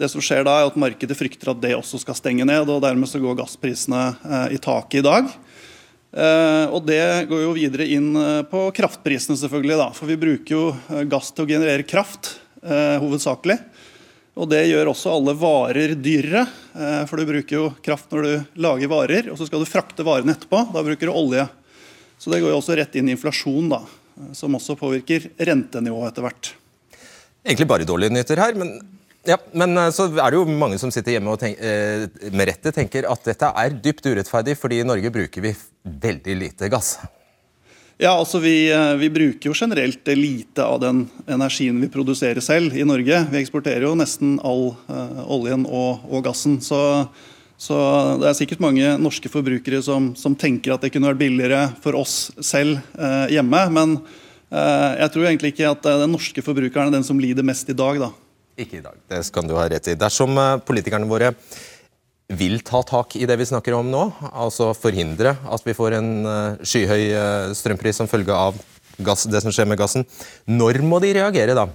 det 0.00 0.08
som 0.10 0.22
skjer 0.24 0.42
da 0.42 0.56
er 0.58 0.66
at 0.66 0.78
Markedet 0.80 1.14
frykter 1.14 1.52
at 1.52 1.60
det 1.62 1.76
også 1.76 2.00
skal 2.02 2.16
stenge 2.18 2.46
ned, 2.48 2.66
og 2.66 2.82
dermed 2.82 3.06
så 3.06 3.20
går 3.22 3.36
gassprisene 3.38 4.00
eh, 4.26 4.56
i 4.56 4.58
taket 4.58 4.98
i 4.98 5.04
dag. 5.06 5.28
Eh, 6.10 6.66
og 6.66 6.82
Det 6.88 7.28
går 7.30 7.44
jo 7.44 7.54
videre 7.54 7.86
inn 7.86 8.10
på 8.50 8.64
kraftprisene, 8.74 9.38
selvfølgelig. 9.38 9.78
da, 9.78 9.88
For 9.94 10.10
vi 10.10 10.18
bruker 10.18 10.56
jo 10.56 11.06
gass 11.06 11.30
til 11.30 11.46
å 11.46 11.52
generere 11.54 11.86
kraft, 11.86 12.38
hovedsakelig. 12.62 13.60
Og 14.34 14.48
Det 14.50 14.66
gjør 14.66 14.90
også 14.90 15.14
alle 15.14 15.38
varer 15.38 15.94
dyrere, 15.94 16.46
for 17.06 17.18
du 17.18 17.26
bruker 17.28 17.56
jo 17.56 17.64
kraft 17.84 18.10
når 18.10 18.22
du 18.22 18.60
lager 18.64 18.90
varer, 18.90 19.30
og 19.30 19.38
så 19.38 19.46
skal 19.46 19.62
du 19.62 19.68
frakte 19.68 20.06
varene 20.06 20.34
etterpå. 20.34 20.72
Da 20.72 20.82
bruker 20.82 21.10
du 21.10 21.12
olje. 21.12 21.46
Så 22.22 22.30
det 22.30 22.38
går 22.38 22.54
jo 22.54 22.60
også 22.60 22.78
rett 22.78 22.94
inn 23.00 23.10
i 23.10 23.16
inflasjon. 23.16 23.72
da 23.72 23.82
som 24.32 24.56
også 24.56 24.76
påvirker 24.78 25.30
rentenivået 25.38 26.12
etter 26.12 26.26
hvert. 26.26 26.50
Egentlig 27.42 27.68
bare 27.70 27.88
dårlige 27.88 28.14
nyheter 28.14 28.42
her, 28.42 28.58
men, 28.58 28.76
ja, 29.26 29.38
men 29.56 29.74
eh, 29.78 29.90
så 29.94 30.06
er 30.12 30.30
det 30.30 30.38
jo 30.38 30.44
mange 30.46 30.78
som 30.78 30.92
sitter 30.94 31.16
hjemme 31.16 31.32
og 31.32 31.40
tenk, 31.42 31.58
eh, 31.58 32.06
med 32.30 32.48
rette 32.52 32.74
tenker 32.74 33.08
at 33.10 33.26
dette 33.26 33.50
er 33.64 33.80
dypt 33.82 34.06
urettferdig, 34.06 34.56
fordi 34.58 34.82
i 34.82 34.86
Norge 34.86 35.10
bruker 35.14 35.44
vi 35.44 35.56
veldig 35.82 36.38
lite 36.38 36.70
gass. 36.72 36.94
Ja, 38.02 38.14
altså 38.14 38.40
vi, 38.42 38.70
eh, 38.72 38.94
vi, 38.98 39.10
bruker 39.14 39.50
jo 39.50 39.56
generelt 39.58 40.06
lite 40.14 40.64
av 40.64 40.80
den 40.82 41.04
energien 41.30 41.80
vi 41.82 41.90
produserer 41.90 42.42
selv 42.42 42.78
i 42.78 42.86
Norge. 42.86 43.24
Vi 43.30 43.42
eksporterer 43.42 43.86
jo 43.86 43.98
nesten 43.98 44.38
all 44.42 44.72
uh, 44.88 45.20
oljen 45.30 45.66
og, 45.68 46.02
og 46.10 46.24
gassen. 46.26 46.56
Så, 46.64 46.80
så, 47.62 47.76
det 48.18 48.26
er 48.26 48.34
sikkert 48.34 48.62
mange 48.64 48.94
norske 48.98 49.30
forbrukere 49.30 49.78
som, 49.86 50.10
som, 50.18 50.34
tenker 50.38 50.74
at 50.74 50.82
det 50.82 50.90
kunne 50.90 51.12
vært 51.12 51.20
billigere 51.20 51.60
for 51.84 51.94
oss 52.00 52.32
selv 52.42 52.80
eh, 52.98 53.36
hjemme. 53.36 53.60
Men 53.70 53.92
eh, 54.50 55.02
jeg 55.04 55.12
tror 55.14 55.28
egentlig 55.28 55.52
ikke 55.54 55.70
at 55.70 55.86
den 55.86 56.10
norske 56.10 56.42
forbrukeren 56.42 56.90
er 56.90 56.96
den 56.96 57.06
som 57.06 57.20
lider 57.22 57.46
mest 57.46 57.70
i 57.70 57.76
dag. 57.78 58.00
da. 58.02 58.10
Ikke 58.58 58.80
i 58.80 58.82
dag, 58.82 58.98
det 59.12 59.22
skal 59.28 59.46
du 59.46 59.54
ha 59.60 59.68
rett 59.70 59.92
i. 59.92 59.94
Dersom 59.98 60.40
politikerne 60.66 61.06
våre 61.10 61.30
vil 62.32 62.58
ta 62.66 62.80
tak 62.88 63.14
i 63.20 63.28
det 63.28 63.36
vi 63.38 63.46
snakker 63.46 63.76
om 63.76 63.86
nå, 63.92 64.02
altså 64.32 64.72
forhindre 64.74 65.36
at 65.52 65.66
vi 65.66 65.74
får 65.76 65.98
en 65.98 66.10
uh, 66.24 66.60
skyhøy 66.64 67.10
strømpris 67.58 67.98
som 68.00 68.08
følge 68.08 68.32
av 68.32 68.56
gass, 69.04 69.26
det 69.28 69.42
som 69.44 69.52
skjer 69.52 69.68
med 69.68 69.80
gassen. 69.80 70.06
Når 70.48 70.80
må 70.86 71.00
de 71.02 71.12
reagere 71.18 71.56
da? 71.58 71.66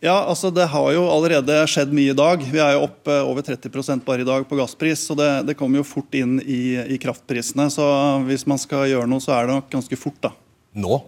Ja, 0.00 0.16
altså 0.24 0.50
Det 0.50 0.64
har 0.72 0.88
jo 0.94 1.04
allerede 1.10 1.58
skjedd 1.70 1.92
mye 1.94 2.14
i 2.14 2.16
dag. 2.16 2.42
Vi 2.42 2.58
er 2.62 2.74
jo 2.74 2.86
opp 2.88 3.10
uh, 3.10 3.20
over 3.28 3.44
30 3.44 4.00
bare 4.06 4.24
i 4.24 4.26
dag 4.26 4.48
på 4.48 4.58
gasspris. 4.58 5.04
så 5.06 5.14
Det, 5.18 5.30
det 5.50 5.58
kommer 5.58 5.82
jo 5.82 5.86
fort 5.86 6.14
inn 6.14 6.40
i, 6.40 6.78
i, 6.80 6.98
kraftprisene. 6.98 7.68
så 7.70 7.84
Hvis 8.26 8.46
man 8.46 8.58
skal 8.58 8.88
gjøre 8.90 9.06
noe, 9.10 9.22
så 9.22 9.36
er 9.36 9.46
det 9.46 9.60
nok 9.60 9.70
ganske 9.70 10.00
fort. 10.00 10.18
da. 10.22 10.32
Nå? 10.74 11.02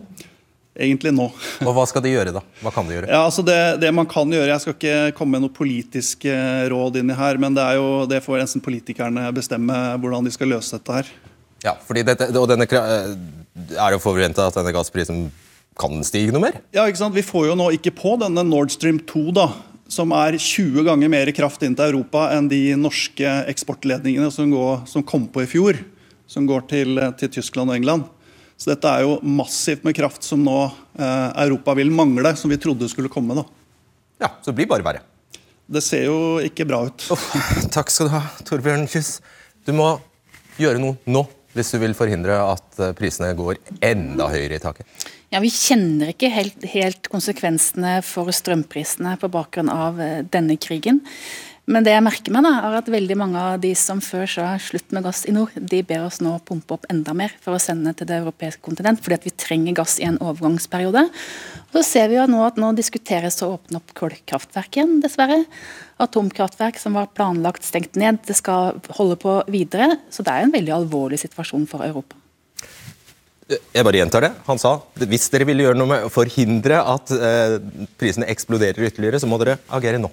egentlig 0.74 1.12
nå. 1.14 1.28
Og 1.64 1.72
Hva 1.76 1.84
skal 1.86 2.02
de 2.04 2.12
gjøre, 2.12 2.32
da? 2.34 2.42
Hva 2.62 2.72
kan 2.74 2.88
de 2.88 2.96
gjøre? 2.96 3.10
Ja, 3.10 3.22
altså 3.24 3.44
det, 3.46 3.58
det, 3.82 3.92
man 3.94 4.08
kan 4.10 4.30
gjøre, 4.30 4.50
Jeg 4.50 4.64
skal 4.64 4.76
ikke 4.76 4.96
komme 5.18 5.36
med 5.36 5.46
noe 5.46 5.54
politisk 5.54 6.26
eh, 6.30 6.64
råd 6.72 6.98
inn 7.00 7.12
i 7.12 7.18
her, 7.18 7.38
men 7.40 7.56
det 7.56 7.62
er 7.62 7.78
jo, 7.78 7.88
det 8.10 8.22
får 8.24 8.42
nesten 8.42 8.64
politikerne 8.64 9.28
bestemme 9.36 9.78
hvordan 10.02 10.26
de 10.26 10.34
skal 10.34 10.50
løse 10.50 10.74
dette 10.74 10.98
her. 10.98 11.14
Ja, 11.64 11.76
fordi 11.80 12.04
dette, 12.06 12.28
og 12.36 12.50
denne, 12.50 12.66
eh, 12.66 13.14
Er 13.78 13.94
det 13.94 14.02
forventa 14.02 14.48
at 14.48 14.58
denne 14.58 14.74
gassprisen 14.74 15.28
kan 15.78 15.94
den 15.96 16.06
stige 16.06 16.34
noe 16.34 16.44
mer? 16.44 16.58
Ja, 16.74 16.86
ikke 16.86 17.00
sant? 17.02 17.16
Vi 17.16 17.24
får 17.26 17.48
jo 17.50 17.54
nå 17.58 17.70
ikke 17.76 17.94
på 17.96 18.14
denne 18.20 18.44
Nord 18.46 18.70
Stream 18.74 19.00
2, 19.10 19.24
da, 19.34 19.48
som 19.90 20.12
er 20.16 20.36
20 20.38 20.86
ganger 20.86 21.10
mer 21.12 21.30
kraft 21.36 21.64
inn 21.66 21.74
til 21.76 21.90
Europa 21.90 22.28
enn 22.34 22.48
de 22.50 22.62
norske 22.78 23.30
eksportledningene 23.50 24.30
som, 24.34 24.52
går, 24.54 24.84
som 24.90 25.04
kom 25.06 25.26
på 25.30 25.44
i 25.44 25.50
fjor. 25.50 25.80
Som 26.30 26.46
går 26.48 26.62
til, 26.70 27.00
til 27.20 27.28
Tyskland 27.34 27.68
og 27.68 27.76
England. 27.76 28.06
Så 28.56 28.70
dette 28.70 28.88
er 28.88 29.02
jo 29.04 29.18
massivt 29.26 29.82
med 29.84 29.96
kraft 29.98 30.24
som 30.24 30.40
nå 30.46 30.56
eh, 30.64 31.30
Europa 31.44 31.74
vil 31.76 31.90
mangle, 31.92 32.32
som 32.38 32.52
vi 32.52 32.58
trodde 32.62 32.88
skulle 32.88 33.10
komme. 33.12 33.36
da. 33.36 33.44
Ja, 34.22 34.30
Så 34.40 34.52
det 34.52 34.62
blir 34.62 34.70
bare 34.70 34.86
verre. 34.86 35.02
Det 35.66 35.82
ser 35.84 36.06
jo 36.06 36.16
ikke 36.44 36.66
bra 36.68 36.84
ut. 36.86 37.06
Oh, 37.12 37.28
takk 37.74 37.92
skal 37.92 38.08
du 38.08 38.14
ha, 38.14 38.22
Torbjørn 38.46 38.86
Kyss. 38.88 39.18
Du 39.66 39.72
må 39.76 39.94
gjøre 40.60 40.80
noe 40.80 40.96
nå 41.08 41.24
hvis 41.54 41.72
du 41.74 41.80
vil 41.82 41.96
forhindre 41.96 42.36
at 42.42 42.82
eh, 42.82 42.94
prisene 42.98 43.32
går 43.38 43.60
enda 43.84 44.28
høyere 44.32 44.58
i 44.58 44.62
taket. 44.62 45.06
Ja, 45.32 45.40
Vi 45.42 45.50
kjenner 45.50 46.12
ikke 46.12 46.30
helt, 46.30 46.62
helt 46.74 47.10
konsekvensene 47.10 47.96
for 48.06 48.30
strømprisene 48.34 49.16
på 49.18 49.30
bakgrunn 49.32 49.72
av 49.72 49.98
eh, 50.02 50.22
denne 50.30 50.58
krigen. 50.60 51.02
Men 51.64 51.84
det 51.86 51.94
jeg 51.94 52.04
merker 52.04 52.34
meg 52.34 52.44
da, 52.44 52.50
er 52.60 52.74
at 52.76 52.90
veldig 52.92 53.16
mange 53.16 53.40
av 53.40 53.54
de 53.62 53.70
som 53.78 54.02
før 54.04 54.28
sa 54.28 54.50
slutt 54.60 54.90
med 54.92 55.06
gass 55.06 55.22
i 55.24 55.32
nord, 55.32 55.54
de 55.56 55.80
ber 55.86 56.04
oss 56.04 56.20
nå 56.20 56.34
pumpe 56.44 56.76
opp 56.76 56.84
enda 56.92 57.14
mer 57.16 57.32
for 57.40 57.56
å 57.56 57.62
sende 57.62 57.94
til 57.96 58.10
det 58.10 58.18
europeiske 58.20 58.60
kontinent, 58.66 59.00
fordi 59.00 59.16
at 59.16 59.24
vi 59.24 59.32
trenger 59.32 59.78
gass 59.78 59.96
i 59.96 60.04
en 60.04 60.20
overgangsperiode. 60.20 61.06
Og 61.70 61.78
så 61.78 61.84
ser 61.88 62.12
vi 62.12 62.18
jo 62.18 62.26
nå 62.28 62.42
at 62.44 62.60
nå 62.60 62.74
diskuteres 62.76 63.40
å 63.40 63.54
åpne 63.56 63.80
opp 63.80 63.96
kullkraftverk 63.96 64.76
igjen, 64.76 64.98
dessverre. 65.04 65.40
Atomkraftverk 66.02 66.78
som 66.80 66.96
var 66.98 67.12
planlagt 67.14 67.66
stengt 67.66 67.94
ned, 68.00 68.18
det 68.26 68.36
skal 68.38 68.80
holde 68.96 69.18
på 69.20 69.38
videre. 69.52 69.98
Så 70.10 70.26
det 70.26 70.32
er 70.34 70.46
en 70.46 70.54
veldig 70.54 70.74
alvorlig 70.74 71.20
situasjon 71.22 71.68
for 71.70 71.86
Europa. 71.86 72.18
Jeg 73.44 73.84
bare 73.84 74.00
gjentar 74.00 74.24
det. 74.24 74.32
Han 74.46 74.58
sa 74.60 74.78
hvis 74.96 75.28
dere 75.32 75.46
ville 75.46 75.66
gjøre 75.66 75.76
noe 75.76 75.90
med 75.90 76.06
å 76.06 76.12
forhindre 76.12 76.80
at 76.80 77.12
eh, 77.12 77.58
prisene 78.00 78.28
eksploderer 78.32 78.88
ytterligere, 78.88 79.20
så 79.20 79.28
må 79.28 79.38
dere 79.42 79.58
agere 79.76 80.00
nå. 80.00 80.10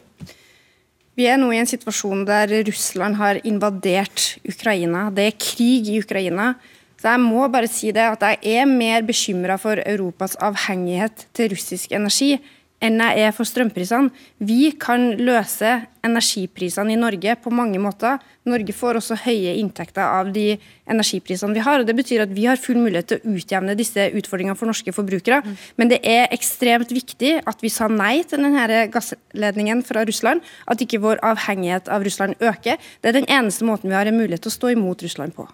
Vi 1.16 1.28
er 1.28 1.40
nå 1.40 1.50
i 1.54 1.60
en 1.60 1.70
situasjon 1.70 2.26
der 2.28 2.52
Russland 2.68 3.18
har 3.20 3.40
invadert 3.48 4.36
Ukraina. 4.48 5.10
Det 5.16 5.28
er 5.30 5.40
krig 5.40 5.90
i 5.92 6.00
Ukraina. 6.04 6.54
Så 7.02 7.10
jeg 7.10 7.24
må 7.24 7.48
bare 7.50 7.72
si 7.72 7.90
det 7.96 8.04
at 8.06 8.24
jeg 8.28 8.60
er 8.62 8.68
mer 8.70 9.02
bekymra 9.08 9.58
for 9.60 9.80
Europas 9.82 10.36
avhengighet 10.38 11.26
til 11.34 11.50
russisk 11.56 11.96
energi 11.98 12.36
enn 12.82 13.02
jeg 13.02 13.28
er 13.28 13.34
for 13.36 13.48
strømprisene. 13.48 14.10
Vi 14.42 14.72
kan 14.82 15.12
løse 15.22 15.78
energiprisene 16.06 16.96
i 16.96 17.00
Norge 17.00 17.36
på 17.44 17.54
mange 17.54 17.80
måter. 17.82 18.18
Norge 18.50 18.74
får 18.74 18.98
også 18.98 19.20
høye 19.22 19.54
inntekter 19.62 20.02
av 20.02 20.32
de 20.34 20.56
energiprisene 20.90 21.54
vi 21.54 21.64
har. 21.66 21.80
og 21.80 21.88
Det 21.88 21.96
betyr 21.96 22.26
at 22.26 22.34
vi 22.34 22.48
har 22.50 22.58
full 22.58 22.82
mulighet 22.82 23.12
til 23.12 23.22
å 23.22 23.36
utjevne 23.38 23.78
disse 23.78 24.10
utfordringene 24.18 24.58
for 24.58 24.72
norske 24.72 24.94
forbrukere. 24.96 25.44
Men 25.78 25.94
det 25.94 26.02
er 26.02 26.32
ekstremt 26.34 26.92
viktig 26.92 27.38
at 27.46 27.62
vi 27.62 27.70
sa 27.70 27.88
nei 27.88 28.24
til 28.24 28.42
denne 28.42 28.86
gassledningen 28.92 29.86
fra 29.86 30.06
Russland. 30.10 30.42
At 30.66 30.82
ikke 30.82 31.04
vår 31.06 31.22
avhengighet 31.22 31.90
av 31.90 32.06
Russland 32.08 32.42
øker. 32.42 32.82
Det 33.02 33.14
er 33.14 33.22
den 33.22 33.30
eneste 33.30 33.66
måten 33.66 33.94
vi 33.94 34.00
har 34.00 34.10
en 34.10 34.18
mulighet 34.18 34.42
til 34.42 34.54
å 34.54 34.58
stå 34.58 34.74
imot 34.74 35.06
Russland 35.06 35.38
på. 35.38 35.48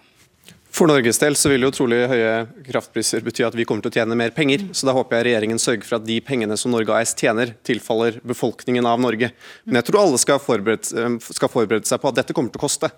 For 0.78 0.86
Norges 0.86 1.18
del 1.18 1.34
så 1.34 1.50
vil 1.50 1.64
jo 1.66 1.72
trolig 1.74 2.04
høye 2.06 2.34
kraftpriser 2.68 3.24
bety 3.26 3.42
at 3.48 3.56
vi 3.58 3.64
kommer 3.66 3.82
til 3.82 3.90
å 3.90 3.96
tjene 3.96 4.18
mer 4.20 4.30
penger. 4.36 4.68
Så 4.78 4.86
da 4.86 4.94
håper 4.94 5.18
jeg 5.18 5.26
regjeringen 5.32 5.58
sørger 5.58 5.88
for 5.88 5.98
at 5.98 6.06
de 6.06 6.20
pengene 6.22 6.54
som 6.62 6.70
Norge 6.70 6.94
AS 6.94 7.16
tjener, 7.18 7.56
tilfaller 7.66 8.20
befolkningen 8.22 8.86
av 8.86 9.02
Norge. 9.02 9.32
Men 9.66 9.80
jeg 9.80 9.88
tror 9.88 10.04
alle 10.04 10.20
skal 10.22 10.38
forberede, 10.38 10.94
eh, 10.94 11.18
skal 11.34 11.50
forberede 11.50 11.90
seg 11.90 11.98
på 12.04 12.12
at 12.12 12.20
dette 12.20 12.36
kommer 12.38 12.54
til 12.54 12.62
å 12.62 12.66
koste. 12.68 12.92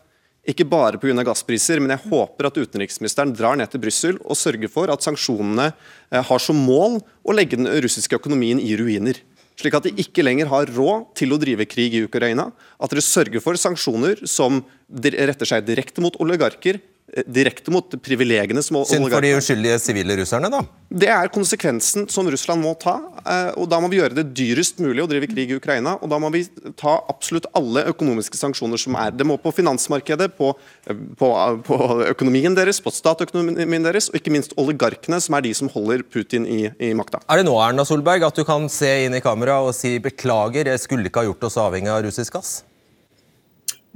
Ikke 0.44 0.68
bare 0.68 1.00
pga. 1.00 1.24
gasspriser, 1.24 1.80
men 1.80 1.96
jeg 1.96 2.12
håper 2.12 2.48
at 2.48 2.60
utenriksministeren 2.60 3.32
drar 3.34 3.56
ned 3.56 3.72
til 3.72 3.80
Brussel 3.80 4.20
og 4.26 4.36
sørger 4.36 4.68
for 4.68 4.92
at 4.92 5.00
sanksjonene 5.00 5.72
eh, 6.12 6.22
har 6.22 6.40
som 6.40 6.60
mål 6.60 7.00
å 7.24 7.32
legge 7.32 7.56
den 7.56 7.72
russiske 7.80 8.20
økonomien 8.20 8.60
i 8.60 8.76
ruiner. 8.76 9.16
Slik 9.56 9.74
at 9.76 9.88
de 9.88 9.96
ikke 9.96 10.24
lenger 10.24 10.52
har 10.52 10.68
råd 10.68 11.16
til 11.16 11.32
å 11.32 11.40
drive 11.40 11.64
krig 11.64 11.96
i 11.96 12.04
Ukraina. 12.04 12.52
At 12.76 12.92
dere 12.92 13.00
sørger 13.00 13.40
for 13.40 13.56
sanksjoner 13.56 14.28
som 14.28 14.66
retter 14.92 15.48
seg 15.48 15.64
direkte 15.64 16.04
mot 16.04 16.16
oligarker, 16.20 16.80
direkte 17.28 17.72
mot 17.74 17.96
privilegiene 18.04 18.62
som 18.64 18.80
Synd 18.88 19.10
for 19.10 19.24
de 19.24 19.34
uskyldige 19.38 19.80
sivile 19.82 20.18
russerne, 20.20 20.52
da? 20.52 20.62
Det 20.90 21.10
er 21.14 21.30
konsekvensen 21.30 22.08
som 22.10 22.28
Russland 22.32 22.64
må 22.66 22.74
ta. 22.80 22.96
Eh, 23.22 23.52
og 23.62 23.70
Da 23.70 23.80
må 23.82 23.90
vi 23.92 24.00
gjøre 24.00 24.18
det 24.18 24.32
dyrest 24.34 24.80
mulig 24.82 25.04
å 25.04 25.10
drive 25.10 25.30
krig 25.30 25.52
i 25.52 25.58
Ukraina. 25.60 25.98
Og 26.02 26.10
da 26.10 26.18
må 26.22 26.32
vi 26.34 26.46
ta 26.80 26.98
absolutt 27.12 27.46
alle 27.58 27.86
økonomiske 27.92 28.40
sanksjoner 28.40 28.82
som 28.82 28.98
er. 28.98 29.12
Det 29.12 29.28
må 29.28 29.38
på 29.38 29.54
finansmarkedet, 29.54 30.32
på, 30.38 30.54
eh, 30.88 31.04
på, 31.20 31.30
på 31.68 31.78
økonomien 32.10 32.58
deres, 32.58 32.82
på 32.82 32.94
statøkonomien 32.94 33.86
deres, 33.86 34.10
og 34.10 34.18
ikke 34.18 34.34
minst 34.34 34.56
oligarkene, 34.58 35.22
som 35.22 35.38
er 35.38 35.46
de 35.46 35.54
som 35.54 35.70
holder 35.70 36.04
Putin 36.04 36.48
i, 36.50 36.62
i 36.82 36.94
makta. 36.98 37.22
Er 37.30 37.42
det 37.42 37.50
nå 37.50 37.54
Erna 37.62 37.86
Solberg, 37.86 38.26
at 38.26 38.40
du 38.40 38.46
kan 38.48 38.66
se 38.70 38.90
inn 39.06 39.18
i 39.18 39.24
kamera 39.24 39.60
og 39.66 39.76
si 39.78 39.98
beklager, 40.02 40.72
jeg 40.74 40.82
skulle 40.82 41.10
ikke 41.10 41.22
ha 41.24 41.30
gjort 41.30 41.46
oss 41.50 41.60
avhengig 41.62 41.94
av 41.94 42.04
russisk 42.08 42.40
gass? 42.40 42.60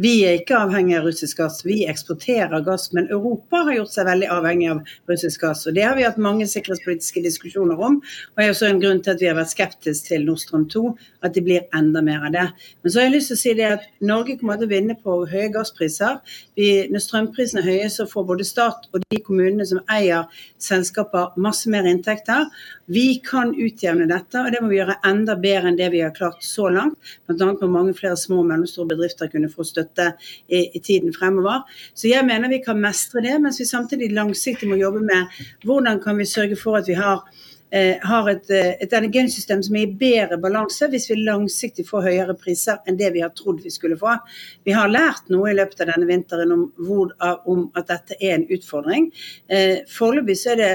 Vi 0.02 0.24
er 0.26 0.40
ikke 0.40 0.58
avhengig 0.58 0.96
av 0.98 1.04
russisk 1.06 1.38
gass, 1.38 1.60
vi 1.62 1.84
eksporterer 1.86 2.64
gass. 2.66 2.88
Men 2.98 3.12
Europa 3.14 3.60
har 3.68 3.76
gjort 3.76 3.94
seg 3.94 4.08
veldig 4.08 4.30
avhengig 4.34 4.70
av 4.72 4.80
russisk 5.10 5.44
gass. 5.46 5.68
og 5.68 5.76
Det 5.76 5.84
har 5.86 5.96
vi 5.96 6.06
hatt 6.08 6.18
mange 6.18 6.48
sikkerhetspolitiske 6.50 7.22
diskusjoner 7.22 7.78
om. 7.78 8.00
og 8.34 8.44
er 8.44 8.50
også 8.50 8.72
en 8.72 8.82
grunn 8.82 9.04
til 9.04 9.14
at 9.14 9.22
vi 9.22 9.30
har 9.30 9.38
vært 9.38 9.54
skeptiske 9.54 10.08
til 10.08 10.26
Nord 10.26 10.42
Stream 10.42 10.66
2, 10.68 10.98
at 11.22 11.34
det 11.34 11.44
blir 11.44 11.68
enda 11.78 12.02
mer 12.02 12.26
av 12.26 12.34
det. 12.34 12.48
Men 12.82 12.92
så 12.92 13.00
har 13.00 13.06
jeg 13.06 13.14
lyst 13.14 13.28
til 13.28 13.38
å 13.38 13.44
si 13.44 13.54
det 13.54 13.70
at 13.70 13.86
Norge 14.02 14.38
kommer 14.40 14.58
til 14.58 14.66
å 14.66 14.74
vinne 14.74 14.96
på 14.98 15.20
høye 15.30 15.52
gasspriser. 15.54 16.18
Vi, 16.58 16.88
når 16.90 17.00
strømprisene 17.06 17.62
er 17.62 17.70
høye, 17.70 17.90
så 17.90 18.10
får 18.10 18.26
både 18.26 18.50
stat 18.50 18.90
og 18.94 19.06
de 19.12 19.22
kommunene 19.22 19.66
som 19.66 19.84
eier 19.94 20.26
selskaper, 20.58 21.38
masse 21.38 21.70
mer 21.70 21.86
inntekter. 21.86 22.50
Vi 22.86 23.22
kan 23.24 23.54
utjevne 23.56 24.08
dette, 24.10 24.42
og 24.42 24.52
det 24.52 24.60
må 24.64 24.70
vi 24.72 24.80
gjøre 24.82 24.98
enda 25.08 25.38
bedre 25.40 25.72
enn 25.72 25.80
det 25.80 25.88
vi 25.94 26.02
har 26.04 26.12
klart 26.16 26.44
så 26.44 26.68
langt. 26.74 26.98
Bl.a. 27.30 27.54
må 27.62 27.70
mange 27.72 27.96
flere 27.96 28.18
små 28.20 28.42
og 28.42 28.50
mellomstore 28.50 28.92
bedrifter 28.92 29.32
kunne 29.32 29.52
få 29.52 29.64
støtte 29.68 30.10
i, 30.48 30.66
i, 30.66 30.82
tiden 30.84 31.16
fremover. 31.16 31.64
Så 31.96 32.12
jeg 32.12 32.28
mener 32.28 32.52
vi 32.52 32.64
kan 32.66 32.82
mestre 32.84 33.24
det, 33.24 33.38
mens 33.40 33.62
vi 33.62 33.70
samtidig 33.70 34.12
langsiktig 34.12 34.68
må 34.70 34.80
jobbe 34.82 35.04
med 35.06 35.42
hvordan 35.64 36.04
kan 36.04 36.20
vi 36.20 36.28
sørge 36.28 36.60
for 36.60 36.82
at 36.82 36.92
vi 36.92 37.00
har 37.00 37.24
eh, 37.72 37.96
har 38.04 38.30
et, 38.30 38.52
eh, 38.52 38.76
et 38.84 38.94
energisystem 39.00 39.64
som 39.64 39.80
er 39.80 39.88
i 39.88 39.96
bedre 40.04 40.38
balanse 40.38 40.92
hvis 40.92 41.08
vi 41.10 41.22
langsiktig 41.24 41.88
får 41.88 42.10
høyere 42.10 42.36
priser 42.38 42.84
enn 42.84 43.00
det 43.00 43.14
vi 43.16 43.24
har 43.24 43.32
trodd 43.32 43.64
vi 43.64 43.72
skulle 43.72 43.98
få. 43.98 44.20
Vi 44.68 44.76
har 44.76 44.92
lært 44.92 45.32
noe 45.32 45.54
i 45.54 45.56
løpet 45.56 45.86
av 45.86 45.96
denne 45.96 46.10
vinteren 46.12 46.52
om, 46.52 46.68
hvor, 46.84 47.16
om 47.48 47.70
at 47.80 47.88
dette 47.96 48.20
er 48.20 48.42
en 48.42 48.50
utfordring. 48.52 49.14
Eh, 49.48 49.86
Foreløpig 49.88 50.42
så 50.44 50.58
er 50.58 50.60
det 50.60 50.74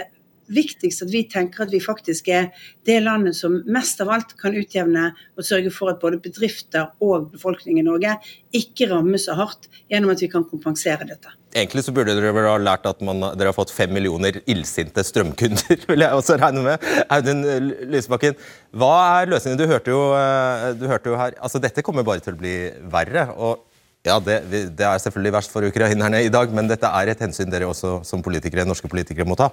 viktigst 0.52 1.04
at 1.04 1.12
vi 1.12 1.24
tenker 1.30 1.64
at 1.64 1.72
vi 1.72 1.80
faktisk 1.82 2.30
er 2.32 2.50
det 2.88 2.98
landet 3.04 3.36
som 3.38 3.58
mest 3.68 4.00
av 4.04 4.12
alt 4.14 4.34
kan 4.40 4.56
utjevne 4.56 5.10
og 5.36 5.46
sørge 5.46 5.72
for 5.74 5.92
at 5.92 6.00
både 6.02 6.20
bedrifter 6.24 6.90
og 7.04 7.30
befolkningen 7.34 7.84
i 7.84 7.88
Norge 7.88 8.16
ikke 8.56 8.88
rammes 8.92 9.28
så 9.28 9.36
hardt 9.38 9.68
gjennom 9.90 10.14
at 10.14 10.24
vi 10.24 10.30
kan 10.32 10.46
kompensere 10.48 11.06
dette. 11.08 11.34
Egentlig 11.56 11.84
så 11.86 11.94
burde 11.96 12.12
dere 12.16 12.32
vel 12.36 12.48
ha 12.48 12.56
lært 12.60 12.86
at 12.88 13.00
man, 13.04 13.22
dere 13.38 13.50
har 13.50 13.56
fått 13.56 13.72
fem 13.72 13.92
millioner 13.94 14.40
illsinte 14.48 15.04
strømkunder, 15.04 15.84
vil 15.90 16.04
jeg 16.04 16.18
også 16.18 16.36
regne 16.40 16.64
med. 16.66 16.88
Audun 17.12 17.44
Lysbakken, 17.92 18.36
hva 18.76 18.92
er 19.20 19.32
løsningen? 19.32 19.60
Du 19.60 19.68
hørte 19.70 19.94
jo, 19.94 20.02
eh, 20.16 20.68
du 20.78 20.84
hørte 20.90 21.12
jo 21.12 21.16
her 21.20 21.38
altså 21.38 21.60
Dette 21.62 21.84
kommer 21.84 22.06
bare 22.06 22.22
til 22.24 22.36
å 22.36 22.40
bli 22.40 22.58
verre. 22.92 23.30
og 23.36 23.64
ja, 24.06 24.18
det, 24.22 24.38
det, 24.78 24.84
er 24.86 25.00
selvfølgelig 25.02 25.32
verst 25.34 25.52
for 25.52 25.66
ukrainerne 25.66 26.22
i 26.24 26.30
dag, 26.32 26.52
men 26.54 26.68
dette 26.70 26.88
er 27.00 27.10
et 27.12 27.24
hensyn 27.24 27.50
dere 27.50 27.66
også 27.68 27.98
som 28.06 28.22
politikere, 28.24 28.64
norske 28.68 28.88
politikere 28.88 29.26
må 29.28 29.36
ta? 29.38 29.50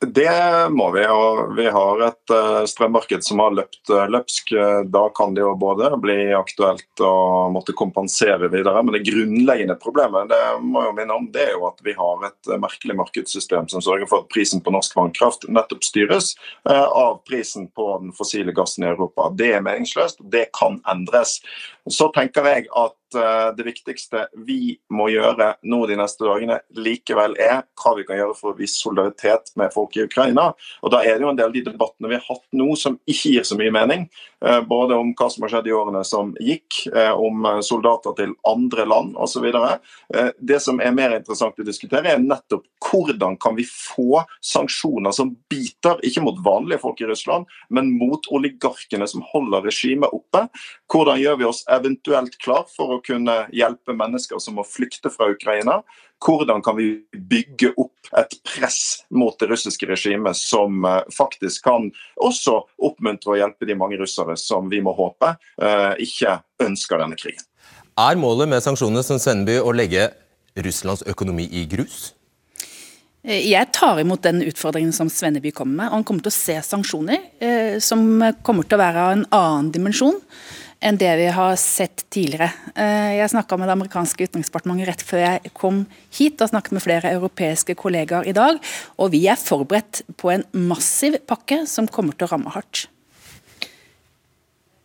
Det 0.00 0.70
må 0.72 0.86
vi. 0.94 1.02
og 1.04 1.56
Vi 1.56 1.66
har 1.68 2.02
et 2.06 2.32
uh, 2.32 2.62
strømmarked 2.64 3.24
som 3.24 3.42
har 3.42 3.52
løpt 3.52 3.90
uh, 3.92 4.06
løpsk. 4.08 4.54
Da 4.88 5.02
kan 5.16 5.34
det 5.36 5.42
jo 5.44 5.50
både 5.60 5.90
bli 6.00 6.32
aktuelt 6.32 7.02
å 7.04 7.50
måtte 7.52 7.76
kompensere 7.76 8.48
videre. 8.48 8.80
Men 8.80 8.96
det 8.96 9.04
grunnleggende 9.10 9.76
problemet 9.82 10.30
det 10.32 10.40
må 10.64 10.86
jeg 10.86 10.96
minne 10.96 11.18
om, 11.20 11.28
det 11.34 11.50
er 11.50 11.52
jo 11.58 11.66
at 11.68 11.84
vi 11.84 11.92
har 11.98 12.24
et 12.30 12.52
merkelig 12.62 12.96
markedssystem 13.02 13.68
som 13.68 13.84
sørger 13.84 14.08
for 14.08 14.24
at 14.24 14.32
prisen 14.32 14.64
på 14.64 14.72
norsk 14.72 14.96
vannkraft 14.96 15.44
nettopp 15.52 15.84
styres 15.84 16.32
av 16.64 17.20
prisen 17.28 17.68
på 17.76 17.90
den 18.00 18.14
fossile 18.16 18.54
gassen 18.56 18.86
i 18.86 18.90
Europa. 18.94 19.28
Det 19.36 19.52
er 19.58 19.64
meningsløst. 19.66 20.24
Det 20.32 20.46
kan 20.56 20.80
endres. 20.88 21.38
Så 21.88 22.10
tenker 22.12 22.44
jeg 22.44 22.66
at 22.76 23.16
uh, 23.16 23.50
det 23.56 23.64
viktigste 23.66 24.26
vi 24.46 24.76
må 24.92 25.08
gjøre 25.12 25.54
nå 25.64 25.80
de 25.88 25.96
neste 25.98 26.26
dagene, 26.26 26.60
likevel 26.76 27.36
er 27.40 27.62
hva 27.80 27.94
vi 27.96 28.04
kan 28.08 28.20
gjøre 28.20 28.36
for 28.38 28.52
å 28.52 28.58
vise 28.58 28.76
solidaritet 28.80 29.54
med 29.60 29.72
folk 29.74 29.96
i 29.96 30.04
Ukraina. 30.04 30.50
Og 30.84 30.92
Da 30.92 31.02
er 31.04 31.16
det 31.16 31.24
jo 31.24 31.30
en 31.32 31.38
del 31.38 31.50
av 31.50 31.56
de 31.56 31.64
debattene 31.70 32.10
vi 32.10 32.18
har 32.18 32.26
hatt 32.26 32.44
nå 32.56 32.74
som 32.78 32.98
ikke 33.08 33.34
gir 33.36 33.46
så 33.48 33.58
mye 33.60 33.74
mening. 33.74 34.06
Uh, 34.44 34.60
både 34.60 34.98
om 34.98 35.14
hva 35.16 35.30
som 35.32 35.46
har 35.46 35.54
skjedd 35.54 35.70
i 35.70 35.76
årene 35.76 36.04
som 36.06 36.34
gikk, 36.40 36.82
uh, 36.94 37.14
om 37.16 37.48
soldater 37.64 38.16
til 38.18 38.36
andre 38.48 38.86
land 38.88 39.16
osv. 39.20 39.48
Det 40.38 40.60
som 40.62 40.80
er 40.82 40.94
mer 40.96 41.16
interessant 41.16 41.58
å 41.60 41.66
diskutere, 41.66 42.12
er 42.12 42.22
nettopp 42.22 42.66
hvordan 42.90 43.36
kan 43.40 43.56
vi 43.56 43.66
få 43.68 44.22
sanksjoner 44.44 45.14
som 45.14 45.32
biter, 45.50 46.00
ikke 46.06 46.22
mot 46.24 46.38
vanlige 46.44 46.80
folk 46.82 47.00
i 47.00 47.08
Russland, 47.10 47.48
men 47.68 47.92
mot 47.98 48.24
oligarkene 48.32 49.06
som 49.10 49.24
holder 49.32 49.66
regimet 49.68 50.12
oppe. 50.14 50.46
Hvordan 50.90 51.20
gjør 51.20 51.40
vi 51.40 51.48
oss 51.48 51.64
eventuelt 51.72 52.36
klar 52.42 52.66
for 52.70 52.96
å 52.96 53.02
kunne 53.04 53.44
hjelpe 53.54 53.94
mennesker 53.96 54.40
som 54.42 54.58
må 54.58 54.66
flykte 54.66 55.12
fra 55.12 55.30
Ukraina. 55.32 55.80
Hvordan 56.20 56.60
kan 56.64 56.76
vi 56.76 56.90
bygge 57.16 57.72
opp 57.80 58.10
et 58.18 58.34
press 58.44 59.06
mot 59.14 59.36
det 59.40 59.48
russiske 59.50 59.88
regimet 59.88 60.36
som 60.36 60.84
eh, 60.84 61.02
faktisk 61.16 61.64
kan 61.64 61.88
også 62.20 62.58
oppmuntre 62.82 63.34
og 63.34 63.40
hjelpe 63.40 63.68
de 63.68 63.78
mange 63.78 63.98
russere 64.00 64.36
som 64.40 64.68
vi 64.72 64.82
må 64.84 64.92
håpe 64.96 65.34
eh, 65.62 65.92
ikke 66.04 66.40
ønsker 66.66 67.00
denne 67.00 67.18
krigen. 67.20 67.44
Er 68.00 68.20
målet 68.20 68.48
med 68.50 68.62
sanksjonene 68.64 69.04
som 69.06 69.20
Svenneby 69.20 69.58
å 69.60 69.72
legge 69.76 70.10
Russlands 70.60 71.04
økonomi 71.08 71.46
i 71.56 71.66
grus? 71.70 72.10
Eh, 73.24 73.50
jeg 73.50 73.72
tar 73.76 74.00
imot 74.00 74.24
den 74.24 74.42
utfordringen 74.46 74.94
som 74.96 75.10
Svenneby 75.12 75.52
kommer 75.56 75.84
med. 75.84 75.92
Han 75.94 76.06
kommer 76.08 76.24
til 76.24 76.32
å 76.32 76.38
se 76.38 76.56
sanksjoner 76.64 77.20
eh, 77.40 77.76
som 77.84 78.06
kommer 78.46 78.66
til 78.66 78.78
å 78.78 78.82
være 78.84 79.04
av 79.06 79.16
en 79.16 79.28
annen 79.36 79.70
dimensjon 79.74 80.20
enn 80.80 80.98
det 81.00 81.10
vi 81.20 81.26
har 81.34 81.56
sett 81.60 82.06
tidligere. 82.12 82.50
Eh, 82.74 83.16
jeg 83.18 83.32
snakka 83.32 83.58
med 83.60 83.68
det 83.68 83.76
amerikanske 83.76 84.26
utenriksdepartementet 84.28 84.88
rett 84.88 85.04
før 85.04 85.22
jeg 85.22 85.52
kom 85.56 85.82
hit, 86.16 86.40
og 86.40 86.52
snakket 86.52 86.76
med 86.76 86.84
flere 86.84 87.12
europeiske 87.16 87.76
kollegaer 87.78 88.28
i 88.30 88.36
dag. 88.36 88.60
Og 88.96 89.12
vi 89.12 89.26
er 89.28 89.40
forberedt 89.40 90.02
på 90.20 90.32
en 90.32 90.46
massiv 90.56 91.18
pakke 91.28 91.62
som 91.68 91.88
kommer 91.90 92.16
til 92.16 92.28
å 92.28 92.32
ramme 92.32 92.54
hardt. 92.54 92.86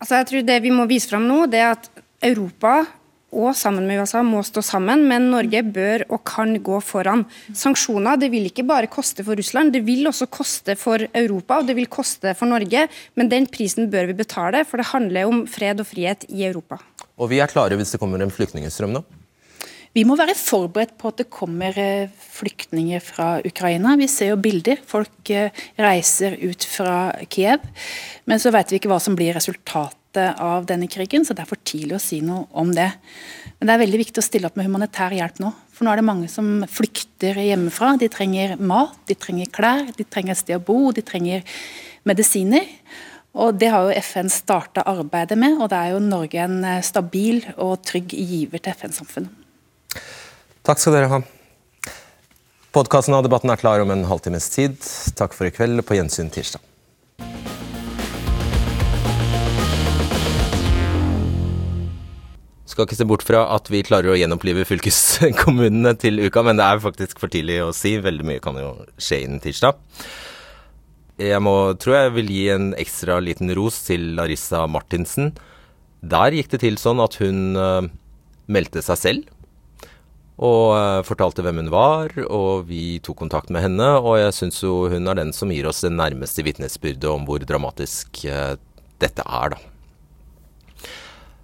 Altså 0.03 0.19
jeg 0.19 0.29
tror 0.29 0.45
Det 0.45 0.59
vi 0.61 0.75
må 0.75 0.85
vise 0.89 1.09
fram 1.09 1.27
nå, 1.27 1.45
det 1.47 1.63
er 1.63 1.71
at 1.77 1.89
Europa 2.25 2.83
og 3.35 3.55
sammen 3.57 3.87
med 3.87 4.03
USA 4.03 4.21
må 4.23 4.41
stå 4.45 4.61
sammen, 4.63 5.03
men 5.09 5.29
Norge 5.33 5.61
bør 5.63 6.05
og 6.13 6.21
kan 6.27 6.55
gå 6.63 6.79
foran. 6.83 7.25
Sanksjoner 7.55 8.19
det 8.21 8.29
vil 8.33 8.47
ikke 8.49 8.67
bare 8.67 8.91
koste 8.91 9.25
for 9.25 9.35
Russland, 9.39 9.73
det 9.73 9.83
vil 9.87 10.07
også 10.07 10.29
koste 10.31 10.77
for 10.79 11.03
Europa 11.11 11.59
og 11.59 11.67
det 11.67 11.75
vil 11.79 11.89
koste 11.91 12.35
for 12.37 12.49
Norge. 12.51 12.87
Men 13.15 13.31
den 13.31 13.49
prisen 13.51 13.89
bør 13.91 14.11
vi 14.11 14.19
betale, 14.21 14.63
for 14.65 14.79
det 14.79 14.91
handler 14.93 15.31
om 15.31 15.43
fred 15.49 15.83
og 15.83 15.89
frihet 15.89 16.27
i 16.29 16.45
Europa. 16.47 16.79
Og 17.17 17.31
vi 17.31 17.41
er 17.43 17.51
klare 17.51 17.77
hvis 17.79 17.95
det 17.95 18.01
kommer 18.01 18.21
en 18.23 18.33
flyktningstrøm 18.33 18.95
nå? 18.95 19.03
Vi 19.95 20.03
må 20.03 20.17
være 20.19 20.35
forberedt 20.35 20.97
på 20.99 21.07
at 21.07 21.21
det 21.21 21.29
kommer 21.31 21.77
eh, 21.79 22.11
flyktninger 22.35 22.99
fra 22.99 23.27
Ukraina. 23.47 23.93
Vi 23.95 24.09
ser 24.11 24.33
jo 24.33 24.41
bilder. 24.43 24.81
Folk 24.83 25.31
eh, 25.31 25.55
reiser 25.79 26.35
ut 26.41 26.67
fra 26.67 27.13
Kiev. 27.31 27.63
Men 28.27 28.41
så 28.43 28.51
vet 28.51 28.73
vi 28.73 28.81
ikke 28.81 28.91
hva 28.91 28.99
som 28.99 29.15
blir 29.15 29.37
resultatet 29.37 29.95
av 30.21 30.67
denne 30.69 30.87
krigen, 30.91 31.25
så 31.25 31.35
det 31.35 31.43
er 31.43 31.49
for 31.49 31.61
tidlig 31.67 31.97
å 31.97 32.03
si 32.03 32.21
noe 32.23 32.45
om 32.57 32.71
det. 32.75 32.87
Men 33.59 33.67
det 33.67 33.75
er 33.75 33.83
veldig 33.83 34.01
viktig 34.01 34.21
å 34.21 34.25
stille 34.25 34.49
opp 34.49 34.57
med 34.59 34.67
humanitær 34.67 35.15
hjelp 35.15 35.41
nå. 35.43 35.51
For 35.75 35.85
nå 35.85 35.91
er 35.91 35.99
det 35.99 36.07
mange 36.07 36.29
som 36.31 36.63
flykter 36.71 37.39
hjemmefra. 37.41 37.95
De 37.99 38.09
trenger 38.11 38.55
mat, 38.59 38.95
de 39.09 39.17
trenger 39.19 39.51
klær, 39.55 39.89
de 39.97 40.07
trenger 40.07 40.35
et 40.35 40.41
sted 40.41 40.57
å 40.59 40.63
bo, 40.63 40.91
de 40.95 41.03
trenger 41.05 41.43
medisiner. 42.07 42.67
Og 43.35 43.57
Det 43.59 43.67
har 43.71 43.83
jo 43.83 43.95
FN 43.99 44.31
starta 44.31 44.85
arbeidet 44.87 45.37
med, 45.37 45.57
og 45.59 45.69
det 45.71 45.79
er 45.79 45.95
jo 45.95 46.03
Norge 46.03 46.39
en 46.39 46.61
eh, 46.63 46.83
stabil 46.85 47.41
og 47.57 47.81
trygg 47.83 48.15
giver 48.15 48.63
til 48.63 48.75
FN-samfunnet. 48.77 49.41
Takk 50.65 50.79
skal 50.79 50.95
dere 50.95 51.11
ha. 51.11 51.19
Podkasten 52.75 53.15
av 53.15 53.23
debatten 53.23 53.51
er 53.51 53.59
klar 53.59 53.83
om 53.83 53.91
en 53.91 54.07
halvtimes 54.07 54.47
tid. 54.51 54.79
Takk 55.19 55.35
for 55.35 55.47
i 55.47 55.53
kveld, 55.55 55.83
på 55.87 55.99
gjensyn 55.99 56.31
tirsdag. 56.31 56.63
Skal 62.75 62.89
ikke 62.89 62.95
se 62.99 63.05
bort 63.07 63.23
fra 63.23 63.41
at 63.55 63.69
vi 63.71 63.79
klarer 63.87 64.11
å 64.11 64.17
gjenopplive 64.19 64.65
fylkeskommunene 64.67 65.93
til 65.95 66.19
uka, 66.25 66.41
men 66.43 66.57
det 66.59 66.65
er 66.67 66.81
faktisk 66.83 67.21
for 67.21 67.31
tidlig 67.31 67.61
å 67.63 67.69
si. 67.71 67.93
Veldig 68.03 68.25
mye 68.27 68.41
kan 68.43 68.57
jo 68.59 68.73
skje 68.99 69.21
innen 69.23 69.39
tirsdag. 69.39 69.77
Jeg 71.23 71.39
må, 71.39 71.53
tror 71.79 71.95
jeg 71.95 72.09
vil 72.17 72.33
gi 72.35 72.41
en 72.51 72.65
ekstra 72.75 73.21
liten 73.23 73.53
ros 73.55 73.77
til 73.85 74.09
Larissa 74.17 74.65
Martinsen. 74.67 75.31
Der 76.03 76.35
gikk 76.35 76.51
det 76.51 76.59
til 76.65 76.75
sånn 76.81 76.99
at 76.99 77.15
hun 77.21 77.55
uh, 77.55 77.87
meldte 78.51 78.83
seg 78.83 78.99
selv. 78.99 79.31
Og 80.35 80.75
uh, 80.75 80.99
fortalte 81.07 81.45
hvem 81.47 81.61
hun 81.63 81.71
var, 81.71 82.11
og 82.27 82.67
vi 82.67 82.97
tok 82.99 83.21
kontakt 83.23 83.55
med 83.55 83.63
henne. 83.69 83.87
Og 84.01 84.17
jeg 84.19 84.35
syns 84.35 84.59
jo 84.65 84.81
hun 84.91 85.07
er 85.07 85.21
den 85.21 85.31
som 85.31 85.55
gir 85.55 85.71
oss 85.71 85.79
det 85.87 85.93
nærmeste 85.95 86.43
vitnesbyrdet 86.43 87.07
om 87.07 87.23
hvor 87.23 87.39
dramatisk 87.39 88.25
uh, 88.27 88.59
dette 88.99 89.23
er, 89.23 89.55
da. 89.55 89.63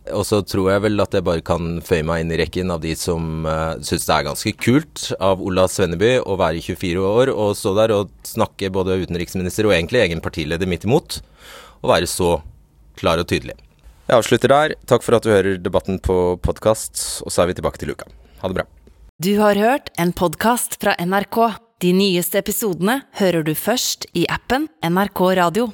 Og 0.09 0.23
så 0.25 0.39
tror 0.41 0.71
jeg 0.71 0.81
vel 0.81 1.03
at 1.03 1.13
jeg 1.13 1.25
bare 1.27 1.43
kan 1.45 1.75
føye 1.85 2.05
meg 2.07 2.23
inn 2.23 2.33
i 2.33 2.39
rekken 2.41 2.73
av 2.73 2.81
de 2.81 2.95
som 2.97 3.45
uh, 3.45 3.77
syns 3.85 4.07
det 4.07 4.15
er 4.15 4.27
ganske 4.31 4.53
kult 4.57 5.11
av 5.21 5.43
Ola 5.45 5.67
Svenneby 5.69 6.15
å 6.25 6.37
være 6.41 6.63
24 6.65 7.03
år 7.05 7.31
og 7.35 7.53
stå 7.59 7.75
der 7.77 7.93
og 7.93 8.09
snakke 8.25 8.71
både 8.73 8.97
utenriksminister 9.03 9.69
og 9.69 9.75
egentlig 9.75 10.01
egen 10.01 10.23
partileder 10.25 10.69
midt 10.69 10.87
imot, 10.89 11.19
og 11.85 11.93
være 11.93 12.09
så 12.09 12.39
klar 12.97 13.21
og 13.21 13.29
tydelig. 13.29 13.53
Jeg 14.09 14.17
avslutter 14.17 14.51
der. 14.51 14.73
Takk 14.89 15.05
for 15.05 15.15
at 15.15 15.23
du 15.23 15.31
hører 15.31 15.61
debatten 15.61 16.01
på 16.01 16.35
podkast, 16.43 17.21
og 17.21 17.31
så 17.31 17.43
er 17.43 17.51
vi 17.51 17.59
tilbake 17.61 17.79
til 17.79 17.93
uka. 17.93 18.09
Ha 18.41 18.49
det 18.49 18.57
bra. 18.57 18.65
Du 19.21 19.35
har 19.37 19.53
hørt 19.55 19.93
en 20.01 20.11
podkast 20.17 20.79
fra 20.81 20.97
NRK. 20.97 21.37
De 21.81 21.93
nyeste 21.93 22.41
episodene 22.41 23.03
hører 23.21 23.45
du 23.45 23.53
først 23.57 24.09
i 24.17 24.25
appen 24.29 24.65
NRK 24.81 25.21
Radio. 25.37 25.69